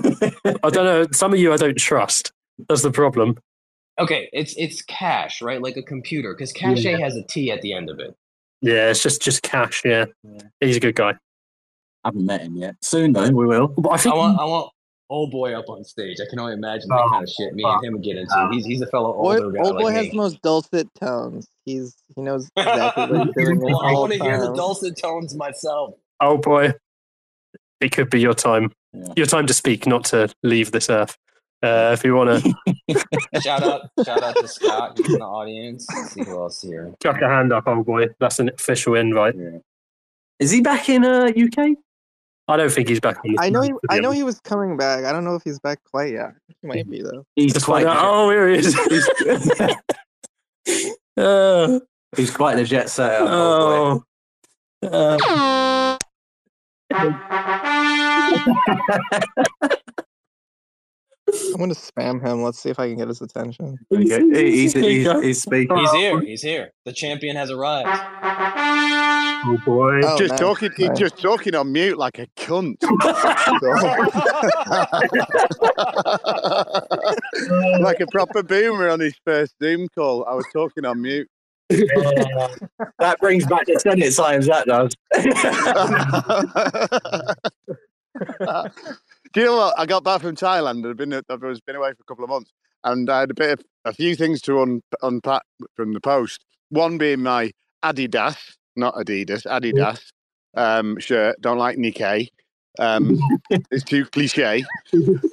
don't 0.69 0.73
know. 0.73 1.05
Some 1.11 1.33
of 1.33 1.39
you 1.39 1.53
I 1.53 1.57
don't 1.57 1.77
trust. 1.77 2.31
That's 2.67 2.81
the 2.81 2.91
problem. 2.91 3.37
Okay, 3.99 4.29
it's 4.33 4.55
it's 4.57 4.81
cash, 4.83 5.41
right? 5.41 5.61
Like 5.61 5.77
a 5.77 5.83
computer, 5.83 6.33
because 6.33 6.51
cache 6.51 6.83
has 6.83 7.15
a 7.15 7.23
T 7.23 7.51
at 7.51 7.61
the 7.61 7.73
end 7.73 7.89
of 7.89 7.99
it. 7.99 8.15
Yeah, 8.61 8.89
it's 8.89 9.03
just 9.03 9.21
just 9.21 9.43
cash. 9.43 9.81
Yeah, 9.85 10.05
Yeah. 10.23 10.41
he's 10.59 10.77
a 10.77 10.79
good 10.79 10.95
guy. 10.95 11.11
I 12.03 12.07
haven't 12.07 12.25
met 12.25 12.41
him 12.41 12.55
yet. 12.55 12.75
Soon 12.81 13.13
though, 13.13 13.29
we 13.29 13.45
will. 13.45 13.67
But 13.67 14.05
I 14.05 14.09
I 14.11 14.15
want 14.15 14.39
I 14.39 14.45
want 14.45 14.71
old 15.11 15.29
boy 15.29 15.53
up 15.53 15.69
on 15.69 15.83
stage. 15.83 16.17
I 16.19 16.29
can 16.29 16.39
only 16.39 16.53
imagine 16.53 16.87
the 16.89 16.95
Oh, 16.95 17.09
kind 17.09 17.23
of 17.23 17.29
shit 17.29 17.53
me 17.53 17.63
and 17.65 17.83
him 17.85 17.93
would 17.93 18.01
get 18.03 18.17
into. 18.17 18.49
He's 18.51 18.65
he's 18.65 18.81
a 18.81 18.87
fellow 18.87 19.13
Boy, 19.13 19.35
older 19.37 19.51
guy 19.51 19.61
old 19.61 19.77
boy 19.77 19.83
like 19.83 19.95
has 19.95 20.05
me. 20.05 20.09
the 20.11 20.17
most 20.17 20.41
dulcet 20.41 20.87
tones. 20.99 21.47
He's 21.65 21.95
he 22.15 22.21
knows 22.21 22.49
exactly 22.57 23.05
what 23.17 23.25
he's 23.27 23.35
doing. 23.45 23.59
well, 23.59 23.81
I 23.83 23.91
want 23.93 24.13
to 24.13 24.19
hear 24.19 24.39
the 24.39 24.53
dulcet 24.53 24.97
tones 24.97 25.35
myself. 25.35 25.93
oh 26.21 26.37
boy, 26.37 26.73
it 27.81 27.91
could 27.91 28.09
be 28.09 28.19
your 28.21 28.33
time. 28.33 28.71
Yeah. 28.93 29.13
Your 29.17 29.25
time 29.25 29.47
to 29.47 29.53
speak, 29.53 29.85
not 29.85 30.05
to 30.05 30.33
leave 30.43 30.71
this 30.71 30.89
earth. 30.89 31.17
Uh, 31.63 31.91
if 31.93 32.03
you 32.03 32.15
want 32.15 32.43
to 32.43 32.53
Shout 33.41 33.61
out, 33.61 33.81
shout 34.03 34.23
out 34.23 34.35
to 34.37 34.47
Scott 34.47 34.97
who's 34.97 35.13
in 35.13 35.19
the 35.19 35.25
audience. 35.25 35.85
Let's 35.93 36.11
see 36.13 36.23
who 36.23 36.35
else 36.41 36.61
here. 36.61 36.91
chuck 37.03 37.21
a 37.21 37.27
hand 37.29 37.53
up, 37.53 37.67
old 37.67 37.85
boy, 37.85 38.07
that's 38.19 38.39
an 38.39 38.49
official 38.49 38.95
invite. 38.95 39.35
Is 40.39 40.49
he 40.51 40.61
back 40.61 40.89
in 40.89 41.05
uh, 41.05 41.25
UK? 41.37 41.77
I 42.51 42.57
don't 42.57 42.71
think 42.71 42.87
he's 42.89 42.99
back 42.99 43.17
on. 43.17 43.23
This 43.31 43.37
I 43.39 43.49
know. 43.49 43.61
He, 43.61 43.71
I 43.89 43.99
know 43.99 44.11
he 44.11 44.23
was 44.23 44.39
coming 44.41 44.77
back. 44.77 45.05
I 45.05 45.11
don't 45.11 45.23
know 45.23 45.35
if 45.35 45.43
he's 45.43 45.59
back 45.59 45.79
quite 45.91 46.13
yet. 46.13 46.31
He 46.61 46.67
might 46.67 46.89
be 46.89 47.01
though. 47.01 47.25
He's 47.35 47.53
Just 47.53 47.65
quite. 47.65 47.85
find 47.85 47.97
Oh, 48.01 48.29
here 48.29 48.49
he 48.49 48.57
is. 48.59 48.75
he's, 48.85 49.09
Uh, 51.17 51.79
he's 52.15 52.31
quite 52.31 52.55
the 52.55 52.63
jet 52.63 52.89
setter. 52.89 53.23
old 53.23 54.03
boy. 54.83 54.83
oh. 54.83 54.85
Uh, 54.87 55.97
I'm 61.33 61.59
gonna 61.59 61.73
spam 61.73 62.25
him. 62.25 62.43
Let's 62.43 62.59
see 62.59 62.69
if 62.69 62.79
I 62.79 62.87
can 62.87 62.97
get 62.97 63.07
his 63.07 63.21
attention. 63.21 63.77
Okay. 63.91 64.51
He's, 64.51 64.73
he's, 64.73 65.11
he's 65.21 65.41
speaking. 65.41 65.77
He's 65.77 65.91
here. 65.91 66.19
He's 66.19 66.41
here. 66.41 66.71
The 66.85 66.93
champion 66.93 67.35
has 67.35 67.51
arrived. 67.51 67.89
oh 67.89 69.57
boy. 69.65 70.01
Oh, 70.03 70.17
just 70.17 70.31
nice, 70.31 70.39
talking, 70.39 70.71
he's 70.75 70.97
just 70.97 71.17
talking 71.17 71.55
on 71.55 71.71
mute 71.71 71.97
like 71.97 72.19
a 72.19 72.27
cunt. 72.37 72.77
like 77.81 77.99
a 77.99 78.07
proper 78.07 78.43
boomer 78.43 78.89
on 78.89 78.99
his 78.99 79.15
first 79.25 79.55
Zoom 79.61 79.87
call. 79.89 80.25
I 80.25 80.33
was 80.33 80.45
talking 80.53 80.85
on 80.85 81.01
mute. 81.01 81.29
that 81.69 83.17
brings 83.21 83.45
back 83.45 83.65
the 83.65 83.79
Senate 83.79 84.15
times. 84.15 84.47
That 84.47 84.65
does. 84.65 84.93
Do 89.33 89.39
you 89.39 89.45
know 89.45 89.55
what? 89.57 89.79
I 89.79 89.85
got 89.85 90.03
back 90.03 90.21
from 90.21 90.35
Thailand. 90.35 90.89
I've 90.89 90.97
been 90.97 91.13
I've 91.13 91.41
was 91.41 91.61
been 91.61 91.75
away 91.75 91.89
for 91.89 92.01
a 92.01 92.05
couple 92.05 92.23
of 92.23 92.29
months, 92.29 92.51
and 92.83 93.09
I 93.09 93.21
had 93.21 93.31
a 93.31 93.35
bit 93.35 93.59
of 93.59 93.65
a 93.85 93.93
few 93.93 94.15
things 94.15 94.41
to 94.41 94.61
un, 94.61 94.81
unpack 95.01 95.43
from 95.75 95.93
the 95.93 96.01
post. 96.01 96.43
One 96.69 96.97
being 96.97 97.21
my 97.21 97.51
Adidas, 97.83 98.37
not 98.75 98.95
Adidas, 98.95 99.45
Adidas 99.45 100.01
um, 100.55 100.99
shirt. 100.99 101.39
Don't 101.41 101.57
like 101.57 101.77
Nikkei. 101.77 102.27
Um, 102.79 103.19
it's 103.71 103.83
too 103.83 104.05
cliche. 104.05 104.63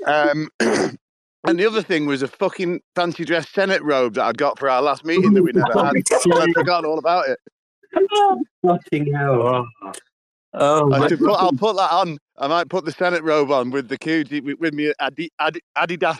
Um, 0.06 0.48
and 0.60 1.58
the 1.58 1.66
other 1.66 1.82
thing 1.82 2.06
was 2.06 2.22
a 2.22 2.28
fucking 2.28 2.80
fancy 2.94 3.24
dress 3.24 3.48
Senate 3.48 3.82
robe 3.82 4.14
that 4.14 4.24
I'd 4.24 4.38
got 4.38 4.58
for 4.58 4.68
our 4.68 4.82
last 4.82 5.04
meeting 5.04 5.34
that 5.34 5.42
we 5.42 5.52
never 5.52 5.84
had. 5.84 5.94
I'd 6.34 6.52
forgotten 6.54 6.84
all 6.88 6.98
about 6.98 7.28
it. 7.28 7.38
Fucking 8.66 9.14
hell. 9.14 9.66
Oh, 10.52 10.92
I 10.92 10.98
my- 10.98 11.08
put, 11.08 11.30
I'll 11.30 11.52
put 11.52 11.76
that 11.76 11.90
on. 11.92 12.18
I 12.38 12.46
might 12.46 12.68
put 12.68 12.84
the 12.84 12.92
Senate 12.92 13.22
robe 13.22 13.50
on 13.50 13.70
with 13.70 13.88
the 13.88 13.98
Kuji 13.98 14.42
with, 14.42 14.58
with 14.60 14.74
me 14.74 14.92
Adi, 15.00 15.30
Adi, 15.40 15.60
Adidas 15.76 16.18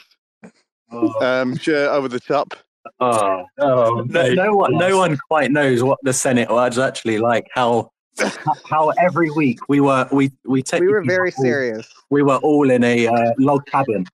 um, 1.21 1.57
shirt 1.57 1.91
over 1.91 2.09
the 2.09 2.21
top. 2.21 2.55
Oh. 3.01 3.45
oh, 3.59 4.05
No, 4.09 4.33
no 4.35 4.55
one, 4.55 4.77
no 4.77 4.99
one 4.99 5.19
quite 5.29 5.51
knows 5.51 5.83
what 5.83 5.99
the 6.03 6.13
Senate 6.13 6.51
was 6.51 6.79
actually 6.79 7.19
like. 7.19 7.47
How, 7.55 7.91
how 8.69 8.91
every 8.99 9.31
week 9.31 9.69
we 9.69 9.81
were 9.81 10.09
we 10.11 10.33
we 10.45 10.65
We 10.73 10.89
were 10.89 11.05
very 11.05 11.31
all- 11.37 11.45
serious. 11.45 11.89
We 12.11 12.23
were 12.23 12.37
all 12.37 12.71
in 12.71 12.83
a 12.83 13.07
uh, 13.07 13.33
log 13.39 13.67
cabin. 13.67 14.07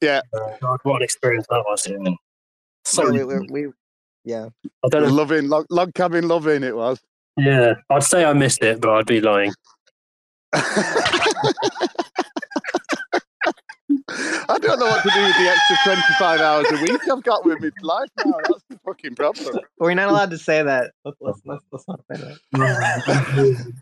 God, 0.00 0.22
what 0.82 0.96
an 0.96 1.02
experience 1.02 1.46
that 1.48 1.64
was. 1.66 1.88
So 2.84 3.10
we, 3.10 3.24
we, 3.24 3.46
we, 3.48 3.72
yeah. 4.24 4.50
I 4.84 4.88
don't 4.90 5.04
know. 5.04 5.08
Loving 5.08 5.48
log, 5.48 5.66
log 5.70 5.94
cabin, 5.94 6.28
loving 6.28 6.62
it 6.62 6.76
was. 6.76 7.00
Yeah, 7.38 7.74
I'd 7.90 8.04
say 8.04 8.24
I 8.24 8.34
missed 8.34 8.62
it, 8.62 8.80
but 8.82 8.90
I'd 8.90 9.06
be 9.06 9.22
lying. 9.22 9.52
I 14.46 14.58
don't 14.58 14.78
know 14.78 14.86
what 14.86 15.02
to 15.02 15.10
do 15.10 15.22
with 15.22 15.36
the 15.36 15.48
extra 15.48 15.76
25 15.84 16.40
hours 16.40 16.66
a 16.70 16.82
week 16.82 17.00
I've 17.10 17.22
got 17.22 17.44
with 17.44 17.60
my 17.60 17.70
life 17.82 18.08
now. 18.24 18.32
That's 18.48 18.62
the 18.68 18.78
fucking 18.84 19.14
problem. 19.14 19.58
We're 19.78 19.94
not 19.94 20.08
allowed 20.10 20.30
to 20.30 20.38
say 20.38 20.62
that. 20.62 20.92
Let's, 21.04 21.16
let's, 21.20 21.40
let's, 21.44 21.64
let's 21.72 21.88
not 21.88 22.00
say 22.12 22.20
that. 22.20 22.38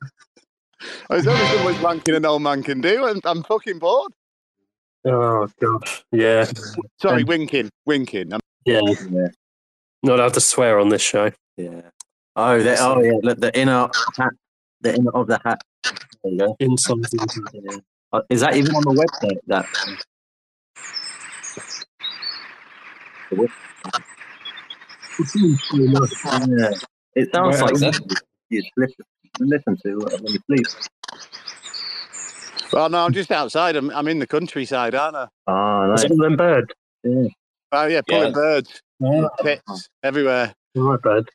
There's 1.11 1.27
only 1.27 1.47
so 1.47 1.65
much 1.65 1.77
wanking 1.77 2.17
an 2.17 2.25
old 2.27 2.43
man 2.43 2.63
can 2.63 2.81
do, 2.81 3.05
and 3.07 3.21
I'm 3.25 3.43
fucking 3.45 3.79
bored. 3.79 4.13
Oh 5.05 5.49
gosh, 5.61 6.05
yeah, 6.13 6.45
Sorry, 7.01 7.23
Um, 7.23 7.27
winking, 7.29 7.71
winking. 7.87 8.33
I'm 8.33 8.41
yeah. 8.65 8.81
yeah, 9.11 9.29
Not 10.05 10.21
allowed 10.21 10.35
to 10.35 10.41
swear 10.41 10.79
on 10.79 10.89
this 10.91 11.03
show. 11.03 11.33
yeah. 11.57 11.81
Oh, 12.37 12.63
the, 12.63 12.77
oh 12.79 13.01
yeah. 13.03 13.19
Look, 13.23 13.41
the 13.41 13.57
inner 13.59 13.89
hat, 14.17 14.33
the 14.81 14.95
inner 14.95 15.11
of 15.11 15.27
the 15.27 15.41
hat. 15.45 15.61
There 15.85 16.33
you 16.33 16.39
go. 16.39 16.57
Inside. 16.61 16.97
Yeah. 17.53 17.77
Uh, 18.13 18.21
Is 18.31 18.41
that 18.41 18.57
even 18.57 18.75
on 18.75 18.83
the 18.83 18.93
website? 19.03 19.39
That 19.47 19.67
yeah. 26.49 26.71
It 27.15 27.29
sounds 27.35 27.61
Where 27.61 27.71
like 27.71 27.75
that? 27.81 27.95
something 27.95 28.17
you 28.51 28.63
listen, 28.77 29.05
listen 29.41 29.77
to 29.85 29.99
uh, 30.07 30.17
when 30.21 30.33
you 30.33 30.41
sleep. 30.47 30.67
well, 32.73 32.89
no, 32.89 33.05
I'm 33.05 33.13
just 33.13 33.31
outside. 33.31 33.77
I'm, 33.77 33.91
I'm 33.91 34.09
in 34.09 34.19
the 34.19 34.27
countryside, 34.27 34.95
aren't 34.95 35.17
I? 35.17 35.29
Ah, 35.47 35.93
Is 35.95 36.03
nice. 36.05 36.11
it 36.11 36.19
them 36.19 36.37
bird? 36.37 36.73
Oh 37.75 37.87
yeah, 37.87 38.01
pulling 38.09 38.29
Yeah. 38.29 38.33
birds, 38.33 38.83
Oh, 39.03 39.29
tits 39.43 39.89
everywhere. 40.03 40.55
All 40.77 40.83
right, 40.85 41.01
bird. 41.03 41.29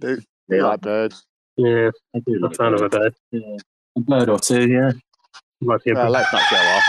Do 0.00 0.18
you 0.50 0.62
like 0.62 0.80
birds? 0.80 1.24
Yeah, 1.58 1.90
I 2.14 2.20
do 2.20 2.36
I'm 2.36 2.44
a 2.44 2.50
fan 2.54 2.72
of 2.74 2.80
a 2.82 2.88
bird. 2.88 3.14
Yeah. 3.32 3.56
A 3.96 4.00
bird 4.00 4.28
or 4.28 4.38
two, 4.38 4.68
yeah. 4.68 4.92
Might 5.60 5.82
be 5.84 5.90
a 5.90 5.94
Well, 5.94 6.04
bird. 6.06 6.12
let's 6.12 6.32
not 6.32 6.42
show 6.42 6.56
off. 6.56 6.84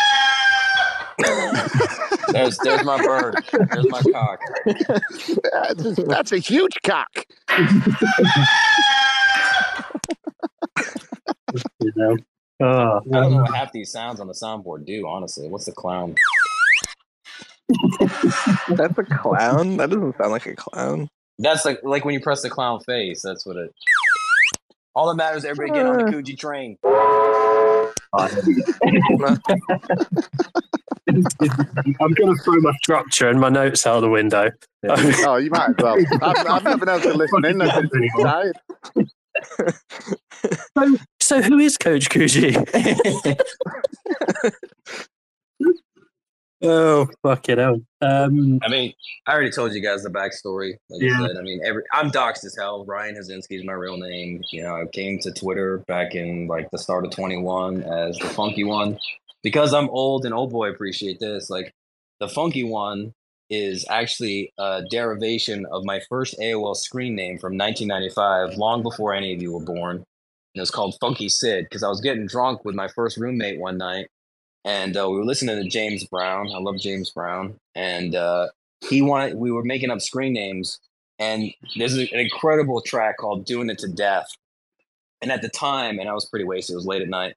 There's 2.32 2.58
there's 2.60 2.84
my 2.84 3.04
bird. 3.04 3.44
There's 3.52 3.90
my 3.90 4.02
cock. 4.12 4.40
that's, 5.52 5.96
that's 6.04 6.32
a 6.32 6.38
huge 6.38 6.78
cock. 6.86 7.10
you 11.82 11.92
know. 11.96 12.16
Oh, 12.62 12.66
I 12.68 13.00
don't 13.10 13.32
know 13.32 13.38
what 13.38 13.48
um, 13.50 13.54
half 13.54 13.72
these 13.72 13.92
sounds 13.92 14.20
on 14.20 14.28
the 14.28 14.34
soundboard 14.34 14.86
do. 14.86 15.08
Honestly, 15.08 15.48
what's 15.48 15.66
the 15.66 15.72
clown? 15.72 16.14
That's 18.70 18.98
a 18.98 19.04
clown. 19.04 19.78
That 19.78 19.90
doesn't 19.90 20.18
sound 20.18 20.32
like 20.32 20.46
a 20.46 20.56
clown. 20.56 21.10
That's 21.40 21.66
like 21.66 21.80
like 21.84 22.06
when 22.06 22.14
you 22.14 22.20
press 22.20 22.42
the 22.44 22.50
clown 22.50 22.80
face. 22.82 23.22
That's 23.24 23.46
what 23.46 23.56
it. 23.58 23.74
All 24.96 25.08
that 25.10 25.16
matters, 25.16 25.44
is 25.44 25.46
everybody 25.46 25.80
get 25.80 25.86
on 25.86 25.98
the 25.98 26.04
Kuji 26.12 26.38
train. 26.38 26.78
I'm 32.02 32.14
going 32.14 32.36
to 32.36 32.44
throw 32.44 32.60
my 32.60 32.74
structure 32.82 33.30
and 33.30 33.40
my 33.40 33.50
notes 33.50 33.86
out 33.86 33.98
of 33.98 34.02
the 34.02 34.10
window. 34.10 34.50
Oh, 34.88 35.38
you 35.38 35.52
might 35.52 35.70
as 35.70 35.76
well. 35.80 35.96
I've, 36.22 36.48
I've 36.48 36.64
not 36.64 36.80
been 36.80 36.90
able 36.90 37.02
to 37.02 37.14
listen 37.14 37.46
in. 37.46 37.62
I've 37.62 37.90
been 37.90 38.10
so, 40.78 40.98
so 41.20 41.42
who 41.42 41.60
is 41.60 41.78
Coach 41.78 42.10
Kuji? 42.10 42.56
oh, 46.64 47.08
fucking 47.24 47.58
hell. 47.58 47.82
Um, 48.02 48.60
I 48.64 48.70
mean, 48.70 48.94
I 49.28 49.34
already 49.34 49.52
told 49.52 49.74
you 49.74 49.82
guys 49.82 50.04
the 50.04 50.10
backstory. 50.10 50.74
Like 50.90 51.02
Yeah. 51.02 51.22
I 51.22 51.28
said, 51.28 51.38
I 51.38 51.42
mean, 51.42 51.62
every 51.66 51.84
I'm 51.94 52.12
doxxed 52.12 52.46
as 52.46 52.56
hell. 52.58 52.86
Ryan 52.86 53.16
Hazinski 53.16 53.58
is 53.58 53.66
my 53.66 53.74
real 53.74 53.98
name. 53.98 54.42
You 54.52 54.64
know, 54.64 54.76
I 54.76 54.86
came 54.92 55.20
to 55.20 55.32
Twitter 55.32 55.80
back 55.88 56.16
in 56.16 56.48
like 56.48 56.70
the 56.72 56.78
start 56.78 57.06
of 57.06 57.12
21 57.12 57.84
as 57.84 58.18
the 58.18 58.30
funky 58.30 58.64
one 58.64 59.00
because 59.44 59.74
I'm 59.74 59.90
old 59.90 60.26
and 60.26 60.34
old 60.34 60.52
boy 60.52 60.70
appreciate 60.70 61.20
this. 61.20 61.50
Like 61.50 61.74
the 62.20 62.30
funky 62.30 62.64
one 62.64 63.14
is 63.50 63.86
actually 63.90 64.54
a 64.60 64.84
derivation 64.90 65.66
of 65.72 65.84
my 65.84 66.00
first 66.10 66.36
AOL 66.40 66.76
screen 66.76 67.16
name 67.16 67.40
from 67.40 67.58
1995, 67.58 68.58
long 68.58 68.84
before 68.84 69.14
any 69.14 69.34
of 69.34 69.42
you 69.42 69.54
were 69.54 69.64
born. 69.64 69.98
And 69.98 70.06
it 70.56 70.60
was 70.62 70.72
called 70.72 70.96
Funky 71.02 71.30
Sid 71.30 71.66
because 71.66 71.84
I 71.84 71.90
was 71.90 72.02
getting 72.02 72.28
drunk 72.28 72.64
with 72.66 72.76
my 72.76 72.88
first 72.90 73.18
roommate 73.18 73.60
one 73.60 73.78
night 73.78 74.08
and 74.66 74.96
uh, 74.98 75.10
we 75.10 75.18
were 75.18 75.26
listening 75.26 75.62
to 75.62 75.70
James 75.70 76.04
Brown. 76.06 76.50
I 76.54 76.60
love 76.60 76.78
James 76.78 77.10
Brown, 77.10 77.60
and 77.76 78.16
uh, 78.16 78.48
he 78.82 79.02
wanted. 79.02 79.36
We 79.36 79.52
were 79.52 79.64
making 79.64 79.92
up 79.92 80.02
screen 80.02 80.34
names, 80.34 80.80
and 81.18 81.54
there's 81.78 81.94
an 81.94 82.08
incredible 82.12 82.82
track 82.82 83.18
called 83.18 83.46
"Doing 83.46 83.70
It 83.70 83.80
to 83.80 83.88
Death." 83.88 84.28
And 85.22 85.32
at 85.32 85.42
the 85.42 85.50
time, 85.50 86.00
and 86.00 86.10
I 86.10 86.14
was 86.14 86.26
pretty 86.26 86.46
wasted. 86.46 86.74
It 86.74 86.78
was 86.78 86.86
late 86.86 87.02
at 87.02 87.10
night. 87.10 87.36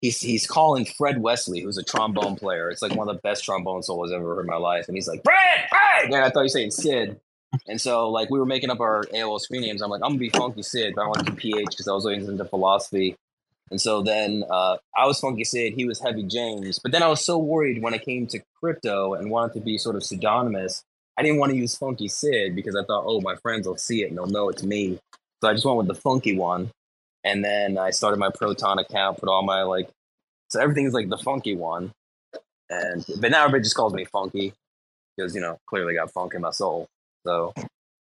He's 0.00 0.20
he's 0.20 0.46
calling 0.46 0.84
Fred 0.84 1.20
Wesley, 1.20 1.60
who's 1.60 1.78
a 1.78 1.82
trombone 1.82 2.36
player. 2.36 2.70
It's 2.70 2.82
like 2.82 2.94
one 2.94 3.08
of 3.08 3.16
the 3.16 3.22
best 3.22 3.44
trombone 3.44 3.82
solos 3.82 4.12
I've 4.12 4.20
ever 4.20 4.34
heard 4.36 4.42
in 4.42 4.46
my 4.46 4.56
life. 4.56 4.86
And 4.86 4.96
he's 4.96 5.08
like, 5.08 5.22
Fred, 5.24 5.68
Fred. 5.68 6.04
And 6.06 6.16
I 6.16 6.30
thought 6.30 6.40
you 6.40 6.44
was 6.44 6.52
saying 6.52 6.72
Sid. 6.72 7.20
And 7.68 7.80
so, 7.80 8.10
like, 8.10 8.30
we 8.30 8.38
were 8.38 8.46
making 8.46 8.70
up 8.70 8.80
our 8.80 9.04
AOL 9.14 9.40
screen 9.40 9.62
names. 9.62 9.80
I'm 9.80 9.90
like, 9.90 10.02
I'm 10.02 10.10
gonna 10.10 10.18
be 10.18 10.28
Funky 10.30 10.62
Sid, 10.62 10.94
but 10.96 11.02
I 11.02 11.06
want 11.06 11.24
to 11.24 11.32
be 11.32 11.52
PH 11.52 11.66
because 11.70 11.88
I 11.88 11.92
was 11.92 12.04
always 12.04 12.28
into 12.28 12.44
philosophy. 12.44 13.16
And 13.70 13.80
so 13.80 14.02
then 14.02 14.44
uh, 14.50 14.76
I 14.96 15.06
was 15.06 15.18
Funky 15.20 15.44
Sid, 15.44 15.74
he 15.74 15.84
was 15.84 16.00
Heavy 16.00 16.22
James. 16.22 16.78
But 16.78 16.92
then 16.92 17.02
I 17.02 17.08
was 17.08 17.24
so 17.24 17.38
worried 17.38 17.82
when 17.82 17.94
it 17.94 18.04
came 18.04 18.26
to 18.28 18.40
crypto 18.60 19.14
and 19.14 19.30
wanted 19.30 19.54
to 19.54 19.60
be 19.60 19.78
sort 19.78 19.96
of 19.96 20.02
pseudonymous. 20.02 20.82
I 21.18 21.22
didn't 21.22 21.38
want 21.38 21.52
to 21.52 21.58
use 21.58 21.76
Funky 21.76 22.08
Sid 22.08 22.54
because 22.54 22.76
I 22.76 22.84
thought, 22.84 23.04
oh, 23.06 23.20
my 23.20 23.36
friends 23.36 23.66
will 23.66 23.78
see 23.78 24.02
it 24.02 24.08
and 24.08 24.18
they'll 24.18 24.26
know 24.26 24.48
it's 24.48 24.62
me. 24.62 24.98
So 25.42 25.48
I 25.48 25.54
just 25.54 25.64
went 25.64 25.78
with 25.78 25.88
the 25.88 25.94
funky 25.94 26.36
one. 26.36 26.70
And 27.24 27.44
then 27.44 27.78
I 27.78 27.90
started 27.90 28.18
my 28.18 28.30
Proton 28.30 28.78
account, 28.78 29.18
put 29.18 29.28
all 29.28 29.42
my 29.42 29.62
like, 29.62 29.88
so 30.50 30.60
everything 30.60 30.84
is 30.84 30.92
like 30.92 31.08
the 31.08 31.18
funky 31.18 31.56
one. 31.56 31.92
And 32.70 33.04
but 33.20 33.30
now 33.30 33.44
everybody 33.44 33.62
just 33.62 33.76
calls 33.76 33.92
me 33.92 34.04
Funky 34.04 34.52
because 35.16 35.34
you 35.34 35.40
know 35.40 35.58
clearly 35.66 35.94
got 35.94 36.12
funk 36.12 36.34
in 36.34 36.40
my 36.40 36.50
soul. 36.50 36.88
So 37.26 37.52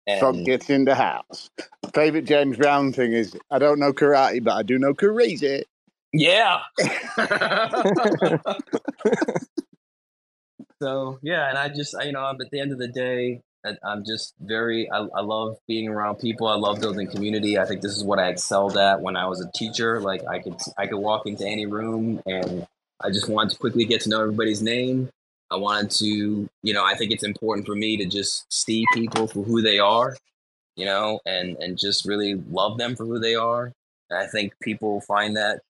and 0.07 0.19
Funk 0.19 0.45
gets 0.45 0.69
in 0.69 0.85
the 0.85 0.95
house. 0.95 1.49
Favorite 1.93 2.25
James 2.25 2.57
Brown 2.57 2.93
thing 2.93 3.13
is 3.13 3.37
I 3.51 3.59
don't 3.59 3.79
know 3.79 3.93
karate, 3.93 4.43
but 4.43 4.53
I 4.53 4.63
do 4.63 4.79
know 4.79 4.93
crazy. 4.93 5.63
Yeah. 6.13 6.61
so 10.81 11.19
yeah, 11.21 11.49
and 11.49 11.57
I 11.57 11.69
just 11.69 11.95
I, 11.95 12.03
you 12.03 12.13
know 12.13 12.23
I'm 12.23 12.39
at 12.41 12.49
the 12.51 12.59
end 12.59 12.71
of 12.71 12.79
the 12.79 12.87
day 12.87 13.41
I- 13.65 13.77
I'm 13.83 14.03
just 14.05 14.33
very 14.39 14.89
I, 14.91 14.99
I 14.99 15.21
love 15.21 15.57
being 15.67 15.87
around 15.87 16.17
people. 16.17 16.47
I 16.47 16.55
love 16.55 16.79
building 16.79 17.09
community. 17.09 17.59
I 17.59 17.65
think 17.65 17.81
this 17.81 17.95
is 17.95 18.03
what 18.03 18.19
I 18.19 18.29
excelled 18.29 18.77
at 18.77 19.01
when 19.01 19.15
I 19.15 19.27
was 19.27 19.41
a 19.41 19.51
teacher. 19.53 19.99
Like 19.99 20.25
I 20.27 20.39
could 20.39 20.55
I 20.77 20.87
could 20.87 20.97
walk 20.97 21.25
into 21.27 21.45
any 21.45 21.65
room 21.65 22.21
and 22.25 22.65
I 23.01 23.09
just 23.09 23.29
wanted 23.29 23.51
to 23.53 23.59
quickly 23.59 23.85
get 23.85 24.01
to 24.01 24.09
know 24.09 24.21
everybody's 24.21 24.61
name. 24.61 25.09
I 25.49 25.55
wanted 25.55 25.91
to, 25.91 26.49
you 26.63 26.73
know, 26.73 26.83
I 26.83 26.95
think 26.95 27.11
it's 27.11 27.23
important 27.23 27.65
for 27.65 27.75
me 27.75 27.97
to 27.97 28.05
just 28.05 28.51
see 28.51 28.85
people 28.93 29.27
for 29.27 29.43
who 29.43 29.61
they 29.61 29.79
are, 29.79 30.15
you 30.75 30.85
know, 30.85 31.19
and 31.25 31.57
and 31.57 31.77
just 31.77 32.05
really 32.05 32.35
love 32.49 32.77
them 32.77 32.95
for 32.95 33.05
who 33.05 33.19
they 33.19 33.35
are. 33.35 33.71
And 34.09 34.19
I 34.19 34.27
think 34.27 34.53
people 34.61 35.01
find 35.01 35.35
that 35.37 35.61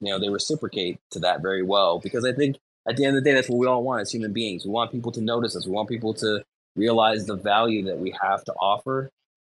you 0.00 0.10
know 0.10 0.18
they 0.18 0.28
reciprocate 0.28 0.98
to 1.10 1.18
that 1.20 1.40
very 1.40 1.62
well 1.62 1.98
because 1.98 2.22
i 2.22 2.30
think 2.30 2.58
at 2.86 2.96
the 2.96 3.04
end 3.04 3.16
of 3.16 3.22
the 3.24 3.30
day 3.30 3.34
that's 3.34 3.48
what 3.48 3.58
we 3.58 3.66
all 3.66 3.82
want 3.82 4.00
as 4.00 4.12
human 4.12 4.32
beings. 4.32 4.64
We 4.64 4.70
want 4.70 4.92
people 4.92 5.12
to 5.12 5.20
notice 5.20 5.56
us. 5.56 5.66
We 5.66 5.72
want 5.72 5.88
people 5.88 6.14
to 6.14 6.44
realize 6.76 7.26
the 7.26 7.36
value 7.36 7.84
that 7.84 7.98
we 7.98 8.14
have 8.22 8.44
to 8.44 8.52
offer. 8.54 9.10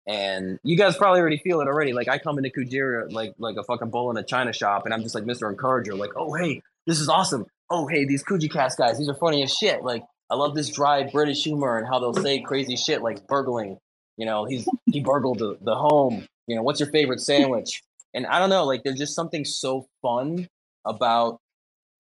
And 0.07 0.61
you 0.63 0.77
guys 0.77 0.97
probably 0.97 1.21
already 1.21 1.39
feel 1.39 1.61
it 1.61 1.67
already. 1.67 1.93
Like 1.93 2.09
i 2.09 2.19
come 2.19 2.39
into 2.39 2.51
kujira 2.51 3.11
like 3.13 3.35
like 3.39 3.57
a 3.57 3.65
fucking 3.65 3.91
bull 3.91 4.11
in 4.11 4.17
a 4.17 4.23
china 4.23 4.53
shop 4.53 4.85
and 4.85 4.95
i'm 4.95 5.03
just 5.03 5.15
like 5.15 5.25
mr 5.25 5.51
encourager 5.51 5.95
like 5.95 6.11
oh 6.17 6.35
hey 6.35 6.63
this 6.87 7.01
is 7.01 7.09
awesome 7.09 7.47
oh 7.71 7.87
hey 7.87 8.05
these 8.05 8.25
Kuji 8.25 8.53
Kast 8.53 8.79
guys 8.79 8.99
these 8.99 9.09
are 9.09 9.15
funny 9.15 9.43
as 9.43 9.53
shit 9.53 9.83
like 9.83 10.03
i 10.31 10.35
love 10.35 10.55
this 10.55 10.69
dry 10.69 11.09
british 11.11 11.43
humor 11.45 11.79
and 11.79 11.87
how 11.87 11.99
they'll 11.99 12.15
say 12.15 12.41
crazy 12.41 12.77
shit 12.77 13.03
like 13.03 13.27
burgling 13.27 13.79
you 14.17 14.27
know 14.27 14.45
he's 14.45 14.69
he 14.87 15.01
burgled 15.01 15.39
the, 15.39 15.57
the 15.63 15.75
home 15.75 16.27
you 16.47 16.57
know 16.57 16.63
what's 16.63 16.81
your 16.81 16.91
favorite 16.91 17.21
sandwich 17.21 17.83
and 18.17 18.27
I 18.27 18.39
don't 18.39 18.49
know, 18.49 18.65
like 18.65 18.83
there's 18.83 18.99
just 18.99 19.15
something 19.15 19.45
so 19.45 19.87
fun 20.01 20.49
about 20.87 21.39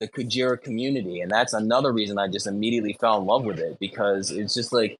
the 0.00 0.08
Kujira 0.08 0.60
community, 0.60 1.20
and 1.20 1.30
that's 1.30 1.52
another 1.52 1.92
reason 1.92 2.18
I 2.18 2.26
just 2.26 2.46
immediately 2.46 2.96
fell 2.98 3.20
in 3.20 3.26
love 3.26 3.44
with 3.44 3.58
it 3.58 3.78
because 3.78 4.30
it's 4.30 4.54
just 4.54 4.72
like, 4.72 4.96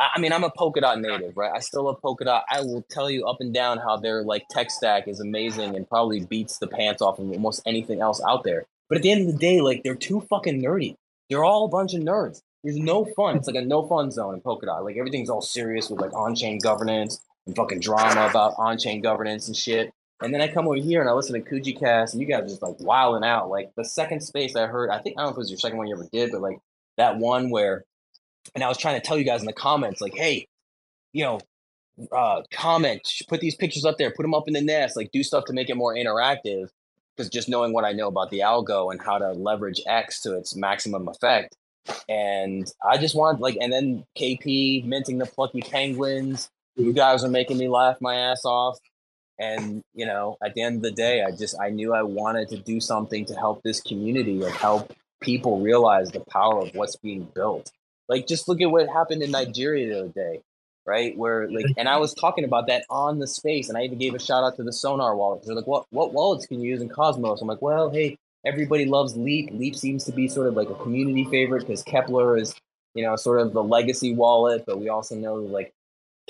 I 0.00 0.18
mean, 0.18 0.32
I'm 0.32 0.42
a 0.42 0.50
Polkadot 0.50 1.00
native, 1.00 1.36
right? 1.36 1.52
I 1.54 1.60
still 1.60 1.84
love 1.84 2.00
Polkadot. 2.02 2.42
I 2.50 2.62
will 2.62 2.82
tell 2.90 3.10
you 3.10 3.26
up 3.26 3.36
and 3.40 3.52
down 3.52 3.76
how 3.76 3.98
their 3.98 4.22
like 4.22 4.48
tech 4.48 4.70
stack 4.70 5.06
is 5.06 5.20
amazing 5.20 5.76
and 5.76 5.86
probably 5.86 6.20
beats 6.20 6.56
the 6.56 6.66
pants 6.66 7.02
off 7.02 7.18
of 7.18 7.30
almost 7.30 7.60
anything 7.66 8.00
else 8.00 8.22
out 8.26 8.42
there. 8.42 8.64
But 8.88 8.96
at 8.96 9.02
the 9.02 9.10
end 9.10 9.26
of 9.26 9.32
the 9.32 9.38
day, 9.38 9.60
like 9.60 9.82
they're 9.82 9.94
too 9.94 10.20
fucking 10.28 10.62
nerdy. 10.62 10.96
They're 11.30 11.44
all 11.44 11.64
a 11.64 11.68
bunch 11.68 11.94
of 11.94 12.02
nerds. 12.02 12.42
There's 12.62 12.76
no 12.76 13.04
fun. 13.16 13.36
It's 13.36 13.46
like 13.46 13.56
a 13.56 13.64
no 13.64 13.86
fun 13.88 14.10
zone 14.10 14.34
in 14.34 14.40
Polkadot. 14.40 14.84
Like 14.84 14.96
everything's 14.96 15.30
all 15.30 15.40
serious 15.40 15.90
with 15.90 16.00
like 16.00 16.14
on 16.14 16.34
chain 16.34 16.58
governance 16.58 17.20
and 17.46 17.56
fucking 17.56 17.80
drama 17.80 18.28
about 18.28 18.54
on 18.58 18.78
chain 18.78 19.00
governance 19.00 19.48
and 19.48 19.56
shit. 19.56 19.92
And 20.20 20.32
then 20.32 20.40
I 20.40 20.46
come 20.46 20.68
over 20.68 20.76
here 20.76 21.00
and 21.00 21.10
I 21.10 21.12
listen 21.14 21.34
to 21.34 21.50
Kuji 21.50 21.78
Kast, 21.78 22.14
and 22.14 22.20
you 22.20 22.28
guys 22.28 22.42
are 22.42 22.48
just 22.48 22.62
like 22.62 22.78
wilding 22.78 23.28
out. 23.28 23.50
Like 23.50 23.72
the 23.76 23.84
second 23.84 24.20
space 24.20 24.54
I 24.54 24.66
heard, 24.66 24.90
I 24.90 24.98
think 25.00 25.16
I 25.18 25.22
don't 25.22 25.28
know 25.28 25.30
if 25.30 25.36
it 25.36 25.38
was 25.38 25.50
your 25.50 25.58
second 25.58 25.78
one 25.78 25.88
you 25.88 25.94
ever 25.94 26.08
did, 26.12 26.30
but 26.30 26.40
like 26.40 26.58
that 26.96 27.18
one 27.18 27.50
where, 27.50 27.84
and 28.54 28.62
I 28.62 28.68
was 28.68 28.78
trying 28.78 29.00
to 29.00 29.06
tell 29.06 29.18
you 29.18 29.24
guys 29.24 29.40
in 29.40 29.46
the 29.46 29.52
comments, 29.52 30.00
like, 30.00 30.14
hey, 30.14 30.46
you 31.12 31.24
know, 31.24 31.40
uh, 32.16 32.42
comment, 32.52 33.00
put 33.28 33.40
these 33.40 33.56
pictures 33.56 33.84
up 33.84 33.98
there, 33.98 34.12
put 34.12 34.22
them 34.22 34.34
up 34.34 34.44
in 34.46 34.54
the 34.54 34.60
nest, 34.60 34.96
like 34.96 35.10
do 35.12 35.22
stuff 35.22 35.44
to 35.46 35.52
make 35.52 35.68
it 35.68 35.76
more 35.76 35.94
interactive. 35.94 36.68
Because 37.16 37.28
just 37.28 37.48
knowing 37.48 37.72
what 37.72 37.84
I 37.84 37.92
know 37.92 38.08
about 38.08 38.30
the 38.30 38.40
algo 38.40 38.90
and 38.90 39.00
how 39.00 39.18
to 39.18 39.32
leverage 39.32 39.80
X 39.86 40.22
to 40.22 40.36
its 40.36 40.56
maximum 40.56 41.08
effect, 41.08 41.56
and 42.08 42.70
I 42.88 42.96
just 42.98 43.14
wanted 43.14 43.40
like, 43.40 43.56
and 43.60 43.72
then 43.72 44.04
KP 44.18 44.84
minting 44.84 45.18
the 45.18 45.26
plucky 45.26 45.62
penguins. 45.62 46.48
You 46.76 46.92
guys 46.92 47.24
are 47.24 47.28
making 47.28 47.58
me 47.58 47.68
laugh 47.68 47.96
my 48.00 48.14
ass 48.14 48.44
off. 48.44 48.78
And 49.38 49.82
you 49.94 50.06
know 50.06 50.36
at 50.44 50.54
the 50.54 50.62
end 50.62 50.76
of 50.76 50.82
the 50.82 50.92
day 50.92 51.24
i 51.24 51.30
just 51.30 51.56
i 51.60 51.70
knew 51.70 51.94
i 51.94 52.02
wanted 52.02 52.48
to 52.50 52.58
do 52.58 52.80
something 52.80 53.24
to 53.24 53.34
help 53.34 53.62
this 53.62 53.80
community 53.80 54.40
and 54.42 54.54
help 54.54 54.92
people 55.20 55.58
realize 55.58 56.10
the 56.10 56.20
power 56.20 56.60
of 56.60 56.74
what's 56.74 56.96
being 56.96 57.26
built. 57.34 57.72
Like 58.08 58.28
just 58.28 58.46
look 58.46 58.60
at 58.60 58.70
what 58.70 58.88
happened 58.88 59.22
in 59.22 59.30
nigeria 59.30 59.88
the 59.88 60.00
other 60.00 60.08
day 60.10 60.42
right 60.86 61.16
where 61.16 61.50
like 61.50 61.66
and 61.76 61.88
i 61.88 61.96
was 61.96 62.12
talking 62.14 62.44
about 62.44 62.66
that 62.66 62.84
on 62.90 63.18
the 63.18 63.26
space 63.26 63.68
and 63.68 63.78
i 63.78 63.82
even 63.82 63.98
gave 63.98 64.14
a 64.14 64.18
shout 64.18 64.42
out 64.42 64.56
to 64.56 64.62
the 64.62 64.72
sonar 64.72 65.16
wallet 65.16 65.42
they're 65.44 65.54
like 65.54 65.66
what 65.66 65.86
what 65.90 66.12
wallets 66.12 66.46
can 66.46 66.60
you 66.60 66.70
use 66.70 66.82
in 66.82 66.88
cosmos 66.88 67.40
i'm 67.40 67.48
like 67.48 67.62
well 67.62 67.90
hey 67.90 68.16
everybody 68.44 68.84
loves 68.84 69.16
leap 69.16 69.50
leap 69.52 69.76
seems 69.76 70.04
to 70.04 70.12
be 70.12 70.28
sort 70.28 70.46
of 70.46 70.54
like 70.54 70.68
a 70.68 70.74
community 70.74 71.24
favorite 71.26 71.60
because 71.60 71.84
Keplr 71.84 72.40
is 72.40 72.54
you 72.94 73.04
know 73.04 73.14
sort 73.16 73.40
of 73.40 73.52
the 73.52 73.62
legacy 73.62 74.14
wallet 74.14 74.64
but 74.66 74.80
we 74.80 74.88
also 74.88 75.14
know 75.14 75.34
like 75.34 75.72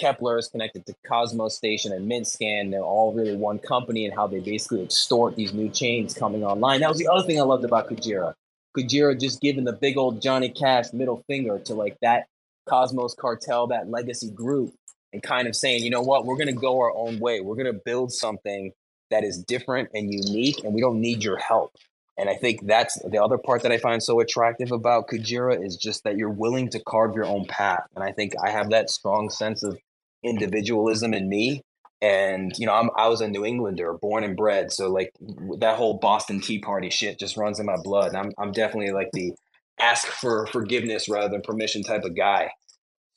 Keplr 0.01 0.39
is 0.39 0.49
connected 0.49 0.87
to 0.87 0.95
Cosmostation 1.07 1.95
and 1.95 2.11
MintScan. 2.11 2.71
They're 2.71 2.81
all 2.81 3.13
really 3.13 3.37
one 3.37 3.59
company 3.59 4.07
and 4.07 4.15
how 4.15 4.27
they 4.27 4.41
basically 4.41 4.83
extort 4.83 5.37
these 5.37 5.53
new 5.53 5.69
chains 5.69 6.15
coming 6.15 6.45
online. 6.45 6.81
That 6.81 6.89
was 6.89 6.99
the 6.99 7.09
other 7.09 7.27
thing 7.27 7.39
I 7.39 7.45
loved 7.45 7.65
about 7.65 7.91
Kujira. 7.91 8.33
Kujira 8.77 9.21
just 9.21 9.41
giving 9.41 9.65
the 9.65 9.73
big 9.73 9.99
old 9.99 10.23
Johnny 10.23 10.49
Cash 10.49 10.93
middle 10.95 11.23
finger 11.27 11.59
to 11.61 11.75
like 11.75 11.99
that 12.01 12.27
Cosmos 12.69 13.15
cartel, 13.15 13.67
that 13.69 13.89
legacy 13.89 14.31
group. 14.31 14.75
and 15.13 15.23
kind 15.23 15.47
of 15.47 15.55
saying, 15.55 15.85
you 15.85 15.91
know 15.91 16.01
what, 16.01 16.25
we're 16.25 16.37
going 16.37 16.47
to 16.47 16.53
go 16.53 16.81
our 16.81 16.95
own 16.97 17.19
way. 17.21 17.41
We're 17.41 17.57
going 17.57 17.73
to 17.73 17.81
build 17.85 18.13
something 18.13 18.73
that 19.11 19.25
is 19.25 19.45
different 19.47 19.91
and 19.93 20.13
unique, 20.13 20.65
and 20.65 20.73
we 20.73 20.81
don't 20.81 21.01
need 21.01 21.23
your 21.23 21.37
help. 21.37 21.77
And 22.19 22.29
I 22.29 22.35
think 22.35 22.67
that's 22.67 23.01
the 23.03 23.23
other 23.23 23.39
part 23.39 23.63
that 23.63 23.73
I 23.73 23.79
find 23.79 24.03
so 24.03 24.21
attractive 24.21 24.71
about 24.73 25.09
Kujira 25.09 25.65
is 25.65 25.77
just 25.77 26.05
that 26.05 26.17
you're 26.17 26.31
willing 26.31 26.69
to 26.71 26.81
carve 26.81 27.15
your 27.15 27.25
own 27.25 27.47
path. 27.47 27.87
And 27.95 28.05
I 28.05 28.13
think 28.13 28.35
I 28.43 28.51
have 28.51 28.71
that 28.71 28.91
strong 28.91 29.31
sense 29.31 29.63
of 29.63 29.79
individualism 30.23 31.15
in 31.15 31.29
me. 31.29 31.63
And 32.01 32.53
you 32.59 32.67
know, 32.67 32.75
I'm 32.75 32.91
I 32.97 33.09
was 33.09 33.21
a 33.21 33.29
New 33.29 33.45
Englander, 33.45 33.93
born 33.95 34.25
and 34.25 34.37
bred, 34.37 34.73
so 34.73 34.89
like 34.89 35.13
that 35.59 35.77
whole 35.77 35.99
Boston 35.99 36.41
Tea 36.41 36.59
Party 36.59 36.91
shit 36.91 37.19
just 37.19 37.37
runs 37.37 37.61
in 37.61 37.67
my 37.67 37.77
blood. 37.83 38.09
And 38.09 38.17
I'm 38.17 38.33
I'm 38.39 38.53
definitely 38.53 38.93
like 38.93 39.11
the 39.13 39.33
ask 39.79 40.07
for 40.07 40.47
forgiveness 40.47 41.09
rather 41.09 41.29
than 41.29 41.43
permission 41.43 41.83
type 41.83 42.05
of 42.05 42.17
guy. 42.17 42.51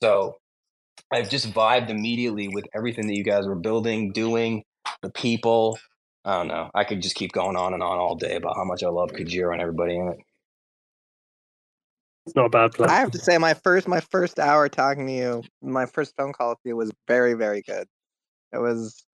So 0.01 0.35
I've 1.11 1.29
just 1.29 1.53
vibed 1.53 1.89
immediately 1.89 2.47
with 2.47 2.65
everything 2.75 3.07
that 3.07 3.15
you 3.15 3.23
guys 3.23 3.45
were 3.47 3.55
building, 3.55 4.11
doing, 4.11 4.63
the 5.01 5.09
people. 5.09 5.77
I 6.23 6.37
don't 6.37 6.47
know. 6.47 6.71
I 6.73 6.83
could 6.83 7.01
just 7.01 7.15
keep 7.15 7.31
going 7.31 7.55
on 7.55 7.73
and 7.73 7.83
on 7.83 7.97
all 7.97 8.15
day 8.15 8.35
about 8.35 8.55
how 8.55 8.63
much 8.63 8.83
I 8.83 8.89
love 8.89 9.11
Kujira 9.11 9.53
and 9.53 9.61
everybody 9.61 9.95
in 9.95 10.09
it. 10.09 10.17
It's 12.25 12.35
not 12.35 12.47
a 12.47 12.49
bad 12.49 12.73
plan. 12.73 12.89
I 12.89 12.95
have 12.95 13.11
to 13.11 13.19
say, 13.19 13.37
my 13.37 13.53
first 13.53 13.87
my 13.87 13.99
first 13.99 14.39
hour 14.39 14.67
talking 14.67 15.05
to 15.05 15.13
you, 15.13 15.43
my 15.61 15.85
first 15.85 16.15
phone 16.17 16.33
call 16.33 16.49
with 16.49 16.59
you 16.63 16.75
was 16.75 16.91
very 17.07 17.35
very 17.35 17.61
good. 17.61 17.87
It 18.51 18.57
was 18.57 19.05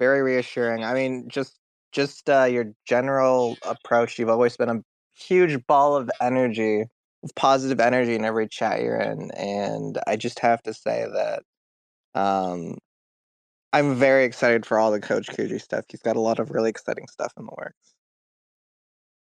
very 0.00 0.22
reassuring. 0.22 0.82
I 0.82 0.94
mean, 0.94 1.28
just 1.28 1.60
just 1.92 2.28
uh, 2.28 2.44
your 2.44 2.72
general 2.84 3.56
approach. 3.62 4.18
You've 4.18 4.28
always 4.28 4.56
been 4.56 4.68
a 4.68 4.82
huge 5.16 5.66
ball 5.66 5.96
of 5.96 6.10
energy, 6.20 6.84
of 7.22 7.34
positive 7.34 7.80
energy 7.80 8.14
in 8.14 8.24
every 8.24 8.48
chat 8.48 8.82
you're 8.82 9.00
in, 9.00 9.30
and 9.32 9.98
I 10.06 10.16
just 10.16 10.38
have 10.40 10.62
to 10.64 10.74
say 10.74 11.06
that 11.12 11.42
um, 12.20 12.78
I'm 13.72 13.94
very 13.94 14.24
excited 14.24 14.64
for 14.64 14.78
all 14.78 14.90
the 14.90 15.00
Coach 15.00 15.28
Kuji 15.28 15.60
stuff. 15.60 15.84
He's 15.88 16.00
got 16.00 16.16
a 16.16 16.20
lot 16.20 16.38
of 16.38 16.50
really 16.50 16.70
exciting 16.70 17.06
stuff 17.08 17.32
in 17.36 17.46
the 17.46 17.52
works. 17.56 17.94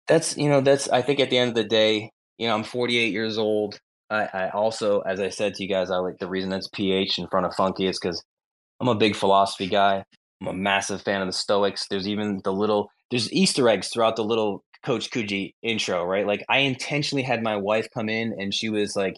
That's 0.07 0.37
you 0.37 0.49
know 0.49 0.61
that's 0.61 0.87
I 0.89 1.01
think 1.01 1.19
at 1.19 1.29
the 1.29 1.37
end 1.37 1.49
of 1.49 1.55
the 1.55 1.63
day, 1.63 2.11
you 2.37 2.47
know, 2.47 2.53
I'm 2.53 2.63
48 2.63 3.11
years 3.11 3.37
old. 3.37 3.79
I, 4.09 4.29
I 4.31 4.49
also, 4.49 4.99
as 5.01 5.19
I 5.19 5.29
said 5.29 5.55
to 5.55 5.63
you 5.63 5.69
guys, 5.69 5.89
I 5.89 5.97
like 5.97 6.19
the 6.19 6.27
reason 6.27 6.51
that's 6.51 6.67
PH 6.67 7.17
in 7.17 7.27
front 7.27 7.47
of 7.47 7.55
Funky 7.55 7.87
is 7.87 7.97
because 7.99 8.23
I'm 8.79 8.87
a 8.87 8.95
big 8.95 9.15
philosophy 9.15 9.67
guy. 9.67 10.03
I'm 10.41 10.47
a 10.47 10.53
massive 10.53 11.01
fan 11.01 11.21
of 11.21 11.27
the 11.27 11.33
Stoics. 11.33 11.87
There's 11.89 12.07
even 12.07 12.41
the 12.43 12.53
little 12.53 12.91
there's 13.09 13.31
Easter 13.33 13.67
eggs 13.67 13.89
throughout 13.89 14.15
the 14.15 14.23
little 14.23 14.63
Coach 14.85 15.09
Kuji 15.09 15.53
intro, 15.61 16.05
right? 16.05 16.27
Like 16.27 16.45
I 16.49 16.59
intentionally 16.59 17.23
had 17.23 17.41
my 17.41 17.55
wife 17.55 17.87
come 17.93 18.09
in 18.09 18.35
and 18.39 18.53
she 18.53 18.69
was 18.69 18.95
like 18.95 19.15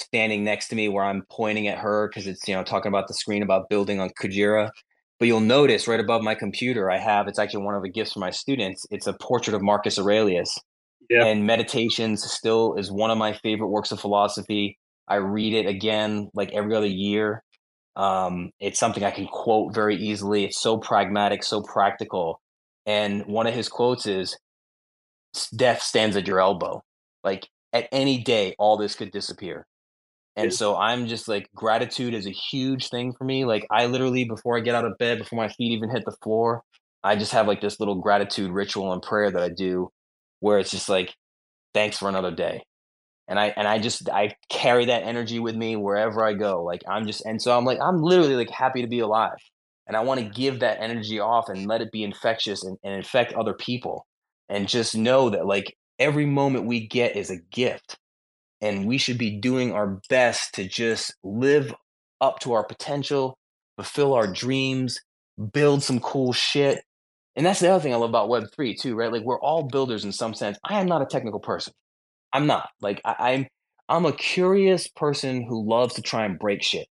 standing 0.00 0.44
next 0.44 0.68
to 0.68 0.76
me 0.76 0.88
where 0.88 1.04
I'm 1.04 1.24
pointing 1.30 1.68
at 1.68 1.78
her 1.78 2.08
because 2.08 2.26
it's 2.26 2.46
you 2.46 2.54
know 2.54 2.62
talking 2.62 2.88
about 2.88 3.08
the 3.08 3.14
screen 3.14 3.42
about 3.42 3.68
building 3.68 4.00
on 4.00 4.10
Kujira. 4.20 4.70
But 5.18 5.28
you'll 5.28 5.40
notice 5.40 5.86
right 5.88 6.00
above 6.00 6.22
my 6.22 6.34
computer, 6.34 6.90
I 6.90 6.98
have 6.98 7.28
it's 7.28 7.38
actually 7.38 7.64
one 7.64 7.74
of 7.74 7.82
the 7.82 7.90
gifts 7.90 8.12
for 8.12 8.20
my 8.20 8.30
students. 8.30 8.84
It's 8.90 9.06
a 9.06 9.14
portrait 9.14 9.54
of 9.54 9.62
Marcus 9.62 9.98
Aurelius. 9.98 10.58
Yeah. 11.10 11.24
And 11.24 11.46
Meditations 11.46 12.24
still 12.30 12.74
is 12.74 12.90
one 12.90 13.10
of 13.10 13.18
my 13.18 13.34
favorite 13.34 13.68
works 13.68 13.92
of 13.92 14.00
philosophy. 14.00 14.78
I 15.06 15.16
read 15.16 15.54
it 15.54 15.66
again 15.66 16.30
like 16.34 16.52
every 16.52 16.74
other 16.74 16.86
year. 16.86 17.42
Um, 17.96 18.50
it's 18.58 18.78
something 18.78 19.04
I 19.04 19.10
can 19.10 19.26
quote 19.26 19.74
very 19.74 19.96
easily. 19.96 20.44
It's 20.44 20.60
so 20.60 20.78
pragmatic, 20.78 21.44
so 21.44 21.62
practical. 21.62 22.40
And 22.86 23.24
one 23.26 23.46
of 23.46 23.54
his 23.54 23.68
quotes 23.68 24.06
is 24.06 24.36
death 25.56 25.82
stands 25.82 26.16
at 26.16 26.26
your 26.26 26.40
elbow. 26.40 26.82
Like 27.22 27.48
at 27.72 27.88
any 27.92 28.22
day, 28.22 28.54
all 28.58 28.76
this 28.76 28.94
could 28.94 29.10
disappear. 29.10 29.66
And 30.36 30.52
so 30.52 30.76
I'm 30.76 31.06
just 31.06 31.28
like 31.28 31.48
gratitude 31.54 32.12
is 32.12 32.26
a 32.26 32.30
huge 32.30 32.88
thing 32.88 33.12
for 33.16 33.24
me. 33.24 33.44
Like 33.44 33.66
I 33.70 33.86
literally 33.86 34.24
before 34.24 34.56
I 34.56 34.60
get 34.60 34.74
out 34.74 34.84
of 34.84 34.98
bed, 34.98 35.18
before 35.18 35.36
my 35.36 35.48
feet 35.48 35.72
even 35.72 35.90
hit 35.90 36.04
the 36.04 36.16
floor, 36.22 36.62
I 37.04 37.16
just 37.16 37.32
have 37.32 37.46
like 37.46 37.60
this 37.60 37.78
little 37.78 37.94
gratitude 37.96 38.50
ritual 38.50 38.92
and 38.92 39.02
prayer 39.02 39.30
that 39.30 39.42
I 39.42 39.50
do 39.50 39.90
where 40.40 40.58
it's 40.58 40.70
just 40.70 40.88
like 40.88 41.14
thanks 41.72 41.98
for 41.98 42.08
another 42.08 42.32
day. 42.32 42.62
And 43.28 43.38
I 43.38 43.54
and 43.56 43.68
I 43.68 43.78
just 43.78 44.08
I 44.08 44.34
carry 44.50 44.86
that 44.86 45.04
energy 45.04 45.38
with 45.38 45.54
me 45.54 45.76
wherever 45.76 46.24
I 46.24 46.34
go. 46.34 46.64
Like 46.64 46.82
I'm 46.88 47.06
just 47.06 47.24
and 47.24 47.40
so 47.40 47.56
I'm 47.56 47.64
like 47.64 47.78
I'm 47.80 48.02
literally 48.02 48.34
like 48.34 48.50
happy 48.50 48.82
to 48.82 48.88
be 48.88 49.00
alive. 49.00 49.38
And 49.86 49.96
I 49.96 50.00
want 50.00 50.18
to 50.20 50.26
give 50.26 50.60
that 50.60 50.78
energy 50.80 51.20
off 51.20 51.48
and 51.48 51.66
let 51.66 51.82
it 51.82 51.92
be 51.92 52.02
infectious 52.02 52.64
and, 52.64 52.78
and 52.82 52.94
infect 52.94 53.34
other 53.34 53.52
people. 53.52 54.06
And 54.48 54.68
just 54.68 54.96
know 54.96 55.30
that 55.30 55.46
like 55.46 55.76
every 55.98 56.26
moment 56.26 56.66
we 56.66 56.86
get 56.86 57.16
is 57.16 57.30
a 57.30 57.40
gift 57.50 57.96
and 58.60 58.86
we 58.86 58.98
should 58.98 59.18
be 59.18 59.30
doing 59.30 59.72
our 59.72 60.00
best 60.08 60.54
to 60.54 60.66
just 60.66 61.14
live 61.22 61.74
up 62.20 62.40
to 62.40 62.52
our 62.52 62.64
potential, 62.64 63.36
fulfill 63.76 64.14
our 64.14 64.26
dreams, 64.26 65.00
build 65.52 65.82
some 65.82 66.00
cool 66.00 66.32
shit. 66.32 66.82
And 67.36 67.44
that's 67.44 67.60
the 67.60 67.68
other 67.68 67.82
thing 67.82 67.92
I 67.92 67.96
love 67.96 68.10
about 68.10 68.28
Web3 68.28 68.80
too, 68.80 68.94
right? 68.94 69.12
Like 69.12 69.24
we're 69.24 69.40
all 69.40 69.64
builders 69.64 70.04
in 70.04 70.12
some 70.12 70.34
sense. 70.34 70.58
I 70.64 70.80
am 70.80 70.86
not 70.86 71.02
a 71.02 71.06
technical 71.06 71.40
person. 71.40 71.72
I'm 72.32 72.46
not. 72.46 72.68
Like 72.80 73.00
I, 73.04 73.32
I'm 73.32 73.46
I'm 73.88 74.06
a 74.06 74.12
curious 74.12 74.88
person 74.88 75.42
who 75.42 75.68
loves 75.68 75.94
to 75.94 76.02
try 76.02 76.24
and 76.24 76.38
break 76.38 76.62
shit. 76.62 76.86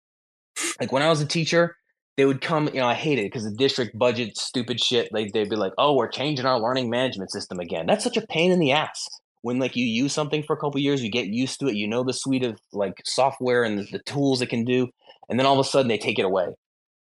Like 0.80 0.92
when 0.92 1.04
I 1.04 1.10
was 1.10 1.22
a 1.22 1.26
teacher, 1.26 1.76
they 2.20 2.26
would 2.26 2.42
come, 2.42 2.68
you 2.68 2.82
know, 2.82 2.86
I 2.86 2.96
hate 2.96 3.18
it 3.18 3.28
because 3.28 3.46
the 3.46 3.56
district 3.56 3.98
budget 3.98 4.38
stupid 4.38 4.82
shit. 4.82 5.08
Like 5.14 5.32
they'd 5.32 5.50
be 5.50 5.56
like, 5.56 5.72
oh, 5.78 5.96
we're 5.96 6.10
changing 6.10 6.46
our 6.46 6.60
learning 6.60 6.90
management 6.90 7.32
system 7.32 7.62
again. 7.62 7.86
That's 7.86 8.04
such 8.04 8.18
a 8.18 8.28
pain 8.28 8.52
in 8.52 8.60
the 8.60 8.74
ass 8.74 9.08
when 9.42 9.58
like 9.58 9.78
you 9.78 9.86
use 9.86 10.12
something 10.12 10.44
for 10.44 10.54
a 10.54 10.60
couple 10.60 10.82
years, 10.82 11.02
you 11.02 11.10
get 11.10 11.28
used 11.28 11.62
to 11.62 11.68
it, 11.68 11.76
you 11.76 11.88
know 11.88 12.04
the 12.04 12.12
suite 12.12 12.44
of 12.44 12.60
like 12.74 12.96
software 13.06 13.64
and 13.64 13.80
the, 13.80 13.84
the 13.92 14.00
tools 14.00 14.42
it 14.42 14.50
can 14.50 14.66
do, 14.66 14.90
and 15.30 15.40
then 15.40 15.46
all 15.46 15.54
of 15.54 15.66
a 15.66 15.70
sudden 15.70 15.88
they 15.88 15.98
take 15.98 16.20
it 16.20 16.26
away. 16.26 16.48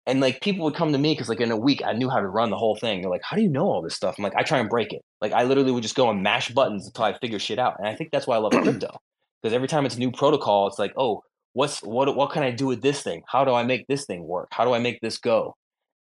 And 0.07 0.19
like 0.19 0.41
people 0.41 0.65
would 0.65 0.73
come 0.73 0.91
to 0.93 0.97
me 0.97 1.13
because 1.13 1.29
like 1.29 1.41
in 1.41 1.51
a 1.51 1.57
week 1.57 1.83
I 1.85 1.93
knew 1.93 2.09
how 2.09 2.19
to 2.19 2.27
run 2.27 2.49
the 2.49 2.57
whole 2.57 2.75
thing. 2.75 3.01
They're 3.01 3.11
like, 3.11 3.21
"How 3.23 3.37
do 3.37 3.43
you 3.43 3.49
know 3.49 3.67
all 3.67 3.83
this 3.83 3.93
stuff?" 3.93 4.15
I'm 4.17 4.23
like, 4.23 4.35
"I 4.35 4.41
try 4.41 4.57
and 4.57 4.67
break 4.67 4.91
it." 4.93 5.01
Like 5.21 5.31
I 5.31 5.43
literally 5.43 5.71
would 5.71 5.83
just 5.83 5.95
go 5.95 6.09
and 6.09 6.23
mash 6.23 6.49
buttons 6.49 6.87
until 6.87 7.05
I 7.05 7.17
figure 7.19 7.39
shit 7.39 7.59
out. 7.59 7.75
And 7.77 7.87
I 7.87 7.95
think 7.95 8.09
that's 8.11 8.27
why 8.27 8.35
I 8.35 8.39
love 8.39 8.51
crypto 8.63 8.97
because 9.41 9.53
every 9.53 9.67
time 9.67 9.85
it's 9.85 9.95
a 9.95 9.99
new 9.99 10.11
protocol, 10.11 10.67
it's 10.67 10.79
like, 10.79 10.93
"Oh, 10.97 11.21
what's 11.53 11.81
what? 11.81 12.15
What 12.15 12.31
can 12.31 12.43
I 12.43 12.51
do 12.51 12.67
with 12.67 12.81
this 12.81 13.01
thing? 13.01 13.23
How 13.27 13.45
do 13.45 13.53
I 13.53 13.63
make 13.63 13.87
this 13.87 14.05
thing 14.05 14.23
work? 14.25 14.49
How 14.51 14.65
do 14.65 14.73
I 14.73 14.79
make 14.79 14.99
this 15.01 15.17
go?" 15.17 15.55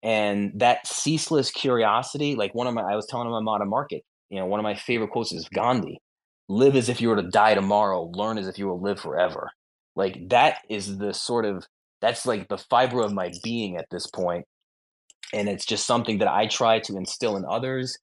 And 0.03 0.51
that 0.59 0.85
ceaseless 0.87 1.51
curiosity, 1.51 2.35
like 2.35 2.53
one 2.53 2.67
of 2.67 2.73
my, 2.73 2.81
I 2.81 2.95
was 2.95 3.07
telling 3.07 3.29
my 3.29 3.41
mom 3.41 3.59
to 3.59 3.65
market. 3.65 4.03
You 4.29 4.39
know, 4.39 4.45
one 4.45 4.59
of 4.59 4.63
my 4.63 4.75
favorite 4.75 5.09
quotes 5.09 5.31
is 5.31 5.47
Gandhi 5.49 5.99
live 6.49 6.75
as 6.75 6.89
if 6.89 7.01
you 7.01 7.09
were 7.09 7.15
to 7.15 7.29
die 7.29 7.53
tomorrow 7.53 8.09
learn 8.13 8.37
as 8.37 8.47
if 8.47 8.57
you 8.57 8.67
will 8.67 8.81
live 8.81 8.99
forever 8.99 9.49
like 9.95 10.17
that 10.29 10.59
is 10.69 10.97
the 10.97 11.13
sort 11.13 11.45
of 11.45 11.65
that's 12.01 12.25
like 12.25 12.47
the 12.47 12.57
fiber 12.57 13.01
of 13.01 13.11
my 13.11 13.31
being 13.43 13.77
at 13.77 13.89
this 13.91 14.07
point 14.07 14.45
and 15.33 15.49
it's 15.49 15.65
just 15.65 15.85
something 15.85 16.19
that 16.19 16.27
i 16.27 16.47
try 16.47 16.79
to 16.79 16.95
instill 16.95 17.35
in 17.35 17.43
others 17.45 17.97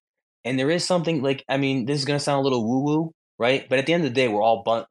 and 0.45 0.59
there 0.59 0.70
is 0.70 0.84
something 0.84 1.22
like 1.22 1.42
i 1.49 1.57
mean 1.57 1.86
this 1.86 1.99
is 1.99 2.05
going 2.05 2.18
to 2.18 2.24
sound 2.24 2.40
a 2.40 2.42
little 2.42 2.66
woo 2.68 2.80
woo 2.80 3.12
right 3.38 3.66
but 3.68 3.78
at 3.78 3.86
the 3.86 3.95
end 3.95 4.05
of 4.05 4.11
the 4.11 4.14
day 4.14 4.28
we're 4.28 4.42
all 4.42 4.62
bun- 4.62 4.84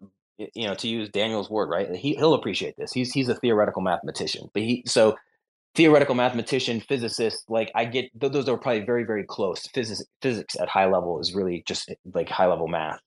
you 0.53 0.67
know 0.67 0.75
to 0.75 0.87
use 0.87 1.09
daniel's 1.09 1.49
word 1.49 1.69
right 1.69 1.93
he, 1.95 2.15
he'll 2.15 2.33
appreciate 2.33 2.75
this. 2.77 2.91
He's 2.91 3.11
he's 3.11 3.29
a 3.29 3.35
theoretical 3.35 3.81
mathematician 3.81 4.49
but 4.53 4.63
he 4.63 4.83
so 4.85 5.15
theoretical 5.75 6.15
mathematician 6.15 6.79
physicist 6.79 7.43
like 7.49 7.71
i 7.73 7.83
get 7.83 8.05
those 8.13 8.47
are 8.47 8.57
probably 8.57 8.85
very 8.85 9.03
very 9.03 9.23
close. 9.23 9.67
Physics 9.73 10.03
physics 10.21 10.55
at 10.59 10.69
high 10.69 10.85
level 10.85 11.19
is 11.19 11.33
really 11.33 11.63
just 11.67 11.89
eh, 11.89 11.95
like 12.13 12.29
high 12.29 12.47
level 12.47 12.67
math. 12.67 12.99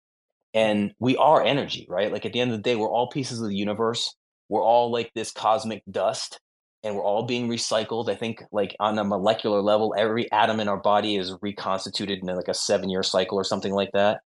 And 0.55 0.95
we 0.99 1.17
are 1.17 1.45
energy 1.45 1.87
right? 1.89 2.13
Like 2.13 2.27
at 2.27 2.33
the 2.33 2.41
end 2.41 2.53
of 2.53 2.59
the 2.59 2.63
day 2.63 2.77
we're 2.77 2.91
all 2.91 3.09
pieces 3.09 3.41
of 3.41 3.49
the 3.49 3.57
universe. 3.57 4.15
We're 4.49 4.65
all 4.65 4.91
like 4.91 5.11
this 5.15 5.33
cosmic 5.33 5.83
dust 5.91 6.41
and 6.83 6.95
we're 6.95 7.03
all 7.03 7.25
being 7.25 7.49
recycled. 7.49 8.09
I 8.09 8.15
think 8.15 8.43
like 8.53 8.77
on 8.81 8.99
a 8.99 9.05
molecular 9.05 9.61
level 9.61 9.95
every 9.99 10.31
atom 10.33 10.61
in 10.61 10.69
our 10.69 10.77
body 10.77 11.17
is 11.17 11.35
reconstituted 11.43 12.21
in 12.21 12.27
like 12.27 12.49
a 12.49 12.55
seven 12.55 12.89
year 12.89 13.03
cycle 13.03 13.39
or 13.39 13.45
something 13.45 13.73
like 13.73 13.91
that. 13.93 14.21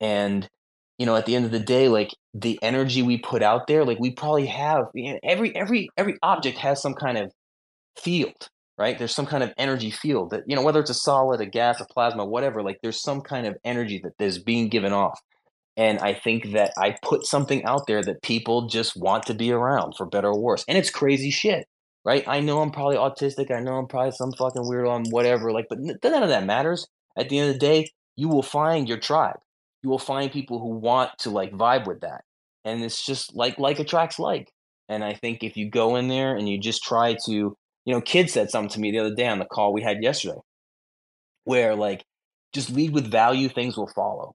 And 0.00 0.48
you 0.98 1.06
know 1.06 1.16
at 1.16 1.26
the 1.26 1.34
end 1.34 1.44
of 1.44 1.50
the 1.50 1.60
day 1.60 1.88
like 1.88 2.10
the 2.34 2.58
energy 2.62 3.02
we 3.02 3.18
put 3.18 3.42
out 3.42 3.66
there 3.66 3.84
like 3.84 3.98
we 3.98 4.10
probably 4.10 4.46
have 4.46 4.86
you 4.94 5.12
know, 5.12 5.18
every 5.22 5.54
every 5.56 5.88
every 5.96 6.16
object 6.22 6.58
has 6.58 6.80
some 6.80 6.94
kind 6.94 7.18
of 7.18 7.32
field 8.00 8.48
right 8.78 8.98
there's 8.98 9.14
some 9.14 9.26
kind 9.26 9.42
of 9.42 9.52
energy 9.56 9.90
field 9.90 10.30
that 10.30 10.42
you 10.46 10.56
know 10.56 10.62
whether 10.62 10.80
it's 10.80 10.90
a 10.90 10.94
solid 10.94 11.40
a 11.40 11.46
gas 11.46 11.80
a 11.80 11.86
plasma 11.86 12.24
whatever 12.24 12.62
like 12.62 12.78
there's 12.82 13.00
some 13.00 13.20
kind 13.20 13.46
of 13.46 13.56
energy 13.64 14.00
that 14.02 14.12
is 14.24 14.38
being 14.38 14.68
given 14.68 14.92
off 14.92 15.20
and 15.76 15.98
I 15.98 16.14
think 16.14 16.52
that 16.52 16.72
I 16.78 16.96
put 17.02 17.26
something 17.26 17.64
out 17.64 17.86
there 17.86 18.02
that 18.02 18.22
people 18.22 18.68
just 18.68 18.96
want 18.96 19.26
to 19.26 19.34
be 19.34 19.50
around 19.50 19.96
for 19.96 20.06
better 20.06 20.28
or 20.28 20.38
worse. 20.38 20.64
And 20.68 20.78
it's 20.78 20.90
crazy 20.90 21.30
shit, 21.30 21.66
right? 22.04 22.26
I 22.28 22.40
know 22.40 22.60
I'm 22.60 22.70
probably 22.70 22.96
autistic. 22.96 23.50
I 23.50 23.60
know 23.60 23.74
I'm 23.74 23.88
probably 23.88 24.12
some 24.12 24.32
fucking 24.32 24.62
weirdo 24.62 24.88
on 24.88 25.04
whatever, 25.10 25.52
like, 25.52 25.66
but 25.68 25.80
none 25.80 26.22
of 26.22 26.28
that 26.28 26.46
matters. 26.46 26.86
At 27.16 27.28
the 27.28 27.38
end 27.38 27.48
of 27.48 27.54
the 27.54 27.60
day, 27.60 27.88
you 28.16 28.28
will 28.28 28.42
find 28.42 28.88
your 28.88 28.98
tribe. 28.98 29.38
You 29.84 29.90
will 29.90 30.00
find 30.00 30.32
people 30.32 30.60
who 30.60 30.70
want 30.70 31.12
to 31.20 31.30
like 31.30 31.52
vibe 31.52 31.86
with 31.86 32.02
that. 32.02 32.24
And 32.66 32.84
it's 32.84 33.06
just 33.06 33.36
like 33.36 33.58
like 33.60 33.80
attracts 33.80 34.18
like. 34.20 34.52
And 34.90 35.04
I 35.04 35.14
think 35.14 35.44
if 35.44 35.56
you 35.58 35.70
go 35.70 35.96
in 35.96 36.08
there 36.08 36.36
and 36.36 36.48
you 36.48 36.60
just 36.60 36.84
try 36.84 37.14
to, 37.26 37.32
you 37.32 37.56
know, 37.86 38.02
kid 38.02 38.30
said 38.30 38.50
something 38.50 38.70
to 38.70 38.80
me 38.80 38.92
the 38.92 39.00
other 39.00 39.16
day 39.16 39.28
on 39.28 39.40
the 39.40 39.46
call 39.46 39.74
we 39.74 39.82
had 39.82 40.02
yesterday, 40.02 40.40
where 41.44 41.76
like 41.76 42.04
just 42.54 42.70
lead 42.70 42.92
with 42.94 43.10
value, 43.10 43.48
things 43.50 43.76
will 43.76 43.88
follow 43.94 44.34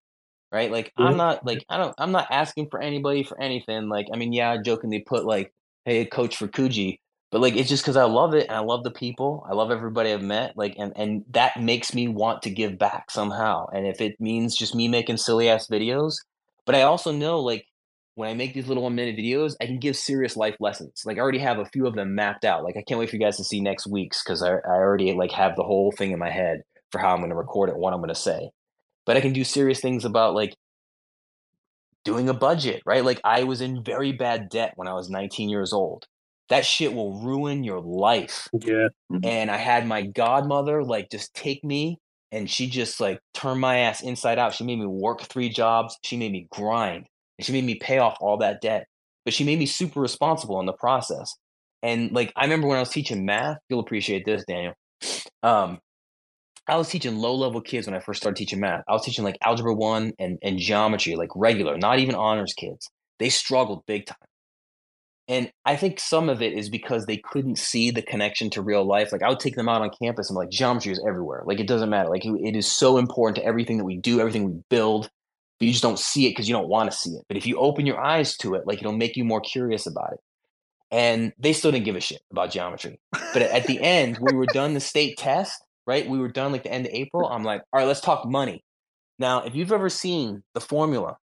right? 0.52 0.72
Like 0.72 0.93
I'm 0.97 1.16
Mhm. 1.16 1.18
not 1.18 1.45
like 1.45 1.66
I 1.70 1.78
don't 1.78 1.95
I'm 2.00 2.12
not 2.12 2.28
asking 2.32 2.70
for 2.72 2.82
anybody 2.82 3.24
for 3.24 3.39
anything. 3.41 3.89
Like 3.89 4.08
I 4.14 4.18
mean, 4.18 4.34
yeah, 4.34 4.52
I 4.52 4.58
jokingly 4.60 5.02
put 5.02 5.26
like, 5.26 5.54
hey, 5.86 6.06
coach 6.06 6.38
for 6.38 6.47
Kuji, 6.47 7.00
but 7.32 7.41
like 7.41 7.55
it's 7.55 7.69
just 7.69 7.84
because 7.84 7.97
I 7.97 8.05
love 8.05 8.34
it 8.34 8.47
and 8.47 8.55
I 8.55 8.59
love 8.59 8.84
the 8.84 8.91
people. 8.91 9.45
I 9.49 9.53
love 9.53 9.71
everybody 9.71 10.11
I've 10.11 10.21
met. 10.21 10.57
Like 10.57 10.75
and 10.77 10.93
and 10.95 11.23
that 11.32 11.61
makes 11.61 11.93
me 11.93 12.07
want 12.07 12.41
to 12.43 12.49
give 12.49 12.77
back 12.77 13.11
somehow. 13.11 13.67
And 13.67 13.86
if 13.86 14.01
it 14.01 14.19
means 14.19 14.55
just 14.55 14.75
me 14.75 14.88
making 14.88 15.17
silly 15.17 15.49
ass 15.49 15.67
videos, 15.67 16.15
but 16.65 16.75
I 16.75 16.84
also 16.84 17.11
know 17.11 17.39
like 17.39 17.65
when 18.15 18.30
I 18.30 18.34
make 18.34 18.53
these 18.53 18.67
little 18.67 18.84
one 18.84 18.95
minute 18.95 19.15
videos, 19.15 19.55
I 19.61 19.65
can 19.65 19.80
give 19.80 19.95
serious 19.95 20.36
life 20.36 20.55
lessons. 20.59 21.03
Like 21.05 21.17
I 21.17 21.21
already 21.21 21.39
have 21.39 21.59
a 21.59 21.65
few 21.65 21.88
of 21.88 21.95
them 21.95 22.15
mapped 22.15 22.45
out. 22.45 22.63
Like 22.63 22.75
I 22.77 22.82
can't 22.82 22.99
wait 22.99 23.09
for 23.09 23.15
you 23.15 23.21
guys 23.21 23.38
to 23.38 23.43
see 23.43 23.61
next 23.61 23.88
week's 23.88 24.23
because 24.23 24.43
I, 24.43 24.49
I 24.49 24.75
already 24.77 25.13
like 25.13 25.32
have 25.32 25.55
the 25.55 25.63
whole 25.63 25.91
thing 25.91 26.11
in 26.11 26.19
my 26.19 26.30
head 26.30 26.63
for 26.91 26.99
how 26.99 27.13
I'm 27.13 27.19
going 27.19 27.30
to 27.30 27.36
record 27.36 27.69
it, 27.69 27.77
what 27.77 27.93
I'm 27.93 27.99
going 27.99 28.09
to 28.09 28.15
say. 28.15 28.49
But 29.05 29.17
I 29.17 29.21
can 29.21 29.34
do 29.34 29.43
serious 29.43 29.80
things 29.80 30.03
about 30.03 30.34
like 30.34 30.55
doing 32.03 32.27
a 32.27 32.34
budget, 32.34 32.82
right? 32.86 33.05
Like 33.05 33.21
I 33.23 33.43
was 33.43 33.61
in 33.61 33.84
very 33.84 34.11
bad 34.11 34.49
debt 34.49 34.73
when 34.75 34.88
I 34.88 34.93
was 34.93 35.09
19 35.09 35.49
years 35.49 35.71
old. 35.73 36.05
That 36.50 36.66
shit 36.66 36.93
will 36.93 37.22
ruin 37.22 37.64
your 37.64 37.80
life. 37.80 38.47
Yeah. 38.54 38.89
And 39.24 39.52
I 39.52 39.58
had 39.58 39.86
my 39.88 40.04
godmother 40.04 40.84
like 40.84 41.10
just 41.12 41.34
take 41.34 41.64
me 41.64 42.00
and 42.32 42.50
she 42.50 42.68
just 42.68 43.00
like 43.00 43.20
turned 43.34 43.62
my 43.62 43.80
ass 43.80 44.02
inside 44.02 44.39
out. 44.39 44.54
She 44.54 44.64
made 44.64 44.80
me 44.80 44.86
work 44.86 45.22
three 45.22 45.50
jobs. 45.50 45.97
She 46.04 46.18
made 46.18 46.32
me 46.32 46.47
grind 46.52 47.06
and 47.38 47.45
she 47.45 47.52
made 47.52 47.64
me 47.64 47.76
pay 47.76 48.00
off 48.00 48.18
all 48.20 48.38
that 48.38 48.62
debt. 48.62 48.88
But 49.26 49.34
she 49.34 49.43
made 49.43 49.60
me 49.60 49.66
super 49.66 50.00
responsible 50.00 50.60
in 50.60 50.66
the 50.66 50.74
process. 50.74 51.36
And 51.84 52.12
like 52.12 52.34
I 52.36 52.43
remember 52.43 52.68
when 52.68 52.78
I 52.78 52.82
was 52.82 52.89
teaching 52.89 53.26
math, 53.26 53.58
you'll 53.70 53.80
appreciate 53.80 54.26
this, 54.26 54.43
Daniel. 54.47 54.74
Um, 55.43 55.80
I 56.68 56.76
was 56.76 56.89
teaching 56.89 57.18
low 57.18 57.34
level 57.36 57.62
kids 57.62 57.88
when 57.88 57.95
I 57.95 58.00
first 58.00 58.22
started 58.22 58.38
teaching 58.38 58.60
math. 58.60 58.84
I 58.88 58.93
was 58.93 59.04
teaching 59.04 59.24
like 59.24 59.38
algebra 59.43 59.74
one 59.74 60.14
and, 60.20 60.38
and 60.43 60.60
geometry, 60.60 61.16
like 61.16 61.30
regular, 61.36 61.78
not 61.78 62.00
even 62.00 62.16
honors 62.16 62.54
kids. 62.54 62.89
They 63.18 63.30
struggled 63.30 63.86
big 63.88 64.06
time. 64.06 64.18
And 65.30 65.51
I 65.63 65.75
think 65.75 65.99
some 65.99 66.27
of 66.27 66.41
it 66.41 66.53
is 66.53 66.69
because 66.69 67.05
they 67.05 67.17
couldn't 67.17 67.57
see 67.57 67.91
the 67.91 68.01
connection 68.01 68.49
to 68.51 68.61
real 68.61 68.84
life. 68.84 69.11
Like 69.11 69.23
I 69.23 69.30
would 69.30 69.39
take 69.39 69.55
them 69.55 69.69
out 69.69 69.82
on 69.82 69.91
campus 70.01 70.30
and 70.30 70.36
I'm 70.36 70.43
like 70.43 70.49
geometry 70.49 70.91
is 70.91 71.01
everywhere. 71.07 71.43
Like 71.45 71.59
it 71.59 71.67
doesn't 71.67 71.89
matter. 71.89 72.09
Like 72.09 72.25
it 72.25 72.55
is 72.55 72.69
so 72.69 72.97
important 72.97 73.36
to 73.38 73.45
everything 73.45 73.77
that 73.77 73.86
we 73.86 73.97
do, 73.97 74.19
everything 74.19 74.43
we 74.45 74.61
build. 74.69 75.09
But 75.59 75.65
you 75.67 75.71
just 75.71 75.84
don't 75.84 75.99
see 75.99 76.25
it 76.25 76.32
because 76.32 76.49
you 76.49 76.55
don't 76.55 76.67
want 76.67 76.91
to 76.91 76.97
see 76.97 77.11
it. 77.11 77.23
But 77.27 77.38
if 77.38 77.45
you 77.45 77.57
open 77.57 77.86
your 77.86 77.99
eyes 77.99 78.36
to 78.38 78.55
it, 78.55 78.65
like 78.65 78.80
it'll 78.80 78.91
make 78.91 79.15
you 79.15 79.23
more 79.23 79.41
curious 79.41 79.86
about 79.86 80.13
it. 80.13 80.19
And 80.91 81.32
they 81.38 81.53
still 81.53 81.71
didn't 81.71 81.86
give 81.86 81.95
a 81.95 82.01
shit 82.01 82.21
about 82.32 82.51
geometry. 82.51 82.99
But 83.11 83.43
at 83.43 83.67
the 83.67 83.80
end, 83.80 84.17
we 84.19 84.36
were 84.36 84.47
done 84.47 84.73
the 84.73 84.80
state 84.80 85.17
test 85.17 85.61
right? 85.89 86.07
We 86.07 86.19
were 86.19 86.27
done 86.30 86.51
like 86.51 86.61
the 86.61 86.71
end 86.71 86.86
of 86.86 86.93
April. 86.93 87.27
I'm 87.27 87.43
like, 87.43 87.63
all 87.73 87.80
right, 87.80 87.88
let's 87.88 87.99
talk 87.99 88.23
money. 88.23 88.63
Now, 89.17 89.41
if 89.41 89.55
you've 89.55 89.71
ever 89.71 89.89
seen 89.89 90.43
the 90.53 90.61
formula 90.61 91.17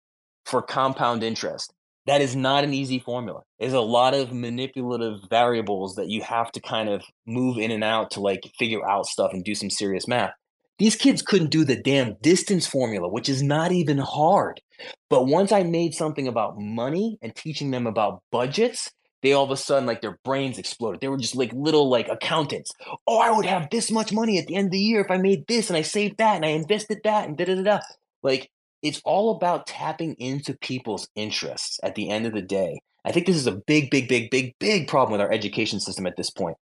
for 0.44 0.60
compound 0.60 1.22
interest, 1.22 1.72
that 2.06 2.20
is 2.20 2.36
not 2.36 2.64
an 2.64 2.72
easy 2.72 2.98
formula. 2.98 3.42
There's 3.58 3.72
a 3.72 3.80
lot 3.80 4.14
of 4.14 4.32
manipulative 4.32 5.20
variables 5.28 5.96
that 5.96 6.08
you 6.08 6.22
have 6.22 6.52
to 6.52 6.60
kind 6.60 6.88
of 6.88 7.02
move 7.26 7.58
in 7.58 7.70
and 7.70 7.82
out 7.84 8.12
to 8.12 8.20
like 8.20 8.50
figure 8.58 8.88
out 8.88 9.06
stuff 9.06 9.32
and 9.32 9.44
do 9.44 9.54
some 9.54 9.70
serious 9.70 10.06
math. 10.06 10.32
These 10.78 10.96
kids 10.96 11.22
couldn't 11.22 11.50
do 11.50 11.64
the 11.64 11.80
damn 11.80 12.16
distance 12.22 12.66
formula, 12.66 13.08
which 13.08 13.28
is 13.28 13.42
not 13.42 13.72
even 13.72 13.98
hard. 13.98 14.60
But 15.08 15.26
once 15.26 15.50
I 15.50 15.62
made 15.62 15.94
something 15.94 16.28
about 16.28 16.58
money 16.58 17.18
and 17.22 17.34
teaching 17.34 17.70
them 17.70 17.86
about 17.86 18.22
budgets, 18.30 18.92
they 19.22 19.32
all 19.32 19.44
of 19.44 19.50
a 19.50 19.56
sudden 19.56 19.86
like 19.86 20.02
their 20.02 20.18
brains 20.22 20.58
exploded. 20.58 21.00
They 21.00 21.08
were 21.08 21.16
just 21.16 21.34
like 21.34 21.52
little 21.54 21.88
like 21.88 22.08
accountants. 22.08 22.72
Oh, 23.06 23.18
I 23.18 23.30
would 23.30 23.46
have 23.46 23.70
this 23.70 23.90
much 23.90 24.12
money 24.12 24.38
at 24.38 24.46
the 24.46 24.54
end 24.54 24.66
of 24.66 24.72
the 24.72 24.78
year 24.78 25.00
if 25.00 25.10
I 25.10 25.16
made 25.16 25.46
this 25.48 25.70
and 25.70 25.76
I 25.76 25.82
saved 25.82 26.18
that 26.18 26.36
and 26.36 26.44
I 26.44 26.50
invested 26.50 26.98
that 27.04 27.26
and 27.26 27.36
da 27.36 27.46
da 27.46 27.62
da. 27.62 27.80
Like 28.22 28.50
it's 28.86 29.02
all 29.04 29.30
about 29.36 29.66
tapping 29.66 30.14
into 30.14 30.56
people's 30.60 31.08
interests 31.14 31.78
at 31.82 31.94
the 31.94 32.10
end 32.10 32.26
of 32.26 32.32
the 32.32 32.42
day. 32.42 32.78
I 33.04 33.12
think 33.12 33.26
this 33.26 33.36
is 33.36 33.46
a 33.46 33.60
big, 33.66 33.90
big, 33.90 34.08
big, 34.08 34.30
big, 34.30 34.54
big 34.58 34.88
problem 34.88 35.12
with 35.12 35.20
our 35.20 35.32
education 35.32 35.80
system 35.80 36.06
at 36.06 36.16
this 36.16 36.30
point. 36.30 36.56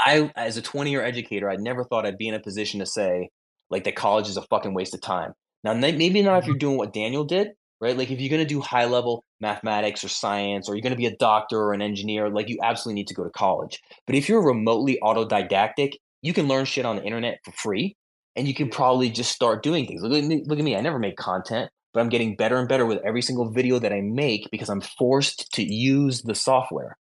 I, 0.00 0.30
as 0.36 0.56
a 0.56 0.62
20 0.62 0.90
year 0.90 1.02
educator, 1.02 1.48
I 1.48 1.56
never 1.56 1.84
thought 1.84 2.06
I'd 2.06 2.18
be 2.18 2.28
in 2.28 2.34
a 2.34 2.40
position 2.40 2.80
to 2.80 2.86
say, 2.86 3.30
like, 3.70 3.84
that 3.84 3.96
college 3.96 4.28
is 4.28 4.36
a 4.36 4.42
fucking 4.42 4.74
waste 4.74 4.94
of 4.94 5.00
time. 5.00 5.32
Now, 5.62 5.72
maybe 5.74 6.22
not 6.22 6.38
if 6.38 6.42
mm-hmm. 6.42 6.50
you're 6.50 6.58
doing 6.58 6.76
what 6.76 6.92
Daniel 6.92 7.24
did, 7.24 7.48
right? 7.80 7.96
Like 7.96 8.10
if 8.10 8.20
you're 8.20 8.30
going 8.30 8.42
to 8.42 8.54
do 8.54 8.60
high 8.60 8.84
level 8.84 9.24
mathematics 9.40 10.04
or 10.04 10.08
science, 10.08 10.68
or 10.68 10.74
you're 10.74 10.82
going 10.82 10.92
to 10.92 10.98
be 10.98 11.06
a 11.06 11.16
doctor 11.16 11.58
or 11.58 11.72
an 11.72 11.82
engineer, 11.82 12.28
like 12.30 12.48
you 12.48 12.58
absolutely 12.62 13.00
need 13.00 13.08
to 13.08 13.14
go 13.14 13.24
to 13.24 13.30
college. 13.30 13.80
But 14.06 14.16
if 14.16 14.28
you're 14.28 14.44
remotely 14.44 14.98
autodidactic, 15.02 15.94
you 16.22 16.32
can 16.32 16.48
learn 16.48 16.64
shit 16.64 16.86
on 16.86 16.96
the 16.96 17.04
internet 17.04 17.40
for 17.44 17.52
free 17.52 17.96
and 18.36 18.48
you 18.48 18.54
can 18.54 18.68
probably 18.68 19.10
just 19.10 19.32
start 19.32 19.62
doing 19.62 19.86
things. 19.86 20.02
Look 20.02 20.12
at 20.12 20.24
me, 20.24 20.42
look 20.46 20.58
at 20.58 20.64
me. 20.64 20.76
I 20.76 20.80
never 20.80 20.98
made 20.98 21.16
content, 21.16 21.70
but 21.92 22.00
I'm 22.00 22.08
getting 22.08 22.36
better 22.36 22.58
and 22.58 22.68
better 22.68 22.86
with 22.86 23.00
every 23.04 23.22
single 23.22 23.50
video 23.50 23.78
that 23.78 23.92
I 23.92 24.00
make 24.00 24.50
because 24.50 24.68
I'm 24.68 24.80
forced 24.80 25.52
to 25.52 25.62
use 25.62 26.22
the 26.22 26.34
software. 26.34 26.96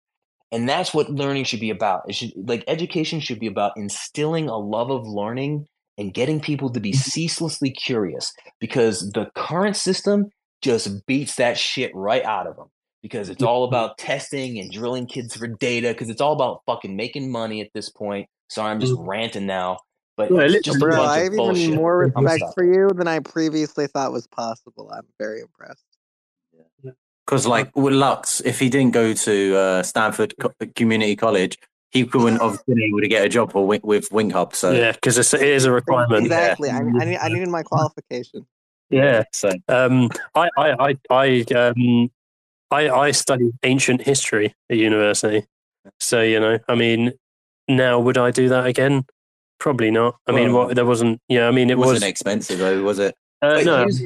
And 0.53 0.69
that's 0.69 0.93
what 0.93 1.11
learning 1.11 1.45
should 1.45 1.61
be 1.61 1.71
about. 1.71 2.03
It 2.09 2.15
should 2.15 2.33
like 2.37 2.65
education 2.67 3.21
should 3.21 3.39
be 3.39 3.47
about 3.47 3.73
instilling 3.77 4.49
a 4.49 4.59
love 4.59 4.91
of 4.91 5.07
learning 5.07 5.67
and 5.97 6.13
getting 6.13 6.41
people 6.41 6.71
to 6.71 6.81
be 6.81 6.91
mm-hmm. 6.91 6.99
ceaselessly 6.99 7.71
curious 7.71 8.33
because 8.59 9.11
the 9.13 9.31
current 9.37 9.77
system 9.77 10.27
just 10.63 11.07
beats 11.07 11.37
that 11.37 11.57
shit 11.57 11.93
right 11.95 12.25
out 12.25 12.47
of 12.47 12.57
them 12.57 12.67
because 13.03 13.29
it's 13.29 13.43
all 13.43 13.65
about 13.65 13.97
testing 13.99 14.59
and 14.59 14.73
drilling 14.73 15.07
kids 15.07 15.37
for 15.37 15.47
data 15.47 15.89
because 15.89 16.11
it's 16.11 16.21
all 16.21 16.33
about 16.33 16.63
fucking 16.67 16.97
making 16.97 17.31
money 17.31 17.61
at 17.61 17.69
this 17.75 17.89
point. 17.89 18.29
Sorry, 18.49 18.71
I'm 18.71 18.81
just 18.81 18.95
mm. 18.95 19.07
ranting 19.07 19.47
now. 19.47 19.79
But 20.29 20.51
yeah, 20.51 20.59
just 20.63 20.79
bro, 20.79 21.03
I 21.03 21.21
have 21.21 21.35
even 21.35 21.75
more 21.75 21.99
respect 21.99 22.45
for 22.55 22.65
you 22.65 22.89
than 22.95 23.09
I 23.09 23.21
previously 23.21 23.87
thought 23.87 24.13
was 24.13 24.27
possible. 24.27 24.91
I'm 24.93 25.07
very 25.19 25.41
impressed. 25.41 25.85
Because, 27.27 27.47
like 27.47 27.75
with 27.77 27.95
Lux, 27.95 28.41
if 28.41 28.59
he 28.59 28.69
didn't 28.69 28.93
go 28.93 29.13
to 29.13 29.57
uh, 29.57 29.83
Stanford 29.83 30.35
Co- 30.41 30.53
Community 30.75 31.15
College, 31.15 31.59
he 31.91 32.05
wouldn't 32.05 32.43
have 32.43 32.65
been 32.67 32.83
able 32.83 33.01
to 33.01 33.09
get 33.09 33.25
a 33.25 33.29
job 33.29 33.55
with, 33.55 33.85
with 33.85 34.11
Wink 34.11 34.33
Hub. 34.33 34.55
So 34.55 34.73
yeah, 34.73 34.93
because 34.93 35.33
it 35.33 35.43
is 35.43 35.65
a 35.65 35.73
requirement. 35.73 36.25
Exactly. 36.27 36.69
Yeah. 36.69 36.81
I, 37.01 37.05
I, 37.05 37.19
I 37.25 37.29
needed 37.29 37.49
my 37.49 37.63
qualification. 37.65 38.47
Yeah. 38.91 39.25
So 39.33 39.53
um, 39.69 40.11
I, 40.35 40.49
I, 40.59 40.71
I, 40.71 40.97
I, 41.11 41.45
um, 41.55 42.11
I, 42.71 42.91
I 42.91 43.11
studied 43.13 43.53
ancient 43.63 44.03
history 44.03 44.55
at 44.69 44.77
university. 44.77 45.47
So 45.99 46.23
you 46.23 46.41
know, 46.41 46.59
I 46.69 46.75
mean, 46.75 47.13
now 47.69 48.01
would 48.01 48.19
I 48.19 48.31
do 48.31 48.49
that 48.49 48.67
again? 48.67 49.05
Probably 49.61 49.91
not. 49.91 50.17
I 50.27 50.33
well, 50.33 50.43
mean, 50.43 50.53
what 50.55 50.75
there 50.75 50.87
wasn't. 50.87 51.21
Yeah, 51.29 51.47
I 51.47 51.51
mean, 51.51 51.71
it, 51.71 51.79
wasn't 51.79 51.97
was 51.97 52.03
expensive 52.03 52.59
though, 52.59 52.83
was 52.83 52.99
it? 52.99 53.15
Uh, 53.43 53.61
no. 53.63 53.79
Here's, 53.81 54.03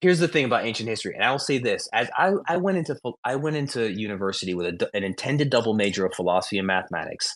here's, 0.00 0.18
the 0.18 0.28
thing 0.28 0.44
about 0.44 0.64
ancient 0.64 0.88
history, 0.88 1.14
and 1.14 1.24
I 1.24 1.30
will 1.30 1.38
say 1.38 1.58
this: 1.58 1.88
as 1.92 2.10
I, 2.16 2.34
I 2.46 2.58
went 2.58 2.78
into 2.78 2.96
I 3.24 3.36
went 3.36 3.56
into 3.56 3.90
university 3.90 4.54
with 4.54 4.66
a, 4.66 4.90
an 4.94 5.02
intended 5.02 5.48
double 5.50 5.74
major 5.74 6.04
of 6.04 6.14
philosophy 6.14 6.58
and 6.58 6.66
mathematics, 6.66 7.28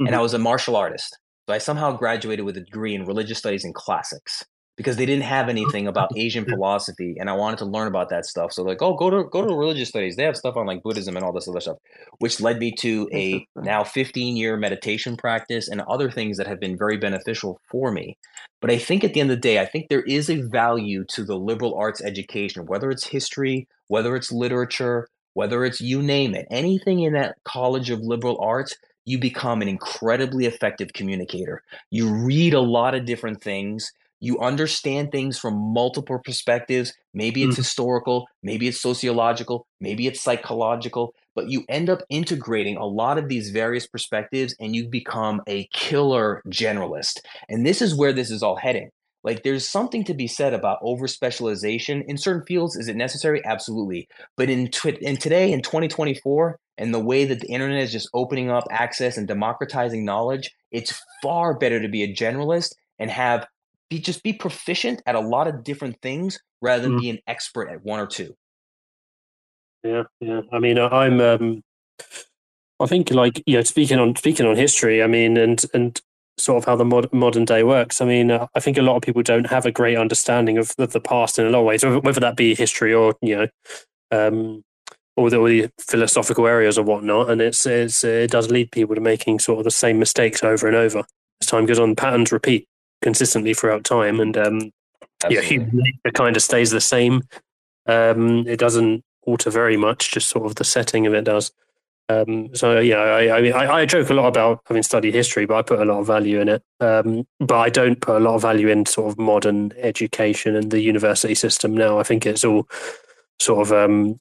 mm-hmm. 0.00 0.08
and 0.08 0.16
I 0.16 0.20
was 0.20 0.34
a 0.34 0.38
martial 0.38 0.76
artist. 0.76 1.16
So 1.48 1.54
I 1.54 1.58
somehow 1.58 1.96
graduated 1.96 2.44
with 2.44 2.56
a 2.56 2.60
degree 2.60 2.94
in 2.94 3.04
religious 3.04 3.38
studies 3.38 3.64
and 3.64 3.74
classics 3.74 4.44
because 4.78 4.96
they 4.96 5.04
didn't 5.04 5.24
have 5.24 5.48
anything 5.50 5.86
about 5.86 6.16
Asian 6.16 6.46
philosophy, 6.46 7.16
and 7.20 7.28
I 7.28 7.34
wanted 7.34 7.58
to 7.58 7.66
learn 7.66 7.88
about 7.88 8.08
that 8.08 8.24
stuff. 8.24 8.54
So 8.54 8.62
like, 8.62 8.80
oh, 8.80 8.94
go 8.94 9.10
to 9.10 9.24
go 9.24 9.46
to 9.46 9.54
religious 9.54 9.90
studies. 9.90 10.16
They 10.16 10.22
have 10.22 10.36
stuff 10.36 10.56
on 10.56 10.66
like 10.66 10.82
Buddhism 10.82 11.16
and 11.16 11.24
all 11.24 11.32
this 11.32 11.48
other 11.48 11.60
stuff, 11.60 11.76
which 12.20 12.40
led 12.40 12.58
me 12.58 12.72
to 12.76 13.06
a 13.12 13.46
now 13.56 13.84
15 13.84 14.36
year 14.36 14.56
meditation 14.56 15.18
practice 15.18 15.68
and 15.68 15.82
other 15.82 16.10
things 16.10 16.38
that 16.38 16.46
have 16.46 16.60
been 16.60 16.78
very 16.78 16.96
beneficial 16.96 17.60
for 17.70 17.92
me. 17.92 18.16
But 18.62 18.70
I 18.70 18.78
think 18.78 19.04
at 19.04 19.12
the 19.12 19.20
end 19.20 19.30
of 19.30 19.36
the 19.36 19.40
day, 19.40 19.60
I 19.60 19.66
think 19.66 19.88
there 19.88 20.02
is 20.02 20.30
a 20.30 20.40
value 20.40 21.04
to 21.10 21.24
the 21.24 21.36
liberal 21.36 21.74
arts 21.74 22.02
education, 22.02 22.66
whether 22.66 22.90
it's 22.90 23.06
history, 23.06 23.68
whether 23.88 24.16
it's 24.16 24.32
literature, 24.32 25.08
whether 25.34 25.64
it's 25.64 25.80
you 25.80 26.02
name 26.02 26.34
it, 26.34 26.46
anything 26.50 27.00
in 27.00 27.12
that 27.12 27.36
college 27.44 27.90
of 27.90 28.00
liberal 28.00 28.40
arts 28.40 28.76
you 29.08 29.18
become 29.18 29.62
an 29.62 29.68
incredibly 29.68 30.44
effective 30.44 30.92
communicator. 30.92 31.62
You 31.90 32.12
read 32.12 32.52
a 32.52 32.60
lot 32.60 32.94
of 32.94 33.06
different 33.06 33.42
things 33.42 33.90
you 34.20 34.38
understand 34.40 35.12
things 35.12 35.38
from 35.38 35.54
multiple 35.54 36.18
perspectives. 36.24 36.92
Maybe 37.14 37.42
it's 37.42 37.54
mm. 37.54 37.58
historical, 37.58 38.26
maybe 38.42 38.68
it's 38.68 38.80
sociological, 38.80 39.66
maybe 39.80 40.06
it's 40.06 40.20
psychological, 40.20 41.14
but 41.34 41.50
you 41.50 41.64
end 41.68 41.88
up 41.88 42.02
integrating 42.10 42.76
a 42.76 42.86
lot 42.86 43.18
of 43.18 43.28
these 43.28 43.50
various 43.50 43.86
perspectives 43.86 44.54
and 44.58 44.74
you 44.74 44.88
become 44.88 45.40
a 45.46 45.68
killer 45.72 46.42
generalist. 46.48 47.20
And 47.48 47.64
this 47.64 47.80
is 47.80 47.94
where 47.94 48.12
this 48.12 48.30
is 48.30 48.42
all 48.42 48.56
heading. 48.56 48.90
Like 49.24 49.42
there's 49.42 49.68
something 49.68 50.04
to 50.04 50.14
be 50.14 50.26
said 50.26 50.54
about 50.54 50.78
over 50.82 51.06
specialization 51.08 52.02
in 52.06 52.16
certain 52.16 52.44
fields. 52.46 52.76
Is 52.76 52.88
it 52.88 52.96
necessary? 52.96 53.42
Absolutely. 53.44 54.08
But 54.36 54.48
in 54.48 54.68
tw- 54.68 54.98
in 55.00 55.16
today 55.16 55.52
in 55.52 55.60
2024 55.60 56.58
and 56.78 56.94
the 56.94 57.00
way 57.00 57.24
that 57.24 57.40
the 57.40 57.48
internet 57.48 57.82
is 57.82 57.92
just 57.92 58.08
opening 58.14 58.50
up 58.50 58.64
access 58.70 59.16
and 59.16 59.26
democratizing 59.26 60.04
knowledge, 60.04 60.50
it's 60.70 61.00
far 61.22 61.58
better 61.58 61.80
to 61.80 61.88
be 61.88 62.04
a 62.04 62.14
generalist 62.14 62.74
and 62.98 63.10
have 63.10 63.46
be 63.90 63.98
just 63.98 64.22
be 64.22 64.32
proficient 64.32 65.02
at 65.06 65.14
a 65.14 65.20
lot 65.20 65.48
of 65.48 65.64
different 65.64 66.00
things 66.02 66.38
rather 66.60 66.82
than 66.82 66.92
mm. 66.92 67.00
be 67.00 67.10
an 67.10 67.18
expert 67.26 67.68
at 67.68 67.84
one 67.84 68.00
or 68.00 68.06
two. 68.06 68.34
Yeah, 69.84 70.04
yeah. 70.20 70.42
I 70.52 70.58
mean, 70.58 70.78
I'm. 70.78 71.20
Um, 71.20 71.62
I 72.80 72.86
think, 72.86 73.10
like 73.10 73.42
you 73.46 73.56
know, 73.56 73.62
speaking 73.62 73.98
on 73.98 74.14
speaking 74.16 74.46
on 74.46 74.56
history. 74.56 75.02
I 75.02 75.06
mean, 75.06 75.36
and 75.36 75.62
and 75.74 76.00
sort 76.38 76.58
of 76.58 76.64
how 76.64 76.76
the 76.76 76.84
mod, 76.84 77.12
modern 77.12 77.44
day 77.44 77.62
works. 77.62 78.00
I 78.00 78.04
mean, 78.04 78.30
uh, 78.30 78.46
I 78.54 78.60
think 78.60 78.78
a 78.78 78.82
lot 78.82 78.96
of 78.96 79.02
people 79.02 79.22
don't 79.22 79.48
have 79.48 79.66
a 79.66 79.72
great 79.72 79.96
understanding 79.96 80.58
of, 80.58 80.72
of 80.78 80.92
the 80.92 81.00
past 81.00 81.38
in 81.38 81.46
a 81.46 81.50
lot 81.50 81.60
of 81.60 81.64
ways, 81.64 81.84
whether 81.84 82.20
that 82.20 82.36
be 82.36 82.54
history 82.54 82.94
or 82.94 83.14
you 83.20 83.36
know, 83.36 83.48
um, 84.10 84.62
all 85.16 85.28
the, 85.28 85.36
all 85.36 85.46
the 85.46 85.68
philosophical 85.80 86.46
areas 86.46 86.78
and 86.78 86.86
whatnot, 86.86 87.30
and 87.30 87.40
it's, 87.40 87.66
it's 87.66 88.04
it 88.04 88.30
does 88.30 88.50
lead 88.50 88.70
people 88.70 88.94
to 88.94 89.00
making 89.00 89.40
sort 89.40 89.58
of 89.58 89.64
the 89.64 89.70
same 89.70 89.98
mistakes 89.98 90.44
over 90.44 90.66
and 90.66 90.76
over 90.76 91.04
as 91.40 91.48
time 91.48 91.66
goes 91.66 91.78
on. 91.78 91.96
Patterns 91.96 92.32
repeat 92.32 92.66
consistently 93.02 93.54
throughout 93.54 93.84
time, 93.84 94.20
and 94.20 94.36
um, 94.36 94.72
yeah, 95.28 95.40
human 95.40 95.70
nature 95.72 96.12
kind 96.14 96.36
of 96.36 96.42
stays 96.42 96.70
the 96.70 96.80
same. 96.80 97.22
Um, 97.86 98.46
it 98.46 98.58
doesn't 98.58 99.04
alter 99.22 99.50
very 99.50 99.76
much, 99.76 100.12
just 100.12 100.28
sort 100.28 100.46
of 100.46 100.56
the 100.56 100.64
setting 100.64 101.06
of 101.06 101.14
it 101.14 101.24
does. 101.24 101.52
Um, 102.10 102.54
so 102.54 102.78
yeah, 102.80 102.96
I, 102.96 103.38
I 103.38 103.42
mean, 103.42 103.52
I, 103.52 103.70
I 103.70 103.86
joke 103.86 104.08
a 104.08 104.14
lot 104.14 104.28
about 104.28 104.62
having 104.66 104.82
studied 104.82 105.14
history, 105.14 105.44
but 105.44 105.56
I 105.56 105.62
put 105.62 105.80
a 105.80 105.84
lot 105.84 106.00
of 106.00 106.06
value 106.06 106.40
in 106.40 106.48
it. 106.48 106.62
Um, 106.80 107.26
but 107.38 107.58
I 107.58 107.68
don't 107.68 108.00
put 108.00 108.16
a 108.16 108.20
lot 108.20 108.34
of 108.34 108.42
value 108.42 108.68
in 108.68 108.86
sort 108.86 109.12
of 109.12 109.18
modern 109.18 109.72
education 109.76 110.56
and 110.56 110.70
the 110.70 110.80
university 110.80 111.34
system 111.34 111.76
now. 111.76 111.98
I 111.98 112.02
think 112.02 112.24
it's 112.24 112.44
all 112.44 112.66
sort 113.38 113.66
of. 113.66 113.72
Um, 113.72 114.18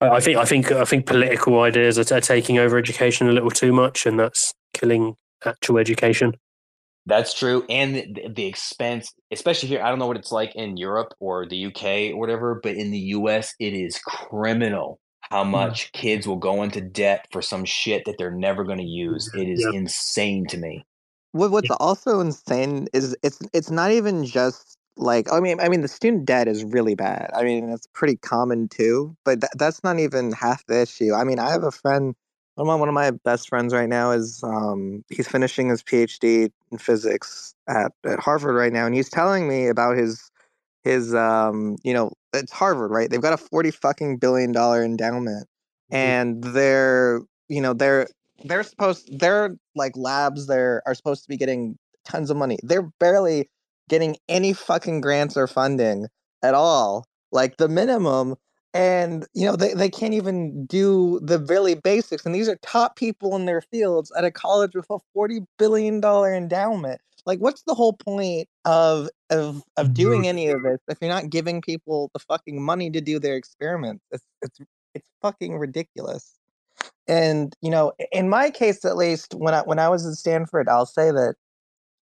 I 0.00 0.08
I 0.16 0.20
think 0.20 0.38
I 0.38 0.44
think 0.46 0.72
I 0.72 0.84
think 0.84 1.06
political 1.06 1.60
ideas 1.60 1.98
are, 1.98 2.16
are 2.16 2.20
taking 2.20 2.58
over 2.58 2.78
education 2.78 3.28
a 3.28 3.32
little 3.32 3.50
too 3.50 3.72
much, 3.72 4.06
and 4.06 4.18
that's 4.18 4.54
killing 4.72 5.16
actual 5.44 5.76
education. 5.76 6.34
That's 7.06 7.34
true, 7.34 7.64
and 7.68 7.96
the, 7.96 8.28
the 8.28 8.46
expense, 8.46 9.12
especially 9.32 9.68
here. 9.68 9.82
I 9.82 9.88
don't 9.88 9.98
know 9.98 10.06
what 10.06 10.16
it's 10.16 10.30
like 10.30 10.54
in 10.54 10.76
Europe 10.76 11.14
or 11.18 11.46
the 11.46 11.66
UK 11.66 12.12
or 12.12 12.18
whatever, 12.18 12.60
but 12.62 12.76
in 12.76 12.92
the 12.92 12.98
US, 12.98 13.54
it 13.58 13.74
is 13.74 13.98
criminal 13.98 15.00
how 15.32 15.44
mm. 15.44 15.50
much 15.50 15.90
kids 15.92 16.28
will 16.28 16.36
go 16.36 16.62
into 16.62 16.80
debt 16.80 17.26
for 17.32 17.42
some 17.42 17.64
shit 17.64 18.04
that 18.04 18.16
they're 18.18 18.30
never 18.30 18.64
going 18.64 18.78
to 18.78 18.84
use. 18.84 19.30
It 19.34 19.48
is 19.48 19.60
Yeah. 19.60 19.70
insane 19.70 20.46
to 20.48 20.58
me. 20.58 20.84
What 21.32 21.50
what's 21.50 21.70
also 21.80 22.20
insane 22.20 22.88
is 22.92 23.16
it's 23.22 23.40
it's 23.54 23.70
not 23.70 23.90
even 23.90 24.24
just 24.26 24.76
like 24.98 25.32
I 25.32 25.40
mean 25.40 25.58
I 25.60 25.70
mean 25.70 25.80
the 25.80 25.88
student 25.88 26.26
debt 26.26 26.46
is 26.46 26.62
really 26.62 26.94
bad. 26.94 27.30
I 27.34 27.42
mean 27.44 27.70
it's 27.70 27.88
pretty 27.94 28.16
common 28.16 28.68
too, 28.68 29.16
but 29.24 29.40
tha 29.40 29.48
that's 29.56 29.82
not 29.82 29.98
even 29.98 30.32
half 30.32 30.64
the 30.66 30.82
issue. 30.82 31.14
I 31.14 31.24
mean 31.24 31.38
I 31.38 31.50
have 31.50 31.64
a 31.64 31.70
friend 31.72 32.14
one 32.54 32.66
of 32.66 32.68
my, 32.68 32.74
one 32.74 32.88
of 32.88 32.94
my 32.94 33.10
best 33.24 33.48
friends 33.48 33.72
right 33.72 33.88
now 33.88 34.10
is 34.10 34.42
um 34.44 35.04
he's 35.10 35.28
finishing 35.28 35.68
his 35.68 35.82
PhD 35.82 36.50
in 36.70 36.78
physics 36.78 37.54
at, 37.68 37.92
at 38.04 38.20
Harvard 38.20 38.54
right 38.54 38.72
now 38.72 38.86
and 38.86 38.94
he's 38.94 39.08
telling 39.08 39.48
me 39.48 39.68
about 39.68 39.96
his 39.96 40.30
his 40.84 41.14
um 41.14 41.76
you 41.82 41.94
know 41.94 42.12
it's 42.34 42.52
Harvard, 42.52 42.90
right? 42.90 43.10
They've 43.10 43.20
got 43.20 43.34
a 43.34 43.36
40 43.36 43.70
fucking 43.70 44.16
billion 44.18 44.52
dollar 44.52 44.82
endowment 44.82 45.46
and 45.90 46.42
they're 46.42 47.20
you 47.48 47.60
know 47.60 47.74
they're 47.74 48.08
they're 48.44 48.62
supposed 48.62 49.18
their 49.18 49.56
like 49.76 49.96
labs 49.96 50.46
there 50.46 50.82
are 50.86 50.94
supposed 50.94 51.22
to 51.22 51.28
be 51.28 51.36
getting 51.36 51.76
tons 52.04 52.30
of 52.30 52.36
money. 52.36 52.58
They're 52.62 52.90
barely 52.98 53.48
getting 53.88 54.16
any 54.28 54.52
fucking 54.52 55.00
grants 55.00 55.36
or 55.36 55.46
funding 55.46 56.08
at 56.42 56.54
all. 56.54 57.04
Like 57.30 57.56
the 57.56 57.68
minimum 57.68 58.36
and 58.74 59.26
you 59.34 59.46
know 59.46 59.56
they, 59.56 59.74
they 59.74 59.90
can't 59.90 60.14
even 60.14 60.64
do 60.66 61.20
the 61.22 61.38
really 61.40 61.74
basics 61.74 62.24
and 62.24 62.34
these 62.34 62.48
are 62.48 62.56
top 62.62 62.96
people 62.96 63.36
in 63.36 63.44
their 63.44 63.60
fields 63.60 64.10
at 64.16 64.24
a 64.24 64.30
college 64.30 64.74
with 64.74 64.86
a 64.90 64.98
40 65.12 65.40
billion 65.58 66.00
dollar 66.00 66.34
endowment. 66.34 67.00
Like 67.24 67.38
what's 67.38 67.62
the 67.62 67.74
whole 67.74 67.92
point 67.92 68.48
of 68.64 69.08
of 69.30 69.62
of 69.76 69.94
doing 69.94 70.22
mm-hmm. 70.22 70.28
any 70.28 70.48
of 70.48 70.62
this 70.62 70.80
if 70.88 70.98
you're 71.00 71.10
not 71.10 71.30
giving 71.30 71.60
people 71.60 72.10
the 72.14 72.18
fucking 72.18 72.60
money 72.62 72.90
to 72.90 73.00
do 73.00 73.18
their 73.18 73.36
experiments? 73.36 74.04
It's 74.10 74.24
it's 74.40 74.58
it's 74.94 75.06
fucking 75.20 75.58
ridiculous. 75.58 76.34
And 77.06 77.54
you 77.60 77.70
know 77.70 77.92
in 78.10 78.28
my 78.28 78.50
case 78.50 78.84
at 78.84 78.96
least 78.96 79.34
when 79.34 79.54
i 79.54 79.60
when 79.60 79.78
i 79.78 79.88
was 79.88 80.06
at 80.06 80.14
stanford 80.14 80.68
i'll 80.68 80.86
say 80.86 81.10
that 81.10 81.34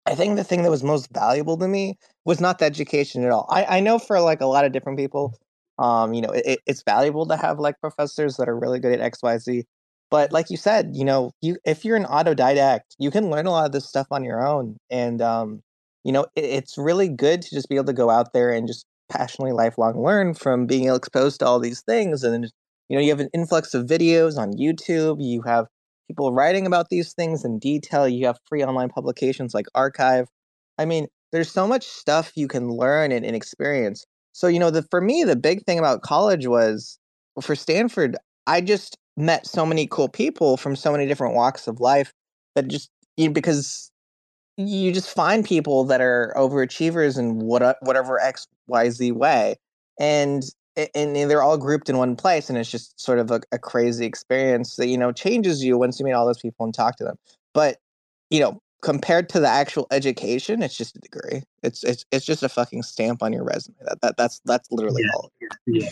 i 0.06 0.14
think 0.14 0.36
the 0.36 0.44
thing 0.44 0.62
that 0.62 0.70
was 0.70 0.84
most 0.84 1.08
valuable 1.12 1.56
to 1.56 1.66
me 1.66 1.98
was 2.24 2.40
not 2.40 2.58
the 2.58 2.64
education 2.66 3.24
at 3.24 3.30
all. 3.30 3.46
I 3.48 3.78
i 3.78 3.80
know 3.80 3.98
for 3.98 4.20
like 4.20 4.40
a 4.40 4.46
lot 4.46 4.64
of 4.64 4.72
different 4.72 4.98
people 4.98 5.34
um 5.78 6.14
you 6.14 6.20
know 6.20 6.30
it, 6.30 6.60
it's 6.66 6.82
valuable 6.82 7.26
to 7.26 7.36
have 7.36 7.58
like 7.58 7.78
professors 7.80 8.36
that 8.36 8.48
are 8.48 8.58
really 8.58 8.78
good 8.80 8.98
at 8.98 9.12
xyz 9.12 9.64
but 10.10 10.32
like 10.32 10.50
you 10.50 10.56
said 10.56 10.90
you 10.94 11.04
know 11.04 11.30
you 11.40 11.56
if 11.64 11.84
you're 11.84 11.96
an 11.96 12.04
autodidact 12.04 12.80
you 12.98 13.10
can 13.10 13.30
learn 13.30 13.46
a 13.46 13.50
lot 13.50 13.66
of 13.66 13.72
this 13.72 13.88
stuff 13.88 14.06
on 14.10 14.24
your 14.24 14.46
own 14.46 14.76
and 14.90 15.22
um 15.22 15.60
you 16.04 16.12
know 16.12 16.26
it, 16.36 16.44
it's 16.44 16.78
really 16.78 17.08
good 17.08 17.42
to 17.42 17.50
just 17.54 17.68
be 17.68 17.76
able 17.76 17.86
to 17.86 17.92
go 17.92 18.10
out 18.10 18.32
there 18.32 18.50
and 18.50 18.66
just 18.66 18.84
passionately 19.08 19.52
lifelong 19.52 20.02
learn 20.02 20.34
from 20.34 20.66
being 20.66 20.92
exposed 20.92 21.40
to 21.40 21.46
all 21.46 21.58
these 21.58 21.82
things 21.82 22.22
and 22.22 22.50
you 22.88 22.96
know 22.96 23.02
you 23.02 23.10
have 23.10 23.20
an 23.20 23.30
influx 23.32 23.74
of 23.74 23.86
videos 23.86 24.36
on 24.36 24.52
youtube 24.52 25.16
you 25.20 25.42
have 25.42 25.66
people 26.08 26.32
writing 26.32 26.66
about 26.66 26.88
these 26.90 27.12
things 27.12 27.44
in 27.44 27.58
detail 27.58 28.08
you 28.08 28.26
have 28.26 28.38
free 28.48 28.64
online 28.64 28.88
publications 28.88 29.54
like 29.54 29.66
arXiv. 29.76 30.26
I 30.78 30.84
mean 30.84 31.06
there's 31.32 31.50
so 31.50 31.66
much 31.66 31.86
stuff 31.86 32.32
you 32.34 32.48
can 32.48 32.68
learn 32.68 33.12
and, 33.12 33.24
and 33.24 33.36
experience 33.36 34.04
so 34.32 34.46
you 34.46 34.58
know 34.58 34.70
the 34.70 34.82
for 34.82 35.00
me 35.00 35.24
the 35.24 35.36
big 35.36 35.64
thing 35.64 35.78
about 35.78 36.02
college 36.02 36.46
was 36.46 36.98
for 37.40 37.54
stanford 37.54 38.16
i 38.46 38.60
just 38.60 38.96
met 39.16 39.46
so 39.46 39.66
many 39.66 39.86
cool 39.86 40.08
people 40.08 40.56
from 40.56 40.76
so 40.76 40.92
many 40.92 41.06
different 41.06 41.34
walks 41.34 41.66
of 41.66 41.80
life 41.80 42.12
that 42.54 42.68
just 42.68 42.90
you 43.16 43.26
know, 43.26 43.32
because 43.32 43.90
you 44.56 44.92
just 44.92 45.14
find 45.14 45.44
people 45.44 45.84
that 45.84 46.00
are 46.00 46.32
overachievers 46.36 47.18
in 47.18 47.38
what 47.38 47.62
uh, 47.62 47.74
whatever 47.80 48.20
x 48.20 48.46
y 48.66 48.88
z 48.90 49.12
way 49.12 49.56
and 49.98 50.44
and 50.94 51.16
they're 51.16 51.42
all 51.42 51.58
grouped 51.58 51.88
in 51.88 51.96
one 51.96 52.14
place 52.14 52.48
and 52.48 52.58
it's 52.58 52.70
just 52.70 52.98
sort 53.00 53.18
of 53.18 53.30
a, 53.30 53.40
a 53.50 53.58
crazy 53.58 54.04
experience 54.04 54.76
that 54.76 54.86
you 54.86 54.96
know 54.98 55.12
changes 55.12 55.64
you 55.64 55.76
once 55.76 55.98
you 55.98 56.04
meet 56.04 56.12
all 56.12 56.26
those 56.26 56.38
people 56.38 56.64
and 56.64 56.74
talk 56.74 56.96
to 56.96 57.04
them. 57.04 57.16
But 57.54 57.78
you 58.30 58.40
know 58.40 58.60
compared 58.82 59.28
to 59.28 59.40
the 59.40 59.48
actual 59.48 59.86
education 59.90 60.62
it's 60.62 60.76
just 60.76 60.96
a 60.96 61.00
degree 61.00 61.42
it's 61.62 61.82
it's 61.84 62.04
it's 62.12 62.24
just 62.26 62.42
a 62.42 62.48
fucking 62.48 62.82
stamp 62.82 63.22
on 63.22 63.32
your 63.32 63.44
resume 63.44 63.76
that, 63.84 64.00
that 64.00 64.16
that's 64.16 64.40
that's 64.44 64.70
literally 64.70 65.02
Yeah. 65.04 65.10
all 65.14 65.32
Yeah, 65.66 65.88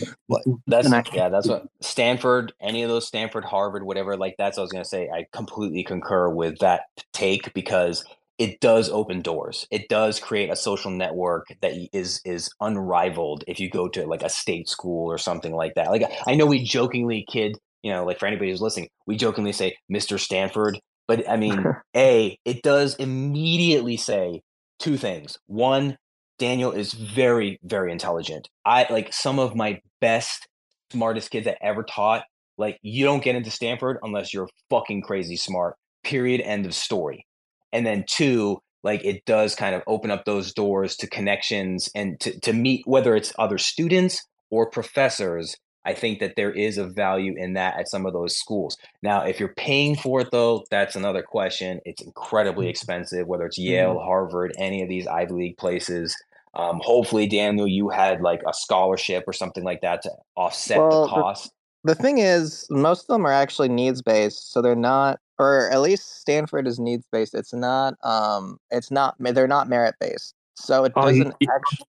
That's 0.66 0.86
And 0.86 0.94
I- 0.94 1.04
yeah, 1.14 1.28
that's 1.28 1.48
what 1.48 1.66
Stanford, 1.82 2.52
any 2.60 2.82
of 2.82 2.88
those 2.88 3.06
Stanford, 3.06 3.44
Harvard, 3.44 3.84
whatever, 3.84 4.16
like 4.16 4.36
that's 4.38 4.56
what 4.56 4.62
I 4.62 4.64
was 4.64 4.72
gonna 4.72 4.84
say. 4.84 5.08
I 5.10 5.26
completely 5.32 5.84
concur 5.84 6.28
with 6.30 6.58
that 6.60 6.82
take 7.12 7.52
because 7.54 8.04
it 8.38 8.60
does 8.60 8.90
open 8.90 9.22
doors. 9.22 9.66
It 9.70 9.88
does 9.88 10.20
create 10.20 10.50
a 10.50 10.56
social 10.56 10.90
network 10.90 11.46
that 11.62 11.72
is 11.72 11.88
is 11.92 12.20
is 12.24 12.50
unrivaled 12.60 13.44
if 13.48 13.60
you 13.60 13.70
go 13.70 13.88
to 13.88 14.06
like 14.06 14.22
a 14.22 14.28
state 14.30 14.68
school 14.68 15.10
or 15.10 15.18
something 15.18 15.54
like 15.54 15.74
that. 15.74 15.90
Like 15.90 16.04
I 16.26 16.34
know 16.34 16.46
we 16.46 16.64
jokingly 16.64 17.24
kid, 17.30 17.58
you 17.82 17.92
know, 17.92 18.04
like 18.04 18.18
for 18.18 18.26
anybody 18.26 18.50
who's 18.50 18.62
listening, 18.62 18.88
we 19.06 19.16
jokingly 19.16 19.52
say 19.52 19.76
Mr. 19.92 20.18
Stanford, 20.20 20.78
but 21.08 21.28
I 21.28 21.36
mean, 21.36 21.64
A, 21.96 22.38
it 22.44 22.62
does 22.62 22.94
immediately 22.96 23.96
say 23.96 24.42
two 24.78 24.96
things. 24.96 25.38
One, 25.46 25.96
Daniel 26.38 26.72
is 26.72 26.92
very, 26.92 27.58
very 27.62 27.92
intelligent. 27.92 28.48
I 28.64 28.86
like 28.90 29.12
some 29.12 29.38
of 29.38 29.54
my 29.54 29.80
best, 30.00 30.46
smartest 30.90 31.30
kids 31.30 31.46
I 31.46 31.56
ever 31.62 31.82
taught. 31.82 32.24
Like, 32.58 32.78
you 32.82 33.04
don't 33.04 33.24
get 33.24 33.36
into 33.36 33.50
Stanford 33.50 33.98
unless 34.02 34.32
you're 34.32 34.48
fucking 34.70 35.02
crazy 35.02 35.36
smart. 35.36 35.76
Period. 36.04 36.40
End 36.42 36.66
of 36.66 36.74
story. 36.74 37.26
And 37.72 37.86
then 37.86 38.04
two, 38.08 38.58
like 38.82 39.04
it 39.04 39.24
does 39.26 39.54
kind 39.54 39.74
of 39.74 39.82
open 39.86 40.10
up 40.10 40.24
those 40.24 40.54
doors 40.54 40.96
to 40.96 41.08
connections 41.08 41.90
and 41.94 42.18
to, 42.20 42.38
to 42.40 42.52
meet 42.52 42.82
whether 42.86 43.16
it's 43.16 43.32
other 43.38 43.58
students 43.58 44.22
or 44.50 44.70
professors. 44.70 45.56
I 45.86 45.94
think 45.94 46.18
that 46.18 46.34
there 46.36 46.50
is 46.50 46.76
a 46.78 46.84
value 46.86 47.34
in 47.36 47.54
that 47.54 47.78
at 47.78 47.88
some 47.88 48.04
of 48.06 48.12
those 48.12 48.36
schools. 48.36 48.76
Now, 49.02 49.22
if 49.24 49.38
you're 49.40 49.54
paying 49.54 49.94
for 49.96 50.20
it, 50.20 50.28
though, 50.32 50.64
that's 50.70 50.96
another 50.96 51.22
question. 51.22 51.80
It's 51.84 52.02
incredibly 52.02 52.68
expensive, 52.68 53.26
whether 53.28 53.46
it's 53.46 53.56
Yale, 53.56 53.98
Harvard, 54.00 54.52
any 54.58 54.82
of 54.82 54.88
these 54.88 55.06
Ivy 55.06 55.32
League 55.32 55.56
places. 55.58 56.14
Um, 56.54 56.80
hopefully, 56.82 57.26
Daniel, 57.28 57.68
you 57.68 57.88
had 57.88 58.20
like 58.20 58.42
a 58.48 58.52
scholarship 58.52 59.24
or 59.26 59.32
something 59.32 59.62
like 59.62 59.80
that 59.82 60.02
to 60.02 60.10
offset 60.36 60.78
Well, 60.78 61.02
the 61.02 61.06
the- 61.06 61.22
cost. 61.22 61.52
the 61.84 61.94
thing 61.94 62.18
is 62.18 62.66
most 62.68 63.02
of 63.02 63.06
them 63.08 63.24
are 63.24 63.32
actually 63.32 63.68
needs 63.68 64.02
based 64.02 64.50
so 64.52 64.60
they're 64.60 64.74
not 64.74 65.20
or 65.38 65.70
at 65.70 65.80
least 65.82 66.20
stanford 66.20 66.66
is 66.66 66.80
needs 66.80 67.06
based 67.12 67.32
it's 67.32 67.52
not 67.54 67.94
um 68.02 68.58
it's 68.72 68.90
not 68.90 69.14
they're 69.20 69.46
not 69.46 69.68
merit 69.68 69.94
based 70.00 70.34
so 70.56 70.82
it 70.84 70.92
Oh, 70.96 71.02
doesn't 71.02 71.34
you- 71.38 71.48
actually 71.54 71.86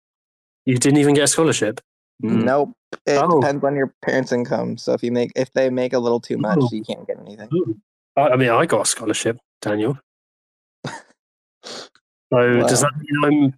you 0.67 0.77
didn't 0.77 0.99
even 0.99 1.15
get 1.15 1.25
a 1.25 1.29
scholarship. 1.29 1.81
Mm. 2.25 2.45
nope 2.45 2.73
it 3.07 3.19
Oh. 3.23 3.41
depends 3.41 3.63
on 3.63 3.77
your 3.77 3.93
parents 4.03 4.33
income 4.33 4.79
so 4.79 4.93
if 4.95 5.03
you 5.03 5.13
make 5.13 5.33
if 5.37 5.53
they 5.53 5.69
make 5.69 5.93
a 5.93 5.99
little 5.99 6.21
too 6.21 6.39
much 6.39 6.59
Oh. 6.61 6.69
you 6.73 6.83
can't 6.83 7.07
get 7.07 7.19
anything 7.21 7.49
I, 8.17 8.29
I 8.29 8.37
mean, 8.37 8.49
I 8.49 8.65
got 8.65 8.81
a 8.81 8.87
scholarship, 8.87 9.39
Daniel. 9.61 9.99
So 12.33 12.53
does 12.67 12.81
that 12.81 12.93
mean 12.97 13.25
I'm? 13.25 13.55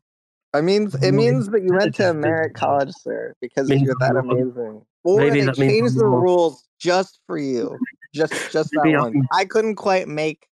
i 0.55 0.61
mean 0.61 0.91
it 1.03 1.13
means 1.13 1.49
that 1.51 1.63
you 1.63 1.73
went 1.73 1.95
to 1.97 2.11
a 2.11 2.15
merit 2.15 2.55
college 2.55 2.93
sir 3.01 3.35
because 3.41 3.69
you're 3.71 3.95
that 4.01 4.17
I'm 4.17 4.29
amazing 4.31 4.83
or 5.05 5.19
maybe 5.21 5.41
they 5.43 5.53
changed 5.53 5.95
the 5.97 6.03
not- 6.05 6.21
rules 6.23 6.65
just 6.79 7.21
for 7.27 7.39
you 7.39 7.79
just 8.15 8.33
just 8.53 8.71
that 8.73 8.81
Maybe 8.85 8.97
one 8.97 9.15
I'm- 9.17 9.29
i 9.33 9.45
couldn't 9.45 9.77
quite 9.77 10.09
make 10.09 10.47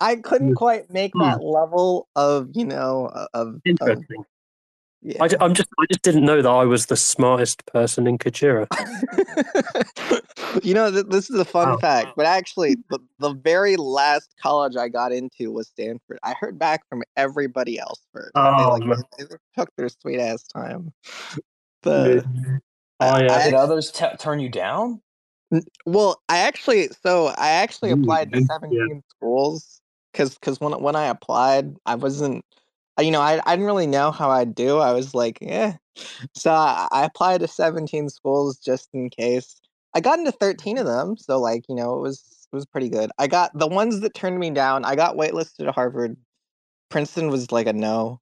i 0.00 0.16
couldn't 0.16 0.48
Hmm. 0.48 0.54
quite 0.54 0.90
make 0.90 1.12
Hmm. 1.14 1.20
that 1.22 1.42
level 1.42 2.08
of 2.16 2.48
you 2.54 2.64
know 2.64 3.06
of, 3.34 3.60
of. 3.80 4.00
Yeah. 5.00 5.22
I, 5.22 5.28
I'm 5.40 5.54
just, 5.54 5.68
I 5.78 5.86
just 5.86 6.02
didn't 6.02 6.24
know 6.24 6.42
that 6.42 6.48
I 6.48 6.64
was 6.64 6.86
the 6.86 6.96
smartest 6.96 7.64
person 7.66 8.06
in 8.06 8.18
Kujira. 8.18 8.66
you 10.64 10.74
know, 10.74 10.90
th- 10.90 11.06
this 11.08 11.30
is 11.30 11.38
a 11.38 11.44
fun 11.44 11.68
Wow. 11.68 11.76
fact, 11.78 12.08
but 12.16 12.26
actually, 12.26 12.76
the, 12.90 12.98
the 13.20 13.32
very 13.34 13.76
last 13.76 14.34
college 14.42 14.76
I 14.76 14.88
got 14.88 15.12
into 15.12 15.52
was 15.52 15.68
Stanford. 15.68 16.18
I 16.24 16.34
heard 16.40 16.58
back 16.58 16.82
from 16.88 17.02
everybody 17.16 17.78
else 17.78 18.00
first. 18.12 18.32
they, 18.34 18.40
Oh, 18.40 18.70
like, 18.70 18.84
man. 18.84 19.02
they 19.18 19.24
took 19.56 19.74
their 19.76 19.88
sweet 19.88 20.20
ass 20.20 20.42
time. 20.42 20.92
But 21.80 22.24
oh, 22.98 23.18
yeah. 23.18 23.36
I- 23.36 23.44
Did 23.44 23.54
others 23.54 23.92
t- 23.92 24.04
turn 24.18 24.40
you 24.40 24.48
down? 24.48 25.00
Well, 25.86 26.20
I 26.28 26.38
actually 26.38 26.88
so 27.02 27.28
I 27.28 27.50
actually 27.50 27.92
Ooh, 27.92 28.02
applied 28.02 28.32
to 28.32 28.40
yeah. 28.40 28.46
17 28.46 29.02
schools 29.08 29.80
because 30.12 30.34
because 30.34 30.60
when 30.60 30.72
when 30.82 30.96
I 30.96 31.04
applied, 31.06 31.76
I 31.86 31.94
wasn't 31.94 32.44
uh, 32.56 32.57
you 33.00 33.10
know 33.10 33.20
I, 33.20 33.40
I 33.46 33.54
didn't 33.54 33.66
really 33.66 33.86
know 33.86 34.10
how 34.10 34.30
I'd 34.30 34.54
do. 34.54 34.78
I 34.78 34.92
was 34.92 35.14
like, 35.14 35.38
yeah. 35.40 35.76
So 36.34 36.52
I, 36.52 36.88
I 36.92 37.04
applied 37.04 37.40
to 37.40 37.48
17 37.48 38.08
schools 38.08 38.58
just 38.58 38.88
in 38.92 39.10
case. 39.10 39.60
I 39.94 40.00
got 40.00 40.18
into 40.18 40.32
13 40.32 40.78
of 40.78 40.86
them, 40.86 41.16
so 41.16 41.40
like 41.40 41.64
you 41.68 41.74
know 41.74 41.96
it 41.96 42.00
was 42.00 42.46
it 42.52 42.56
was 42.56 42.66
pretty 42.66 42.88
good. 42.88 43.10
I 43.18 43.26
got 43.26 43.50
the 43.54 43.66
ones 43.66 44.00
that 44.00 44.14
turned 44.14 44.38
me 44.38 44.50
down. 44.50 44.84
I 44.84 44.94
got 44.96 45.16
waitlisted 45.16 45.64
to 45.66 45.72
Harvard. 45.72 46.16
Princeton 46.88 47.28
was 47.28 47.52
like 47.52 47.66
a 47.66 47.72
no. 47.72 48.20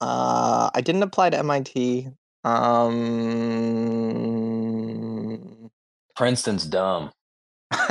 Uh, 0.00 0.70
I 0.74 0.80
didn't 0.80 1.02
apply 1.02 1.30
to 1.30 1.38
MIT. 1.38 2.08
Um, 2.44 2.88
Princeton's 6.16 6.64
dumb. 6.64 7.10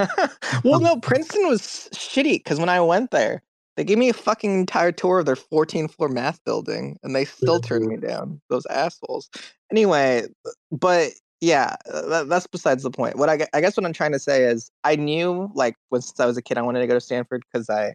well, 0.64 0.80
no, 0.80 0.98
Princeton 1.00 1.48
was 1.48 1.90
shitty 1.94 2.40
because 2.44 2.60
when 2.60 2.70
I 2.70 2.80
went 2.82 3.12
there, 3.12 3.44
they 3.78 3.84
gave 3.84 4.00
me 4.00 4.10
a 4.10 4.14
fucking 4.14 4.52
entire 4.52 4.92
tour 4.92 5.20
of 5.20 5.28
their 5.28 5.36
14 5.36 5.88
floor 5.88 6.10
math 6.10 6.44
building 6.44 6.98
and 7.04 7.16
they 7.16 7.26
still 7.26 7.60
turned 7.62 7.86
me 7.86 7.96
down. 7.96 8.42
Those 8.50 8.66
assholes. 8.66 9.30
Anyway, 9.72 10.24
but 10.72 11.12
yeah, 11.42 11.76
uh, 11.94 12.02
that, 12.08 12.28
that's 12.30 12.48
besides 12.48 12.82
the 12.82 12.90
point. 12.90 13.18
What 13.18 13.30
I, 13.30 13.48
I 13.54 13.62
guess 13.62 13.78
what 13.78 13.86
I'm 13.86 13.94
trying 13.94 14.14
to 14.14 14.20
say 14.20 14.44
is 14.44 14.72
I 14.84 14.96
knew 14.96 15.52
like 15.54 15.76
when 15.90 16.02
since 16.02 16.20
I 16.20 16.26
was 16.26 16.38
a 16.38 16.42
kid 16.42 16.58
I 16.58 16.64
wanted 16.64 16.80
to 16.80 16.88
go 16.88 16.96
to 16.96 17.00
Stanford 17.00 17.44
because 17.52 17.70
I 17.70 17.94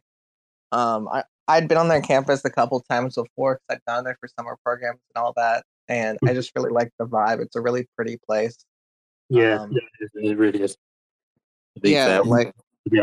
um 0.71 1.09
I 1.09 1.25
I'd 1.49 1.67
been 1.67 1.79
on 1.79 1.89
their 1.89 2.01
campus 2.01 2.45
a 2.45 2.51
couple 2.51 2.81
times 2.89 3.17
before 3.17 3.59
because 3.69 3.81
I'd 3.87 3.93
gone 3.93 4.05
there 4.05 4.17
for 4.21 4.29
summer 4.39 4.57
programs 4.65 5.01
and 5.13 5.21
all 5.23 5.33
that, 5.37 5.65
and 5.89 6.17
I 6.25 6.35
just 6.35 6.53
really 6.55 6.71
like 6.71 6.91
the 7.01 7.07
vibe. 7.07 7.41
It's 7.41 7.57
a 7.57 7.61
really 7.61 7.89
pretty 7.97 8.19
place. 8.29 8.65
Yeah, 9.29 9.63
Um, 9.63 9.73
yeah, 9.73 10.31
it- 10.31 10.39
really 10.39 10.63
is. 10.63 10.77
Yeah, 11.83 12.21
like 12.25 12.53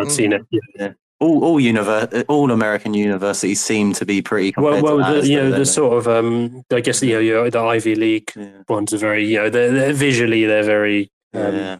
seen 0.07 0.31
it. 0.31 0.45
Yeah. 0.77 0.93
All 1.19 1.43
all 1.43 1.59
univer- 1.59 2.25
all 2.27 2.51
American 2.51 2.93
universities 2.93 3.61
seem 3.61 3.93
to 3.93 4.05
be 4.05 4.21
pretty. 4.21 4.53
Well, 4.57 4.81
well, 4.81 4.97
the, 4.97 5.27
you 5.27 5.37
know, 5.37 5.51
the 5.51 5.65
sort 5.65 5.97
of, 5.97 6.07
um, 6.07 6.63
I 6.71 6.79
guess, 6.81 7.01
you 7.03 7.19
know, 7.33 7.49
the 7.49 7.59
Ivy 7.59 7.95
League 7.95 8.31
Yeah. 8.35 8.63
ones 8.67 8.93
are 8.93 8.97
very, 8.97 9.25
you 9.25 9.37
know, 9.37 9.49
they're, 9.49 9.71
they're 9.71 9.93
visually 9.93 10.45
they're 10.45 10.63
very, 10.63 11.11
um, 11.33 11.55
yeah. 11.55 11.79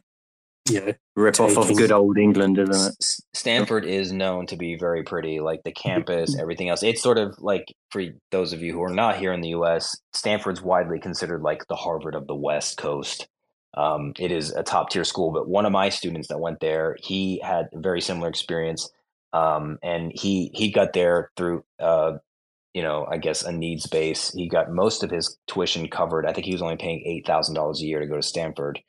you 0.69 0.81
know, 0.85 0.93
Rip 1.15 1.39
off 1.41 1.57
of 1.57 1.75
good 1.75 1.91
old 1.91 2.17
England, 2.17 2.57
isn't 2.59 2.73
it? 2.73 2.95
S- 3.01 3.21
Stanford 3.33 3.83
is 3.83 4.13
known 4.13 4.45
to 4.47 4.55
be 4.55 4.75
very 4.75 5.03
pretty, 5.03 5.41
like 5.41 5.63
the 5.63 5.71
campus, 5.71 6.37
everything 6.39 6.69
else. 6.69 6.81
It's 6.81 7.01
sort 7.01 7.17
of 7.17 7.35
like 7.39 7.65
for 7.91 8.03
those 8.31 8.53
of 8.53 8.61
you 8.61 8.71
who 8.71 8.81
are 8.83 8.93
not 8.93 9.17
here 9.17 9.33
in 9.33 9.41
the 9.41 9.49
U.S., 9.49 9.97
Stanford's 10.13 10.61
widely 10.61 10.97
considered 10.99 11.41
like 11.41 11.67
the 11.67 11.75
Harvard 11.75 12.15
of 12.15 12.27
the 12.27 12.35
West 12.35 12.77
Coast. 12.77 13.27
Um, 13.75 14.13
it 14.17 14.31
is 14.31 14.51
a 14.51 14.63
top 14.63 14.89
tier 14.91 15.03
school, 15.03 15.31
but 15.31 15.47
one 15.47 15.65
of 15.65 15.71
my 15.73 15.89
students 15.89 16.29
that 16.29 16.39
went 16.39 16.59
there, 16.61 16.95
he 17.01 17.39
had 17.43 17.67
a 17.73 17.79
very 17.79 18.01
similar 18.01 18.29
experience, 18.29 18.89
um, 19.33 19.77
and 19.83 20.11
he 20.13 20.51
he 20.53 20.71
got 20.71 20.93
there 20.93 21.31
through. 21.37 21.63
Uh, 21.79 22.17
you 22.75 22.83
know, 22.83 23.07
I 23.11 23.17
guess 23.17 23.41
a 23.41 23.51
needs 23.51 23.87
base. 23.87 24.31
He 24.33 24.47
got 24.47 24.71
most 24.71 25.03
of 25.03 25.09
his 25.09 25.37
tuition 25.47 25.87
covered. 25.89 26.27
I 26.27 26.33
think 26.33 26.45
he 26.45 26.53
was 26.53 26.61
only 26.61 26.77
paying 26.77 27.01
eight 27.05 27.25
thousand 27.25 27.55
dollars 27.55 27.81
a 27.81 27.85
year 27.85 27.99
to 27.99 28.05
go 28.05 28.15
to 28.15 28.21
Stanford, 28.21 28.79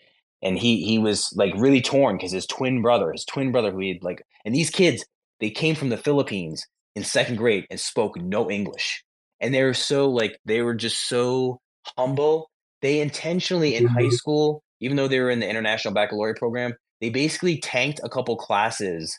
and 0.42 0.58
he 0.58 0.84
he 0.84 0.98
was 0.98 1.32
like 1.34 1.54
really 1.56 1.80
torn 1.80 2.16
because 2.16 2.32
his 2.32 2.46
twin 2.46 2.82
brother, 2.82 3.10
his 3.12 3.24
twin 3.24 3.52
brother, 3.52 3.70
who 3.72 3.80
he 3.80 3.88
had 3.88 4.02
like, 4.02 4.22
and 4.44 4.54
these 4.54 4.70
kids 4.70 5.04
they 5.40 5.50
came 5.50 5.74
from 5.74 5.88
the 5.88 5.96
Philippines 5.96 6.66
in 6.94 7.04
second 7.04 7.36
grade 7.36 7.66
and 7.70 7.80
spoke 7.80 8.20
no 8.20 8.50
English, 8.50 9.02
and 9.40 9.54
they 9.54 9.62
were 9.62 9.74
so 9.74 10.10
like 10.10 10.38
they 10.44 10.60
were 10.62 10.74
just 10.74 11.08
so 11.08 11.58
humble. 11.96 12.50
They 12.82 13.00
intentionally 13.00 13.74
in 13.76 13.86
high 13.86 14.04
Mhm. 14.04 14.12
school, 14.12 14.62
even 14.80 14.96
though 14.96 15.08
they 15.08 15.20
were 15.20 15.30
in 15.30 15.40
the 15.40 15.48
international 15.48 15.94
baccalaureate 15.94 16.36
program, 16.38 16.74
they 17.00 17.08
basically 17.10 17.58
tanked 17.58 18.00
a 18.04 18.08
couple 18.10 18.36
classes 18.36 19.18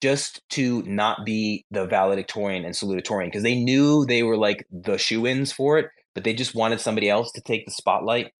just 0.00 0.48
to 0.50 0.82
not 0.82 1.24
be 1.24 1.64
the 1.70 1.86
valedictorian 1.86 2.64
and 2.64 2.74
salutatorian 2.74 3.26
because 3.26 3.42
they 3.42 3.58
knew 3.58 4.04
they 4.06 4.22
were 4.22 4.36
like 4.36 4.66
the 4.70 4.96
shoe-ins 4.96 5.52
for 5.52 5.78
it, 5.78 5.90
but 6.14 6.24
they 6.24 6.32
just 6.32 6.54
wanted 6.54 6.80
somebody 6.80 7.08
else 7.08 7.32
to 7.32 7.40
take 7.40 7.64
the 7.64 7.72
spotlight. 7.72 8.32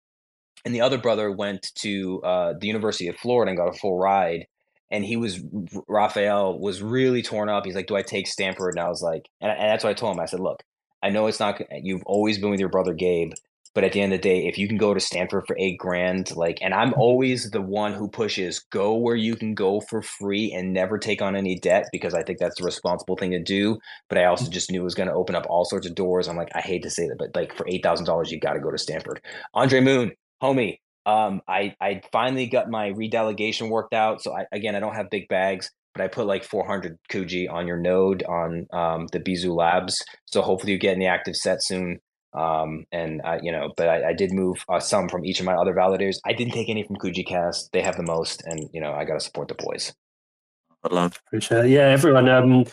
And 0.64 0.74
the 0.74 0.80
other 0.80 0.98
brother 0.98 1.30
went 1.30 1.72
to 1.76 2.22
uh, 2.22 2.54
the 2.58 2.66
University 2.66 3.08
of 3.08 3.16
Florida 3.16 3.50
and 3.50 3.58
got 3.58 3.74
a 3.74 3.78
full 3.78 3.98
ride. 3.98 4.46
And 4.90 5.04
he 5.04 5.16
was 5.16 5.40
Raphael 5.86 6.58
was 6.58 6.82
really 6.82 7.22
torn 7.22 7.48
up. 7.48 7.66
He's 7.66 7.74
like, 7.74 7.88
"Do 7.88 7.96
I 7.96 8.02
take 8.02 8.26
Stanford?" 8.26 8.74
And 8.74 8.80
I 8.80 8.88
was 8.88 9.02
like, 9.02 9.28
and, 9.40 9.52
and 9.52 9.70
that's 9.70 9.84
what 9.84 9.90
I 9.90 9.94
told 9.94 10.16
him. 10.16 10.20
I 10.20 10.24
said, 10.24 10.40
"Look, 10.40 10.62
I 11.02 11.10
know 11.10 11.26
it's 11.26 11.40
not. 11.40 11.60
You've 11.70 12.02
always 12.06 12.38
been 12.38 12.50
with 12.50 12.58
your 12.58 12.70
brother 12.70 12.94
Gabe, 12.94 13.32
but 13.74 13.84
at 13.84 13.92
the 13.92 14.00
end 14.00 14.12
of 14.12 14.20
the 14.20 14.28
day, 14.28 14.46
if 14.46 14.58
you 14.58 14.66
can 14.66 14.76
go 14.76 14.94
to 14.94 15.00
Stanford 15.00 15.44
for 15.46 15.56
eight 15.58 15.78
grand, 15.78 16.34
like, 16.36 16.58
and 16.62 16.74
I'm 16.74 16.94
always 16.94 17.50
the 17.50 17.62
one 17.62 17.92
who 17.92 18.08
pushes 18.08 18.60
go 18.70 18.96
where 18.96 19.16
you 19.16 19.36
can 19.36 19.54
go 19.54 19.80
for 19.80 20.02
free 20.02 20.52
and 20.52 20.72
never 20.72 20.98
take 20.98 21.22
on 21.22 21.36
any 21.36 21.58
debt 21.58 21.86
because 21.92 22.14
I 22.14 22.22
think 22.22 22.38
that's 22.38 22.58
the 22.58 22.64
responsible 22.64 23.16
thing 23.16 23.30
to 23.32 23.42
do. 23.42 23.78
But 24.08 24.18
I 24.18 24.24
also 24.24 24.50
just 24.50 24.70
knew 24.70 24.80
it 24.80 24.84
was 24.84 24.94
going 24.94 25.08
to 25.08 25.14
open 25.14 25.34
up 25.34 25.46
all 25.48 25.64
sorts 25.64 25.86
of 25.86 25.94
doors. 25.94 26.28
I'm 26.28 26.36
like, 26.36 26.50
I 26.54 26.60
hate 26.60 26.82
to 26.82 26.90
say 26.90 27.06
that, 27.08 27.18
but 27.18 27.34
like 27.34 27.56
for 27.56 27.66
eight 27.68 27.82
thousand 27.82 28.06
dollars, 28.06 28.30
you 28.30 28.40
got 28.40 28.54
to 28.54 28.60
go 28.60 28.70
to 28.70 28.78
Stanford. 28.78 29.20
Andre 29.54 29.80
Moon, 29.80 30.12
homie. 30.42 30.78
Um, 31.06 31.40
I 31.48 31.74
I 31.80 32.02
finally 32.12 32.46
got 32.46 32.68
my 32.68 32.90
redelegation 32.90 33.70
worked 33.70 33.94
out. 33.94 34.22
So 34.22 34.36
I, 34.36 34.44
again, 34.52 34.76
I 34.76 34.80
don't 34.80 34.94
have 34.94 35.08
big 35.10 35.26
bags, 35.28 35.70
but 35.94 36.02
I 36.02 36.08
put 36.08 36.26
like 36.26 36.44
400 36.44 36.98
Kuji 37.10 37.50
on 37.50 37.66
your 37.66 37.78
node 37.78 38.22
on 38.24 38.66
um, 38.72 39.06
the 39.12 39.20
Bizu 39.20 39.56
Labs. 39.56 40.04
So 40.26 40.42
hopefully 40.42 40.72
you 40.72 40.78
get 40.78 40.92
in 40.94 40.98
the 41.00 41.06
active 41.06 41.36
set 41.36 41.62
soon. 41.62 42.00
Um, 42.38 42.84
and 42.92 43.20
I, 43.22 43.40
you 43.42 43.50
know, 43.50 43.72
but 43.76 43.88
I, 43.88 44.10
I 44.10 44.12
did 44.12 44.32
move 44.32 44.64
uh, 44.68 44.78
some 44.78 45.08
from 45.08 45.24
each 45.24 45.40
of 45.40 45.46
my 45.46 45.54
other 45.54 45.74
validators. 45.74 46.18
I 46.24 46.32
didn't 46.32 46.52
take 46.54 46.68
any 46.68 46.84
from 46.84 46.96
KujiCast. 46.96 47.70
They 47.72 47.82
have 47.82 47.96
the 47.96 48.04
most, 48.04 48.42
and 48.46 48.68
you 48.72 48.80
know, 48.80 48.92
I 48.92 49.04
got 49.04 49.14
to 49.14 49.20
support 49.20 49.48
the 49.48 49.54
boys. 49.54 49.92
I 50.84 50.94
love. 50.94 51.20
appreciate 51.26 51.64
it. 51.66 51.70
Yeah, 51.70 51.88
everyone. 51.88 52.28
Um, 52.28 52.64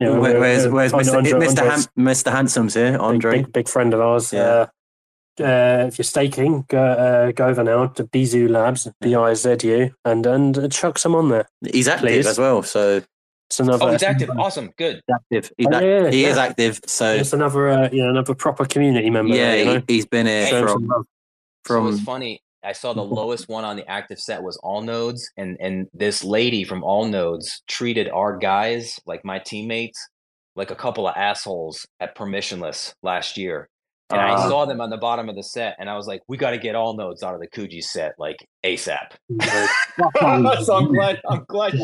you 0.00 0.06
know, 0.06 0.20
Where, 0.20 0.38
where's 0.38 0.68
where's 0.68 0.92
Mr. 0.92 1.16
Andre- 1.16 1.32
Mr. 1.32 1.62
Andre's 1.62 1.86
Ham- 1.86 2.04
Mr. 2.06 2.32
Handsome's 2.32 2.74
here? 2.74 2.98
Andre. 2.98 3.38
big, 3.38 3.52
big 3.52 3.68
friend 3.68 3.94
of 3.94 4.00
ours. 4.00 4.32
Yeah. 4.32 4.40
Uh, 4.40 4.66
uh, 5.42 5.86
if 5.88 5.98
you're 5.98 6.04
staking, 6.04 6.66
go, 6.68 6.82
uh, 6.82 7.32
go 7.32 7.46
over 7.46 7.64
now 7.64 7.86
to 7.86 8.04
Bizu 8.04 8.50
Labs, 8.50 8.88
B 9.00 9.14
I 9.14 9.32
Z 9.34 9.56
U, 9.62 9.94
and 10.04 10.26
and 10.26 10.58
uh, 10.58 10.68
chuck 10.68 10.98
some 10.98 11.14
on 11.14 11.30
there. 11.30 11.48
He's 11.72 11.88
active 11.88 12.08
Please. 12.08 12.26
as 12.26 12.38
well, 12.38 12.62
so 12.62 13.02
It's 13.50 13.58
another. 13.58 13.84
Oh, 13.84 13.90
he's 13.90 14.02
active. 14.04 14.30
Awesome. 14.30 14.70
Good. 14.78 15.02
active. 15.12 15.50
He's 15.58 15.66
Oh, 15.72 15.76
ac- 15.76 15.84
yeah, 15.86 16.10
he 16.10 16.24
is 16.24 16.38
active. 16.38 16.78
So 16.86 17.14
It's 17.14 17.32
another, 17.32 17.68
uh, 17.68 17.88
you 17.90 18.04
know, 18.04 18.10
another 18.10 18.32
proper 18.34 18.64
community 18.64 19.10
member. 19.10 19.34
yeah, 19.34 19.50
there, 19.50 19.58
you 19.58 19.64
know? 19.64 19.82
he, 19.88 19.94
he's 19.94 20.06
been 20.06 20.26
here 20.26 20.46
Show 20.46 20.60
him 20.62 20.68
some 20.68 20.78
from 20.78 20.86
love. 20.86 21.06
so 21.66 21.86
it's 21.88 21.96
from 21.98 22.04
funny. 22.06 22.40
I 22.62 22.72
saw 22.72 22.92
the 22.92 23.02
lowest 23.02 23.48
one 23.48 23.64
on 23.64 23.74
the 23.76 23.90
active 23.90 24.20
set 24.20 24.42
was 24.42 24.56
Allnodes, 24.62 25.22
and 25.36 25.56
and 25.60 25.88
this 25.94 26.22
lady 26.22 26.62
from 26.62 26.82
Allnodes 26.82 27.62
treated 27.66 28.08
our 28.08 28.36
guys 28.36 29.00
like 29.06 29.24
my 29.24 29.38
teammates 29.40 29.98
like 30.54 30.70
a 30.70 30.74
couple 30.76 31.08
of 31.08 31.16
assholes 31.16 31.86
at 31.98 32.16
permissionless 32.16 32.92
last 33.02 33.36
year. 33.36 33.68
And 34.10 34.20
I 34.20 34.30
Ah. 34.32 34.48
saw 34.48 34.64
them 34.66 34.80
on 34.80 34.90
the 34.90 34.96
bottom 34.96 35.28
of 35.28 35.36
the 35.36 35.42
set, 35.42 35.76
and 35.78 35.88
I 35.88 35.96
was 35.96 36.06
like, 36.06 36.20
"We 36.28 36.36
got 36.36 36.50
to 36.50 36.58
get 36.58 36.74
Allnodes 36.74 37.22
out 37.22 37.34
of 37.34 37.40
the 37.40 37.48
Kuji 37.48 37.82
set 37.82 38.14
like 38.18 38.46
ASAP." 38.64 39.12
so 40.64 40.76
I'm 40.76 40.92
glad. 40.92 41.20
I'm 41.28 41.44
glad. 41.48 41.74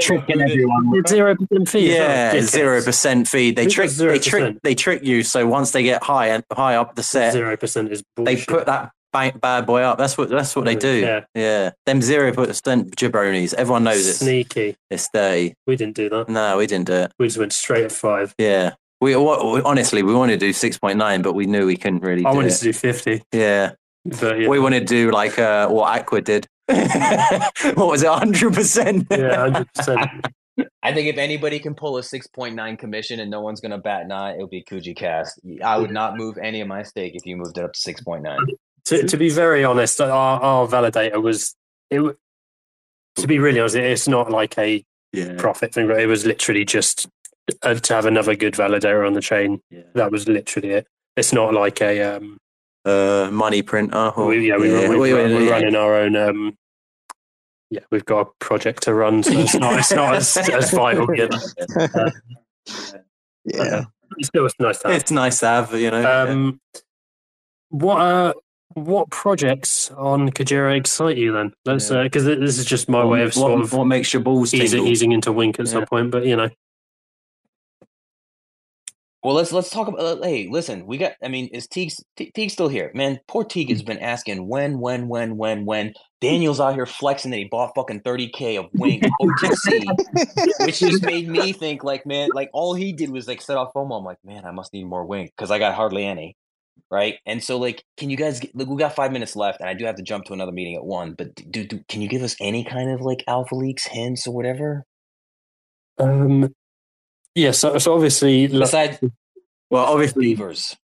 Tricking 0.00 0.40
everyone. 0.40 1.02
Zero 1.06 1.36
percent 1.36 1.68
fee. 1.68 1.92
yeah 1.94 2.40
zero 2.40 2.82
percent 2.82 3.28
fee. 3.28 3.50
They 3.50 3.64
Who 3.64 3.70
trick 3.70 3.88
does 3.88 3.98
they 3.98 4.18
trick 4.18 4.56
they 4.62 4.74
trick 4.74 5.02
you. 5.04 5.22
So 5.22 5.46
once 5.46 5.70
they 5.72 5.82
get 5.82 6.02
high 6.02 6.28
and 6.28 6.44
high 6.52 6.76
up 6.76 6.94
the 6.94 7.02
set, 7.02 7.32
Zero 7.32 7.56
percent 7.56 7.90
is 7.92 8.02
they 8.16 8.36
put 8.36 8.66
that 8.66 8.90
bank 9.12 9.40
bad 9.40 9.66
boy 9.66 9.82
up. 9.82 9.98
That's 9.98 10.16
what 10.16 10.28
that's 10.28 10.54
what 10.54 10.64
they 10.64 10.76
do. 10.76 10.98
Yeah. 11.00 11.20
Yeah, 11.34 11.70
them 11.86 12.00
zero 12.02 12.32
percent 12.32 12.94
jabronis. 12.96 13.54
Everyone 13.54 13.84
knows 13.84 14.06
it. 14.06 14.14
sneaky. 14.14 14.76
it's 14.90 15.08
dirty. 15.12 15.54
We 15.66 15.76
didn't 15.76 15.96
do 15.96 16.08
that. 16.10 16.28
No, 16.28 16.58
we 16.58 16.66
didn't 16.66 16.86
do 16.86 16.92
it. 16.94 17.12
We 17.18 17.26
just 17.26 17.38
went 17.38 17.52
straight 17.52 17.84
at 17.84 17.92
five. 17.92 18.34
Yeah. 18.38 18.74
We, 19.00 19.16
wa- 19.16 19.62
honestly, 19.64 20.02
we 20.02 20.14
wanted 20.14 20.40
to 20.40 20.46
do 20.46 20.52
six 20.52 20.76
point 20.78 20.98
nine, 20.98 21.22
but 21.22 21.32
we 21.34 21.46
knew 21.46 21.66
we 21.66 21.76
couldn't 21.76 22.02
really 22.02 22.24
I 22.26 22.30
do 22.32 22.36
wanted 22.36 22.52
it. 22.52 22.56
to 22.58 22.64
do 22.64 22.72
fifty, 22.72 23.22
Yeah, 23.32 23.72
but 24.04 24.40
yeah, 24.40 24.48
we 24.48 24.58
wanted 24.60 24.80
to 24.80 24.86
do 24.86 25.10
like 25.10 25.38
uh, 25.38 25.68
what 25.68 25.98
Aqua 25.98 26.20
did. 26.20 26.46
what 26.68 27.76
was 27.88 28.02
it, 28.02 28.08
hundred 28.08 28.54
percent? 28.54 29.06
yeah, 29.10 29.36
hundred 29.36 29.72
percent. 29.74 30.10
I 30.82 30.92
think 30.92 31.08
if 31.08 31.16
anybody 31.16 31.58
can 31.58 31.74
pull 31.74 31.96
a 31.96 32.02
6.9 32.02 32.78
commission 32.78 33.18
and 33.20 33.30
no 33.30 33.40
one's 33.40 33.60
going 33.62 33.70
to 33.70 33.78
bat 33.78 34.02
an 34.02 34.12
eye, 34.12 34.34
it'll 34.34 34.46
be 34.48 34.62
Kuji 34.62 34.94
Cast. 34.94 35.40
I 35.64 35.78
would 35.78 35.90
not 35.90 36.16
move 36.18 36.36
any 36.36 36.60
of 36.60 36.68
my 36.68 36.82
stake 36.82 37.14
if 37.14 37.24
you 37.24 37.36
moved 37.36 37.56
it 37.56 37.64
up 37.64 37.72
to 37.72 37.80
6.9. 37.80 38.36
To 38.86 39.06
to 39.06 39.16
be 39.16 39.30
very 39.30 39.64
honest, 39.64 40.00
our, 40.00 40.10
our 40.10 40.66
validator 40.66 41.22
was 41.22 41.54
it. 41.90 42.16
To 43.16 43.26
be 43.26 43.38
really 43.38 43.58
honest, 43.60 43.76
it's 43.76 44.06
not 44.08 44.30
like 44.30 44.58
a 44.58 44.84
Yeah, 45.12 45.34
profit 45.38 45.72
thing, 45.72 45.86
but 45.88 45.98
it 46.00 46.06
was 46.06 46.26
literally 46.26 46.64
just 46.66 47.06
uh, 47.62 47.74
to 47.74 47.94
have 47.94 48.06
another 48.06 48.34
good 48.34 48.54
validator 48.54 49.06
on 49.06 49.12
the 49.14 49.20
chain. 49.20 49.60
yeah. 49.70 49.82
That 49.94 50.10
was 50.12 50.28
literally 50.28 50.70
it. 50.70 50.86
It's 51.16 51.32
not 51.32 51.54
like 51.54 51.80
a 51.80 52.16
um. 52.16 52.38
Uh, 52.84 53.28
money 53.30 53.60
printer. 53.62 54.08
or- 54.16 54.26
we, 54.28 54.48
yeah, 54.48 54.56
we, 54.56 54.70
yeah, 54.70 54.82
run, 54.86 54.90
we, 54.92 54.96
we- 54.98 55.12
run, 55.12 55.34
we're 55.34 55.50
running 55.50 55.76
our 55.76 55.96
own. 55.96 56.16
Um, 56.16 56.56
yeah, 57.70 57.80
we've 57.90 58.04
got 58.06 58.20
a 58.26 58.30
project 58.44 58.84
to 58.84 58.94
run, 58.94 59.22
so 59.22 59.32
it's 59.32 59.54
not 59.54 59.78
it's 59.78 59.92
not 59.92 60.14
as, 60.16 60.36
as 60.52 60.70
vital 60.72 61.06
yet. 61.14 61.32
Yeah. 63.44 63.84
It's 64.18 64.28
still 64.28 64.46
it's 64.46 64.54
nice 64.58 64.78
to 64.78 64.88
have. 64.88 64.96
It's 65.00 65.10
nice 65.10 65.40
to 65.40 65.46
have, 65.46 65.74
you 65.74 65.90
know. 65.90 66.24
Um, 66.28 66.60
what 67.68 68.00
uh, 68.00 68.32
what 68.74 69.10
projects 69.10 69.90
on 69.92 70.30
Kujira 70.30 70.76
excite 70.76 71.16
you 71.16 71.32
then? 71.32 71.52
Let's 71.64 71.90
Yeah. 71.90 72.02
because 72.02 72.24
this 72.24 72.58
is 72.58 72.64
just 72.64 72.88
my 72.88 73.04
way 73.04 73.22
of 73.22 73.36
what, 73.36 73.52
of 73.52 73.72
what 73.72 73.84
makes 73.84 74.12
your 74.12 74.22
balls 74.22 74.52
easing, 74.52 74.78
tingle? 74.78 74.88
easing 74.88 75.12
into 75.12 75.32
Wink 75.32 75.60
at 75.60 75.68
some 75.68 75.86
point. 75.86 76.10
But 76.10 76.24
you 76.26 76.34
know, 76.36 76.48
Well, 79.22 79.34
let's 79.34 79.52
let's 79.52 79.68
talk 79.68 79.86
about. 79.86 80.24
Hey, 80.24 80.48
listen, 80.50 80.86
we 80.86 80.96
got. 80.96 81.12
I 81.22 81.28
mean, 81.28 81.48
is 81.48 81.66
Teague 81.66 81.92
Teague 82.16 82.50
still 82.50 82.68
here? 82.68 82.90
Man, 82.94 83.20
poor 83.28 83.44
Teague 83.44 83.68
has 83.68 83.82
been 83.82 83.98
asking 83.98 84.48
when, 84.48 84.78
when, 84.78 85.08
when, 85.08 85.36
when, 85.36 85.66
when. 85.66 85.92
Daniel's 86.22 86.60
out 86.60 86.74
here 86.74 86.86
flexing 86.86 87.30
that 87.30 87.36
he 87.38 87.44
bought 87.44 87.72
fucking 87.74 88.00
thirty 88.00 88.28
k 88.28 88.56
of 88.56 88.66
Wink 88.74 89.02
OTC, 89.22 89.84
which 90.60 90.80
just 90.80 91.02
made 91.06 91.28
me 91.28 91.52
think 91.52 91.84
like, 91.84 92.06
man, 92.06 92.30
like 92.34 92.48
all 92.52 92.74
he 92.74 92.92
did 92.92 93.10
was 93.10 93.28
like 93.28 93.42
set 93.42 93.56
off 93.56 93.72
FOMO. 93.74 93.98
I'm 93.98 94.04
like, 94.04 94.18
man, 94.24 94.44
I 94.46 94.52
must 94.52 94.72
need 94.72 94.84
more 94.84 95.04
Wink 95.04 95.32
because 95.36 95.50
I 95.50 95.58
got 95.58 95.74
hardly 95.74 96.06
any, 96.06 96.36
right? 96.90 97.16
And 97.26 97.42
so 97.44 97.58
like, 97.58 97.84
can 97.98 98.08
you 98.08 98.16
guys? 98.16 98.40
Get, 98.40 98.54
like, 98.56 98.68
we 98.68 98.76
got 98.76 98.94
five 98.94 99.12
minutes 99.12 99.36
left, 99.36 99.60
and 99.60 99.68
I 99.68 99.74
do 99.74 99.84
have 99.84 99.96
to 99.96 100.02
jump 100.02 100.24
to 100.26 100.32
another 100.32 100.52
meeting 100.52 100.76
at 100.76 100.84
one. 100.84 101.12
But 101.12 101.34
do, 101.50 101.66
do 101.66 101.80
can 101.88 102.00
you 102.00 102.08
give 102.08 102.22
us 102.22 102.36
any 102.40 102.64
kind 102.64 102.90
of 102.90 103.02
like 103.02 103.22
alpha 103.28 103.54
leaks, 103.54 103.86
hints, 103.86 104.26
or 104.26 104.34
whatever? 104.34 104.84
um, 106.00 106.48
yeah. 107.34 107.50
So, 107.52 107.78
so 107.78 107.94
obviously, 107.94 108.48
like, 108.48 108.60
Besides 108.68 108.98
well, 109.70 109.84
obviously, 109.84 110.34
Beavers. 110.34 110.76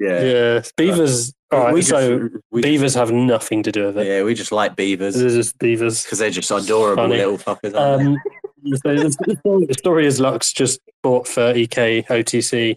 yeah. 0.00 0.22
yeah, 0.22 0.62
beavers. 0.76 1.32
all 1.52 1.60
right, 1.60 1.74
we 1.74 1.82
so 1.82 2.28
just, 2.28 2.34
we 2.50 2.60
beavers 2.62 2.94
have 2.94 3.10
nothing 3.12 3.62
to 3.62 3.70
do 3.72 3.86
with 3.86 3.98
it. 3.98 4.06
yeah, 4.06 4.22
we 4.24 4.34
just 4.34 4.50
like 4.52 4.74
beavers 4.74 5.14
They're 5.14 5.28
just 5.28 5.56
beavers. 5.58 6.02
because 6.02 6.18
they're 6.18 6.30
just 6.30 6.50
adorable 6.50 7.04
Funny. 7.04 7.16
little 7.18 7.38
fuckers. 7.38 7.74
aren't 7.78 8.08
Um, 8.08 8.16
so 8.64 8.94
the, 8.94 9.66
the 9.68 9.74
story- 9.78 10.06
is 10.06 10.18
Lux 10.20 10.52
just 10.52 10.80
bought 11.02 11.26
30k 11.26 12.06
OTC 12.06 12.76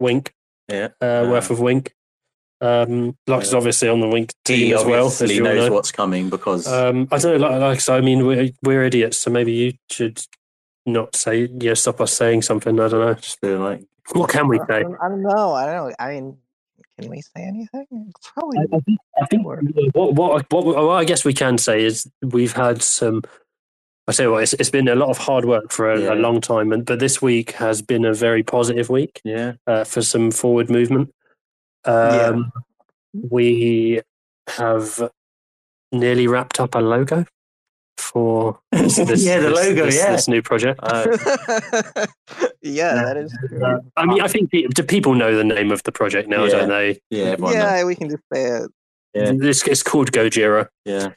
Wink 0.00 0.32
yeah. 0.68 0.88
uh, 1.00 1.26
worth 1.30 1.50
of 1.50 1.60
Wink. 1.60 1.92
Um, 2.62 3.16
Lux 3.26 3.48
is 3.48 3.54
obviously 3.54 3.88
on 3.90 4.00
the 4.00 4.08
Wink 4.08 4.32
He 4.46 4.68
team 4.68 4.76
as 4.76 4.84
well. 4.84 5.06
As 5.08 5.20
you 5.20 5.46
all 5.46 5.54
knows 5.54 5.68
know. 5.68 5.74
what's 5.74 5.92
coming 5.92 6.30
because 6.30 6.66
Um, 6.66 7.06
I 7.12 7.18
don't 7.18 7.38
know, 7.40 7.48
like, 7.50 7.60
like 7.60 7.80
so. 7.80 7.94
I 7.96 8.00
mean, 8.00 8.26
we're 8.26 8.50
we're 8.62 8.84
idiots, 8.84 9.18
so 9.18 9.30
maybe 9.30 9.52
you 9.52 9.72
should 9.90 10.18
not 10.86 11.14
say, 11.16 11.48
yeah, 11.60 11.74
stop 11.74 12.00
us 12.00 12.12
saying 12.12 12.42
something. 12.42 12.78
I 12.80 12.88
don't 12.88 13.00
know. 13.00 13.14
just 13.14 13.40
feel 13.40 13.58
like 13.58 13.82
What 14.12 14.30
can 14.30 14.48
we 14.48 14.58
I 14.60 14.66
say? 14.66 14.82
don't, 14.82 14.96
I 15.02 15.08
don't 15.08 15.22
know. 15.22 15.52
I 15.52 15.66
don't 15.66 15.88
know. 15.88 15.94
I 15.98 16.12
mean, 16.14 16.36
can 16.98 17.10
we 17.10 17.20
say 17.20 17.42
anything? 17.42 18.12
Probably. 18.22 18.58
I 18.58 18.78
think, 18.80 18.98
I 19.20 19.26
think 19.26 19.42
Sure. 19.42 19.60
what, 19.92 20.14
what, 20.14 20.46
what, 20.52 20.64
what 20.64 20.88
I 20.92 21.04
guess 21.04 21.24
we 21.24 21.34
can 21.34 21.58
say 21.58 21.84
is 21.84 22.08
we've 22.22 22.52
had 22.54 22.82
some. 22.82 23.22
I 24.08 24.12
say 24.12 24.28
what 24.28 24.44
it's, 24.44 24.52
it's 24.54 24.70
been 24.70 24.86
a 24.86 24.94
lot 24.94 25.08
of 25.10 25.18
hard 25.18 25.44
work 25.44 25.72
for 25.72 25.90
a, 25.92 26.00
Yeah. 26.00 26.14
a 26.14 26.16
long 26.16 26.40
time, 26.40 26.72
and 26.72 26.86
but 26.86 27.00
this 27.00 27.20
week 27.20 27.50
has 27.52 27.82
been 27.82 28.04
a 28.04 28.14
very 28.14 28.42
positive 28.44 28.88
week 28.88 29.20
yeah, 29.24 29.54
uh, 29.66 29.82
for 29.84 30.00
some 30.00 30.30
forward 30.30 30.70
movement. 30.70 31.12
Yeah. 31.86 31.92
Um, 32.32 32.52
We 33.30 34.00
have 34.48 35.10
nearly 35.92 36.26
wrapped 36.28 36.60
up 36.60 36.74
a 36.74 36.78
logo 36.78 37.24
for 37.98 38.58
this, 38.72 38.96
this, 39.10 39.24
Yeah, 39.24 39.38
the 39.40 39.48
this- 39.50 39.56
logo, 39.66 39.84
this- 39.86 39.96
yeah. 39.96 40.12
this 40.12 40.28
new 40.28 40.42
project. 40.42 40.80
uh, 40.82 41.16
yeah, 42.62 42.94
that 43.04 43.16
is. 43.16 43.36
Uh, 43.62 43.78
I 43.96 44.06
mean, 44.06 44.20
I 44.20 44.28
think 44.28 44.50
do 44.50 44.82
people 44.82 45.14
know 45.14 45.34
the 45.36 45.44
name 45.44 45.70
of 45.72 45.82
the 45.84 45.92
project 45.92 46.28
now, 46.28 46.44
Yeah. 46.44 46.50
don't 46.50 46.68
they? 46.68 47.00
yeah, 47.10 47.24
everyone 47.24 47.54
knows. 47.54 47.62
yeah, 47.62 47.84
we 47.84 47.94
can 47.94 48.10
just 48.10 48.22
say 48.32 48.44
it. 48.44 48.70
Yeah. 49.14 49.32
This 49.36 49.66
it's 49.66 49.82
called 49.82 50.12
Gojira. 50.12 50.68
yeah. 50.84 51.10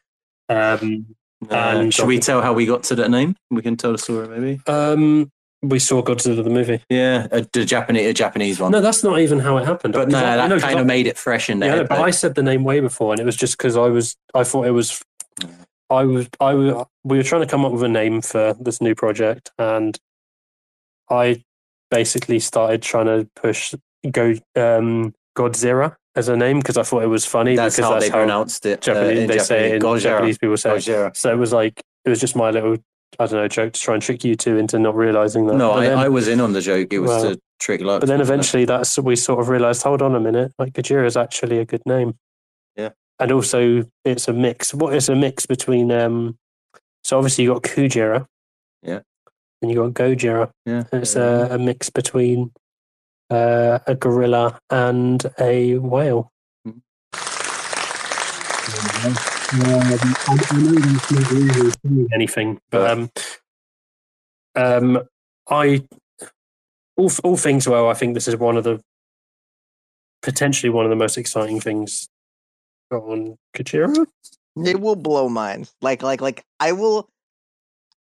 Um, 0.50 1.06
Uh, 1.50 1.56
And- 1.56 1.94
should 1.94 2.06
we 2.08 2.20
tell 2.20 2.42
how 2.42 2.52
we 2.54 2.66
got 2.66 2.84
to 2.84 2.96
that 2.96 3.10
name? 3.10 3.34
We 3.50 3.62
can 3.62 3.78
tell 3.78 3.94
the 3.94 3.98
story, 3.98 4.28
maybe. 4.28 4.60
um, 4.68 5.32
we 5.62 5.80
saw 5.80 6.02
Godzilla 6.02 6.44
the 6.44 6.50
movie. 6.50 6.82
Yeah, 6.90 7.28
a, 7.32 7.42
the 7.54 7.64
Japanese, 7.66 8.08
a 8.08 8.14
Japanese 8.14 8.60
one. 8.60 8.72
No, 8.74 8.82
that's 8.82 9.04
not 9.06 9.20
even 9.20 9.40
how 9.40 9.58
it 9.58 9.66
happened. 9.66 9.94
but 9.94 10.10
no, 10.10 10.18
I- 10.18 10.36
that 10.38 10.50
no, 10.50 10.56
'cause 10.56 10.64
kind 10.64 10.78
I- 10.78 10.82
of 10.82 10.88
made 10.88 11.08
it 11.08 11.18
fresh 11.18 11.50
in 11.50 11.60
Yeah, 11.62 11.68
there. 11.68 11.76
no, 11.84 11.88
but 11.88 12.00
I 12.00 12.12
said 12.12 12.36
the 12.36 12.44
name 12.44 12.64
way 12.66 12.80
before, 12.82 13.12
and 13.14 13.20
it 13.22 13.26
was 13.26 13.36
just 13.38 13.58
because 13.58 13.78
I 13.78 13.88
was 13.88 14.16
I 14.34 14.44
thought 14.44 14.68
it 14.68 14.72
was 14.72 15.02
I 15.90 16.04
was 16.04 16.30
I 16.40 16.54
was 16.54 16.86
we 17.04 17.18
were 17.18 17.24
trying 17.24 17.42
to 17.42 17.48
come 17.48 17.66
up 17.66 17.72
with 17.72 17.84
a 17.84 17.88
name 17.90 18.22
for 18.22 18.56
this 18.60 18.82
new 18.82 18.96
project, 18.96 19.52
and 19.58 19.98
I 21.10 21.44
basically 21.90 22.40
started 22.40 22.82
trying 22.82 23.06
to 23.08 23.28
push 23.36 23.74
go 24.12 24.36
um, 24.56 25.14
Godzilla 25.38 25.96
as 26.16 26.28
a 26.30 26.36
name 26.38 26.60
because 26.60 26.78
I 26.78 26.84
thought 26.84 27.04
it 27.04 27.08
was 27.08 27.26
funny 27.26 27.56
that's 27.56 27.76
because 27.76 27.90
how 27.90 27.94
that's 27.94 28.06
they 28.06 28.12
pronounced 28.12 28.66
it. 28.66 28.88
uh, 28.88 28.94
Japanese, 28.94 29.20
in 29.20 29.28
they 29.28 29.40
say 29.40 29.70
it 29.70 29.76
in 29.76 29.82
Gojira. 29.82 30.02
Japanese 30.02 30.38
people 30.38 30.58
say. 30.58 30.70
Gojira. 30.72 31.16
So 31.18 31.32
it 31.32 31.38
was 31.38 31.52
like 31.54 31.82
it 32.06 32.10
was 32.10 32.20
just 32.20 32.36
my 32.36 32.52
little 32.52 32.78
I 33.18 33.26
don't 33.26 33.40
know 33.40 33.48
joke 33.48 33.74
to 33.74 33.82
try 33.82 33.96
and 33.96 34.04
trick 34.04 34.24
you 34.24 34.36
two 34.36 34.58
into 34.58 34.78
not 34.78 34.96
realizing 34.96 35.48
that. 35.48 35.56
No, 35.56 35.72
I, 35.72 35.88
then- 35.88 35.98
I 35.98 36.10
was 36.10 36.28
in 36.28 36.40
on 36.40 36.54
the 36.54 36.62
joke. 36.62 36.94
It 36.94 37.00
was 37.00 37.10
Well, 37.10 37.36
to 37.36 37.42
trick. 37.60 37.82
But 37.82 38.06
then 38.06 38.22
eventually, 38.22 38.66
that's 38.66 39.00
we 39.00 39.16
sort 39.16 39.40
of 39.40 39.50
realised. 39.50 39.82
Hold 39.84 40.02
on 40.02 40.14
a 40.16 40.20
minute, 40.20 40.54
like 40.60 40.74
Gojira 40.74 41.06
is 41.06 41.18
actually 41.18 41.58
a 41.58 41.66
good 41.66 41.82
name. 41.86 42.18
Yeah. 43.20 43.24
and 43.24 43.32
also 43.32 43.84
it's 44.06 44.28
a 44.28 44.34
mix. 44.34 44.74
What 44.74 44.96
is 44.96 45.10
a 45.10 45.16
mix 45.16 45.46
between? 45.46 45.92
um 45.92 46.38
So 47.04 47.18
obviously 47.18 47.44
you 47.46 47.54
got 47.54 47.64
Kujira. 47.64 48.26
Yeah. 48.82 49.02
and 49.62 49.70
you 49.72 49.78
got 49.78 49.94
Gojira. 49.94 50.52
yeah, 50.66 50.84
It's 50.94 51.16
a, 51.16 51.50
a 51.52 51.58
mix 51.58 51.90
between 51.90 52.52
uh, 53.30 53.80
a 53.86 53.94
gorilla 53.96 54.60
and 54.70 55.24
a 55.40 55.78
whale. 55.78 56.32
Mhm. 56.66 56.82
Um, 58.72 59.14
I, 60.28 60.32
I 60.32 60.60
know 60.62 60.74
that's 60.74 61.12
not 61.12 61.32
really 61.32 61.72
saying 61.72 62.08
anything, 62.14 62.60
but 62.70 62.90
um, 62.92 63.10
um, 64.56 65.00
I 65.50 65.84
all 66.96 67.12
all 67.24 67.38
things 67.38 67.68
well. 67.68 67.90
I 67.90 67.94
think 67.94 68.14
this 68.14 68.28
is 68.28 68.36
one 68.38 68.58
of 68.58 68.64
the 68.64 68.80
potentially 70.22 70.70
one 70.70 70.86
of 70.86 70.90
the 70.90 70.96
most 70.96 71.18
exciting 71.18 71.60
things 71.60 72.08
on 72.92 73.38
Kujira. 73.56 74.06
It 74.66 74.80
will 74.82 74.96
blow 74.96 75.30
minds. 75.30 75.74
Like, 75.82 76.04
like, 76.04 76.22
like. 76.22 76.44
I 76.60 76.72
will. 76.74 77.08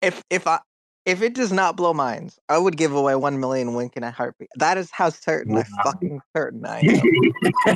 If 0.01 0.23
if 0.31 0.47
I 0.47 0.61
if 1.09 1.23
it 1.23 1.35
does 1.35 1.53
not 1.53 1.75
blow 1.77 1.95
minds, 1.95 2.39
I 2.51 2.59
would 2.59 2.77
give 2.77 2.93
away 2.95 3.15
one 3.17 3.41
million 3.41 3.75
wink 3.75 3.97
in 3.97 4.05
a 4.05 4.11
heartbeat. 4.11 4.51
That 4.57 4.77
is 4.77 4.91
how 4.93 5.09
certain 5.09 5.57
I 5.57 5.65
fucking 5.83 6.21
certain 6.37 6.67
I 6.67 6.81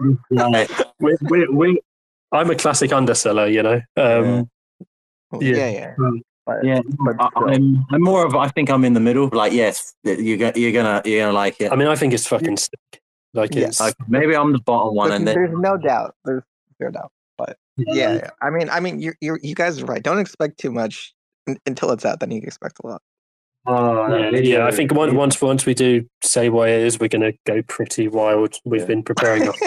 am. 0.00 0.18
Right. 0.30 0.70
we 0.98 1.16
we 1.28 1.46
we 1.48 1.80
I'm 2.32 2.50
a 2.50 2.54
classic 2.56 2.90
underseller, 2.92 3.52
you 3.52 3.62
know. 3.62 3.80
Um, 3.96 4.48
Yeah. 5.40 5.56
yeah, 5.56 5.68
yeah. 5.68 5.94
But, 6.46 6.64
Yeah, 6.64 6.80
but 7.04 7.16
I, 7.20 7.28
still. 7.28 7.50
I'm, 7.50 7.84
I'm 7.92 8.02
more 8.02 8.24
of. 8.24 8.34
I 8.34 8.48
think 8.48 8.70
I'm 8.70 8.84
in 8.84 8.94
the 8.94 9.00
middle. 9.00 9.28
Like, 9.32 9.52
yes, 9.52 9.94
you're 10.04 10.38
gonna, 10.38 10.52
you're 10.56 10.72
gonna, 10.72 11.02
you're 11.04 11.20
gonna 11.20 11.32
like 11.32 11.60
it. 11.60 11.72
I 11.72 11.76
mean, 11.76 11.88
I 11.88 11.96
think 11.96 12.14
it's 12.14 12.26
fucking 12.26 12.56
sick. 12.56 13.02
Like 13.36 13.54
Yeah. 13.54 13.66
it's 13.66 13.80
Like, 13.80 13.94
maybe 14.08 14.34
I'm 14.34 14.52
the 14.52 14.58
bottom 14.58 14.94
one, 14.94 15.10
There's, 15.10 15.18
and 15.18 15.28
then 15.28 15.34
there's 15.34 15.58
no 15.58 15.76
doubt. 15.76 16.14
There's 16.24 16.42
no 16.80 16.90
doubt. 16.90 17.12
Yeah, 17.76 18.14
yeah. 18.14 18.30
I 18.40 18.50
mean, 18.50 18.70
I 18.70 18.80
mean, 18.80 19.00
you 19.00 19.12
you 19.20 19.38
you 19.42 19.54
guys 19.54 19.80
are 19.82 19.86
right. 19.86 20.02
Don't 20.02 20.18
expect 20.18 20.58
too 20.58 20.72
much 20.72 21.14
until 21.66 21.90
it's 21.92 22.04
out. 22.04 22.20
Then 22.20 22.30
you 22.30 22.40
expect 22.42 22.80
a 22.82 22.86
lot. 22.86 23.02
oh, 23.66 24.16
yeah, 24.16 24.38
yeah, 24.38 24.66
I 24.66 24.70
think 24.70 24.94
once 24.94 25.12
once 25.12 25.42
once 25.42 25.66
we 25.66 25.74
do 25.74 26.06
say 26.22 26.48
what 26.48 26.68
it 26.68 26.80
is, 26.80 26.98
we're 26.98 27.08
going 27.08 27.32
to 27.32 27.36
go 27.44 27.62
pretty 27.62 28.08
wild. 28.08 28.54
We've 28.64 28.80
Yeah. 28.80 28.86
been 28.86 29.02
preparing 29.02 29.48
us 29.48 29.58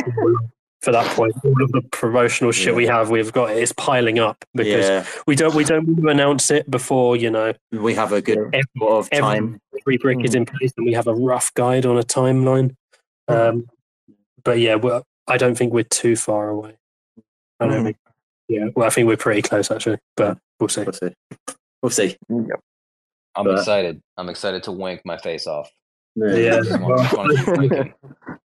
for 0.81 0.91
that 0.91 1.05
point. 1.15 1.33
All 1.43 1.61
of 1.61 1.71
the 1.71 1.81
promotional 1.91 2.51
shit 2.51 2.73
we 2.73 2.87
have, 2.87 3.09
we've 3.11 3.31
got 3.31 3.51
it's 3.51 3.73
piling 3.73 4.17
up 4.17 4.43
because 4.55 4.87
yeah, 4.87 5.05
we 5.27 5.35
don't 5.35 5.53
we 5.53 5.63
don't 5.63 5.85
want 5.85 6.01
to 6.01 6.07
announce 6.07 6.49
it 6.49 6.69
before 6.71 7.15
you 7.15 7.29
know 7.29 7.53
we 7.71 7.93
have 7.93 8.11
a 8.11 8.21
good 8.21 8.39
every, 8.39 8.63
sort 8.79 9.05
of 9.05 9.09
time. 9.11 9.59
every 9.79 9.97
brick 9.97 10.23
is 10.23 10.31
hmm. 10.31 10.37
in 10.37 10.45
place, 10.45 10.73
and 10.77 10.85
we 10.85 10.93
have 10.93 11.07
a 11.07 11.13
rough 11.13 11.53
guide 11.53 11.85
on 11.85 11.97
a 11.97 12.03
timeline. 12.03 12.75
Um, 13.29 13.67
but 14.43 14.59
yeah, 14.59 14.75
well, 14.75 15.03
I 15.27 15.37
don't 15.37 15.55
think 15.57 15.73
we're 15.73 15.83
too 15.83 16.15
far 16.15 16.49
away. 16.49 16.77
I 17.59 17.67
don't 17.67 17.81
Mhm. 17.81 17.83
think. 17.85 17.97
Yeah, 18.47 18.65
well, 18.75 18.87
I 18.87 18.89
think 18.89 19.07
we're 19.07 19.17
pretty 19.17 19.41
close 19.43 19.69
actually, 19.69 19.97
but 20.17 20.37
we'll 20.59 20.69
see. 20.69 20.81
We'll 20.83 20.93
see. 20.93 21.13
We'll 21.83 21.89
see. 21.91 22.17
Yep. 22.29 22.59
I'm 23.35 23.45
But- 23.45 23.59
excited. 23.59 24.01
I'm 24.17 24.29
excited 24.29 24.63
to 24.63 24.71
wink 24.71 25.01
my 25.05 25.17
face 25.17 25.45
off. 25.47 25.71
Yeah, 26.15 26.55
I 26.55 26.57
I 26.57 26.61
just 26.61 26.71
want 27.17 27.37
to 27.37 27.45
keep 27.45 27.57
winking. 27.57 27.93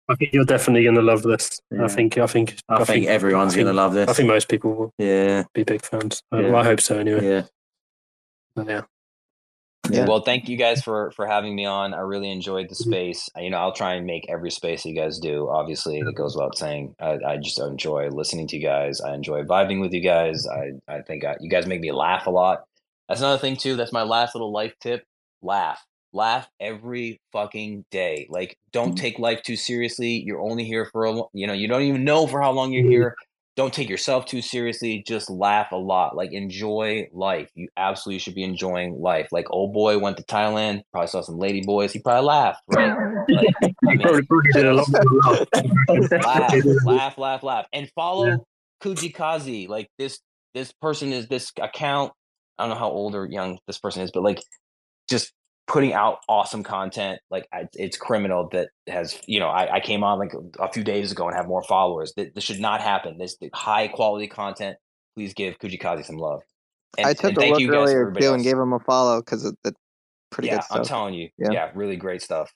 I 0.09 0.15
think 0.17 0.33
you're 0.33 0.45
definitely 0.45 0.83
going 0.83 0.97
to 0.97 1.03
love 1.03 1.23
this. 1.23 1.61
Yeah. 1.71 1.85
I 1.85 1.89
think. 1.89 2.19
I 2.19 2.27
think. 2.27 2.57
I, 2.69 2.85
think, 2.85 3.07
everyone's 3.07 3.55
gonna 3.55 3.73
love 3.73 3.95
this. 3.95 4.09
I 4.09 4.13
think 4.13 4.29
most 4.29 4.49
people 4.49 4.75
will 4.75 4.93
yeah, 4.99 5.45
be 5.55 5.63
big 5.63 5.81
fans. 5.83 6.23
Uh, 6.33 6.39
Yeah. 6.41 6.51
well, 6.51 6.57
I 6.57 6.65
hope 6.65 6.81
so 6.81 6.99
anyway. 6.99 7.25
yeah. 7.25 7.43
But 8.57 8.67
yeah. 8.69 8.83
Yeah. 9.91 10.07
Well, 10.07 10.21
thank 10.23 10.49
you 10.49 10.57
guys 10.57 10.81
for 10.83 11.11
for 11.11 11.27
having 11.27 11.55
me 11.57 11.65
on. 11.67 11.93
I 11.93 11.99
really 12.01 12.31
enjoyed 12.31 12.69
the 12.69 12.75
space. 12.75 13.29
You 13.37 13.51
know, 13.51 13.59
I'll 13.59 13.73
try 13.73 13.95
and 13.95 14.07
make 14.07 14.27
every 14.29 14.51
space 14.51 14.85
you 14.85 14.95
guys 14.95 15.19
do. 15.19 15.49
Obviously, 15.51 15.99
it 15.99 16.15
goes 16.15 16.37
without 16.37 16.57
saying. 16.57 16.95
I, 17.01 17.19
I 17.27 17.37
just 17.37 17.59
enjoy 17.59 18.09
listening 18.09 18.47
to 18.49 18.57
you 18.57 18.63
guys. 18.65 19.01
I 19.01 19.13
enjoy 19.15 19.43
vibing 19.43 19.81
with 19.81 19.93
you 19.93 20.01
guys. 20.03 20.47
I 20.47 20.73
I 20.93 21.03
think 21.03 21.25
I, 21.25 21.37
you 21.41 21.51
guys 21.51 21.67
make 21.67 21.81
me 21.81 21.91
laugh 21.91 22.27
a 22.27 22.31
lot. 22.31 22.65
That's 23.09 23.21
another 23.21 23.39
thing 23.39 23.57
too. 23.57 23.75
That's 23.77 23.93
my 23.93 24.05
last 24.05 24.35
little 24.37 24.53
life 24.53 24.73
tip. 24.81 25.05
Laugh, 25.43 25.85
laugh 26.13 26.49
every 26.61 27.21
fucking 27.33 27.85
day. 27.91 28.29
Like, 28.31 28.57
don't 28.73 28.95
take 28.95 29.19
life 29.19 29.43
too 29.43 29.57
seriously. 29.57 30.23
You're 30.25 30.41
only 30.41 30.65
here 30.65 30.89
for 30.93 31.07
a, 31.07 31.23
you 31.35 31.49
know, 31.49 31.53
you 31.53 31.67
don't 31.67 31.83
even 31.83 32.05
know 32.05 32.29
for 32.29 32.41
how 32.41 32.53
long 32.53 32.73
you're 32.73 32.85
Mhm. 32.85 32.91
here. 32.91 33.17
Don't 33.55 33.73
take 33.73 33.89
yourself 33.89 34.25
too 34.27 34.41
seriously. 34.41 35.05
Just 35.07 35.29
laugh 35.31 35.73
a 35.73 35.77
lot. 35.77 36.17
Like 36.17 36.33
enjoy 36.33 37.09
life. 37.13 37.51
You 37.55 37.69
absolutely 37.77 38.19
should 38.21 38.35
be 38.35 38.45
enjoying 38.45 39.01
life. 39.01 39.29
Like 39.31 39.47
old 39.51 39.73
boy 39.75 39.99
went 39.99 40.17
to 40.17 40.23
Thailand, 40.25 40.83
probably 40.91 41.09
saw 41.09 41.21
some 41.21 41.39
lady 41.39 41.61
boys. 41.61 41.93
He 41.93 41.99
probably 41.99 42.27
laughed, 42.27 42.63
right? 42.69 42.97
Like, 43.29 43.47
I 43.63 43.73
mean, 43.83 44.01
Probably 44.01 44.23
probably 44.23 44.51
did 44.53 44.67
a 44.67 44.75
lot 44.75 44.89
more 44.89 45.47
laugh, 46.23 46.53
laugh. 46.55 46.55
laugh, 46.85 47.19
laugh, 47.19 47.43
laugh, 47.43 47.67
and 47.73 47.91
follow 47.95 48.27
Yeah. 48.29 48.37
Kujikazi. 48.83 49.69
Like 49.69 49.89
this, 49.99 50.19
this 50.55 50.73
person 50.81 51.13
is 51.13 51.29
this 51.29 51.53
account. 51.61 52.13
I 52.59 52.65
don't 52.65 52.71
know 52.71 52.79
how 52.79 52.91
old 52.91 53.15
or 53.15 53.27
young 53.27 53.59
this 53.67 53.79
person 53.79 54.03
is, 54.03 54.11
but 54.13 54.23
like, 54.23 54.43
just 55.09 55.33
putting 55.73 55.95
out 55.95 56.19
awesome 56.29 56.63
content. 56.63 57.19
Like 57.31 57.49
I, 57.53 57.67
it's 57.73 57.97
criminal 57.97 58.49
that 58.53 58.69
has 58.87 59.19
you 59.27 59.41
know 59.41 59.49
I, 59.49 59.77
I 59.77 59.81
came 59.81 60.05
on 60.05 60.19
like 60.19 60.33
a 60.61 60.71
few 60.71 60.85
days 60.85 61.11
ago 61.11 61.27
and 61.27 61.35
have 61.35 61.49
more 61.49 61.63
followers. 61.63 62.13
That 62.17 62.35
this 62.35 62.45
should 62.45 62.61
not 62.61 62.81
happen. 62.81 63.19
This 63.19 63.37
high 63.55 63.89
quality 63.89 64.29
content. 64.29 64.77
Please 65.17 65.35
give 65.35 65.59
Kujikazi 65.59 66.05
some 66.05 66.17
love. 66.17 66.43
And, 66.99 67.07
I 67.07 67.15
took 67.15 67.31
and 67.31 67.39
a 67.39 67.41
thank 67.41 67.53
look 67.53 67.61
you 67.61 67.75
earlier 67.75 68.03
everybody 68.03 68.27
too 68.27 68.35
and 68.35 68.43
gave 68.43 68.59
him 68.59 68.73
a 68.73 68.81
follow 68.81 69.21
because 69.21 69.45
it, 69.47 69.55
it's 69.65 69.79
pretty 70.31 70.49
yeah, 70.49 70.57
good 70.57 70.79
I'm 70.79 70.85
telling 70.85 71.15
you, 71.15 71.31
Yeah. 71.39 71.53
yeah. 71.53 71.71
really 71.75 71.97
great 71.97 72.23
stuff. 72.23 72.51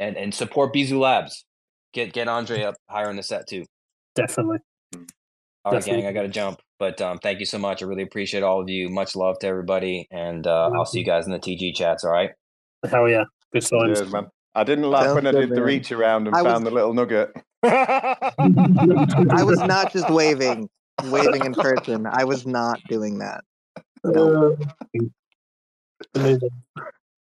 And 0.00 0.16
and 0.16 0.34
support 0.34 0.74
Bizu 0.74 0.98
Labs. 0.98 1.44
Get 1.92 2.12
get 2.12 2.28
Andre 2.28 2.62
up 2.62 2.74
higher 2.88 3.10
in 3.10 3.16
the 3.16 3.22
set 3.22 3.46
too. 3.46 3.64
Definitely. 4.14 4.58
All 4.94 5.72
right, 5.72 5.78
Definitely. 5.78 6.02
gang, 6.02 6.10
I 6.10 6.12
got 6.12 6.22
to 6.22 6.28
jump. 6.28 6.60
But 6.78 7.00
um, 7.00 7.18
thank 7.18 7.40
you 7.40 7.46
so 7.46 7.58
much. 7.58 7.82
I 7.82 7.86
really 7.86 8.02
appreciate 8.02 8.42
all 8.42 8.60
of 8.60 8.68
you. 8.68 8.88
Much 8.88 9.14
love 9.16 9.38
to 9.40 9.46
everybody. 9.46 10.06
And 10.10 10.46
uh, 10.46 10.70
I'll 10.74 10.84
see 10.84 10.98
you 10.98 11.04
guys 11.06 11.24
in 11.24 11.32
the 11.32 11.38
TG 11.38 11.74
chats. 11.74 12.04
All 12.04 12.10
right. 12.10 12.30
Hell 12.90 13.08
yeah. 13.08 13.24
Good 13.52 13.62
times. 13.66 13.98
Cheers, 13.98 14.12
man. 14.12 14.26
I 14.54 14.62
didn't 14.64 14.88
laugh 14.90 15.04
Sounds 15.06 15.14
when 15.16 15.26
I 15.26 15.32
good, 15.32 15.48
did 15.48 15.56
the 15.56 15.62
reach 15.62 15.90
around 15.92 16.26
and 16.28 16.36
I 16.36 16.42
was- 16.42 16.52
found 16.52 16.66
the 16.66 16.70
little 16.70 16.94
nugget. 16.94 17.32
I 17.64 19.42
was 19.42 19.58
not 19.66 19.92
just 19.92 20.08
waving, 20.10 20.68
waving 21.04 21.44
in 21.44 21.54
person. 21.54 22.06
I 22.06 22.24
was 22.24 22.46
not 22.46 22.80
doing 22.88 23.18
that. 23.18 23.42
No. 24.04 24.56
Amazing. 26.14 26.50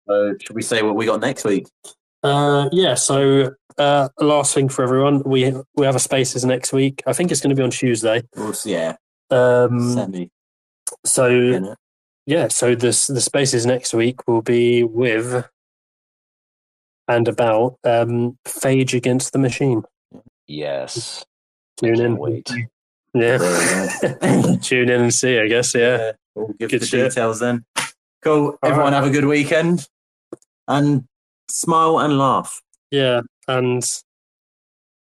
So 0.08 0.34
should 0.40 0.54
we 0.54 0.62
say 0.62 0.82
what 0.82 0.94
we 0.94 1.06
got 1.06 1.20
next 1.20 1.44
week? 1.44 1.66
Uh, 2.22 2.68
yeah. 2.70 2.94
So, 2.94 3.52
uh, 3.78 4.08
last 4.20 4.54
thing 4.54 4.68
for 4.68 4.82
everyone, 4.82 5.22
we 5.24 5.52
we 5.74 5.86
have 5.86 5.96
a 5.96 6.00
spaces 6.00 6.44
next 6.44 6.72
week. 6.72 7.02
I 7.06 7.12
think 7.12 7.30
it's 7.32 7.40
going 7.40 7.50
to 7.50 7.56
be 7.56 7.62
on 7.62 7.70
Tuesday. 7.70 8.22
We'll 8.36 8.52
see, 8.52 8.72
yeah, 8.72 8.96
Um, 9.30 9.92
semi. 9.94 10.30
so 11.04 11.30
innit? 11.30 11.76
Yeah, 12.26 12.48
so 12.48 12.74
this 12.74 13.06
the 13.06 13.20
spaces 13.20 13.64
next 13.66 13.94
week 13.94 14.26
will 14.26 14.42
be 14.42 14.82
with 14.82 15.48
and 17.08 17.28
about 17.28 17.78
um, 17.84 18.36
Phage 18.44 18.92
against 18.94 19.32
the 19.32 19.38
Machine. 19.38 19.84
Yes. 20.48 21.24
Tune 21.78 22.00
in. 22.00 22.16
Wait. 22.16 22.50
Yeah. 23.14 23.38
Tune 24.62 24.90
in 24.90 25.00
and 25.02 25.14
see. 25.14 25.38
I 25.38 25.46
guess. 25.46 25.74
Yeah. 25.74 26.12
We'll 26.34 26.48
give 26.58 26.70
Good 26.70 26.82
the 26.82 26.86
shit. 26.86 27.10
details 27.10 27.38
then. 27.40 27.64
Cool. 28.22 28.58
Everyone 28.64 28.92
have 28.92 29.04
a 29.06 29.10
good 29.10 29.24
weekend 29.26 29.86
and 30.66 31.04
smile 31.48 31.98
and 32.00 32.18
laugh. 32.18 32.60
Yeah. 32.90 33.20
And 33.46 33.82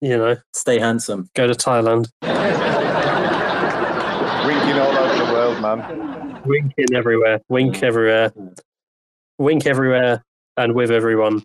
you 0.02 0.18
know, 0.18 0.38
Stay 0.54 0.80
handsome. 0.80 1.30
go 1.36 1.48
to 1.48 1.54
Thailand. 1.54 2.08
Winking 4.46 4.80
all 4.80 4.98
over 4.98 5.26
the 5.26 5.32
world, 5.34 5.62
man. 5.62 6.29
Winking 6.50 6.96
everywhere. 6.96 7.40
Wink 7.48 7.84
everywhere. 7.84 8.34
Wink 9.38 9.68
everywhere 9.68 10.24
and 10.58 10.74
with 10.74 10.90
everyone. 10.90 11.44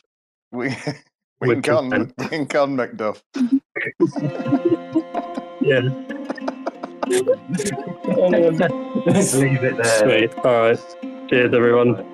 Wink, 0.50 0.78
With 1.40 1.48
wink 1.50 1.68
on, 1.68 1.90
consent. 1.90 2.30
wink 2.30 2.54
on, 2.54 2.76
Macduff. 2.76 3.20
Yeah. 5.60 5.80
Let's 9.06 9.34
leave 9.34 9.64
it 9.64 9.76
there. 9.78 9.98
Sweet. 9.98 10.34
All 10.44 10.60
right. 10.60 10.96
Cheers, 11.30 11.54
everyone. 11.54 12.13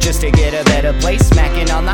just 0.01 0.21
to 0.21 0.31
get 0.31 0.53
a 0.53 0.63
better 0.65 0.93
place, 0.99 1.27
smacking 1.27 1.69
on 1.69 1.85
the 1.85 1.93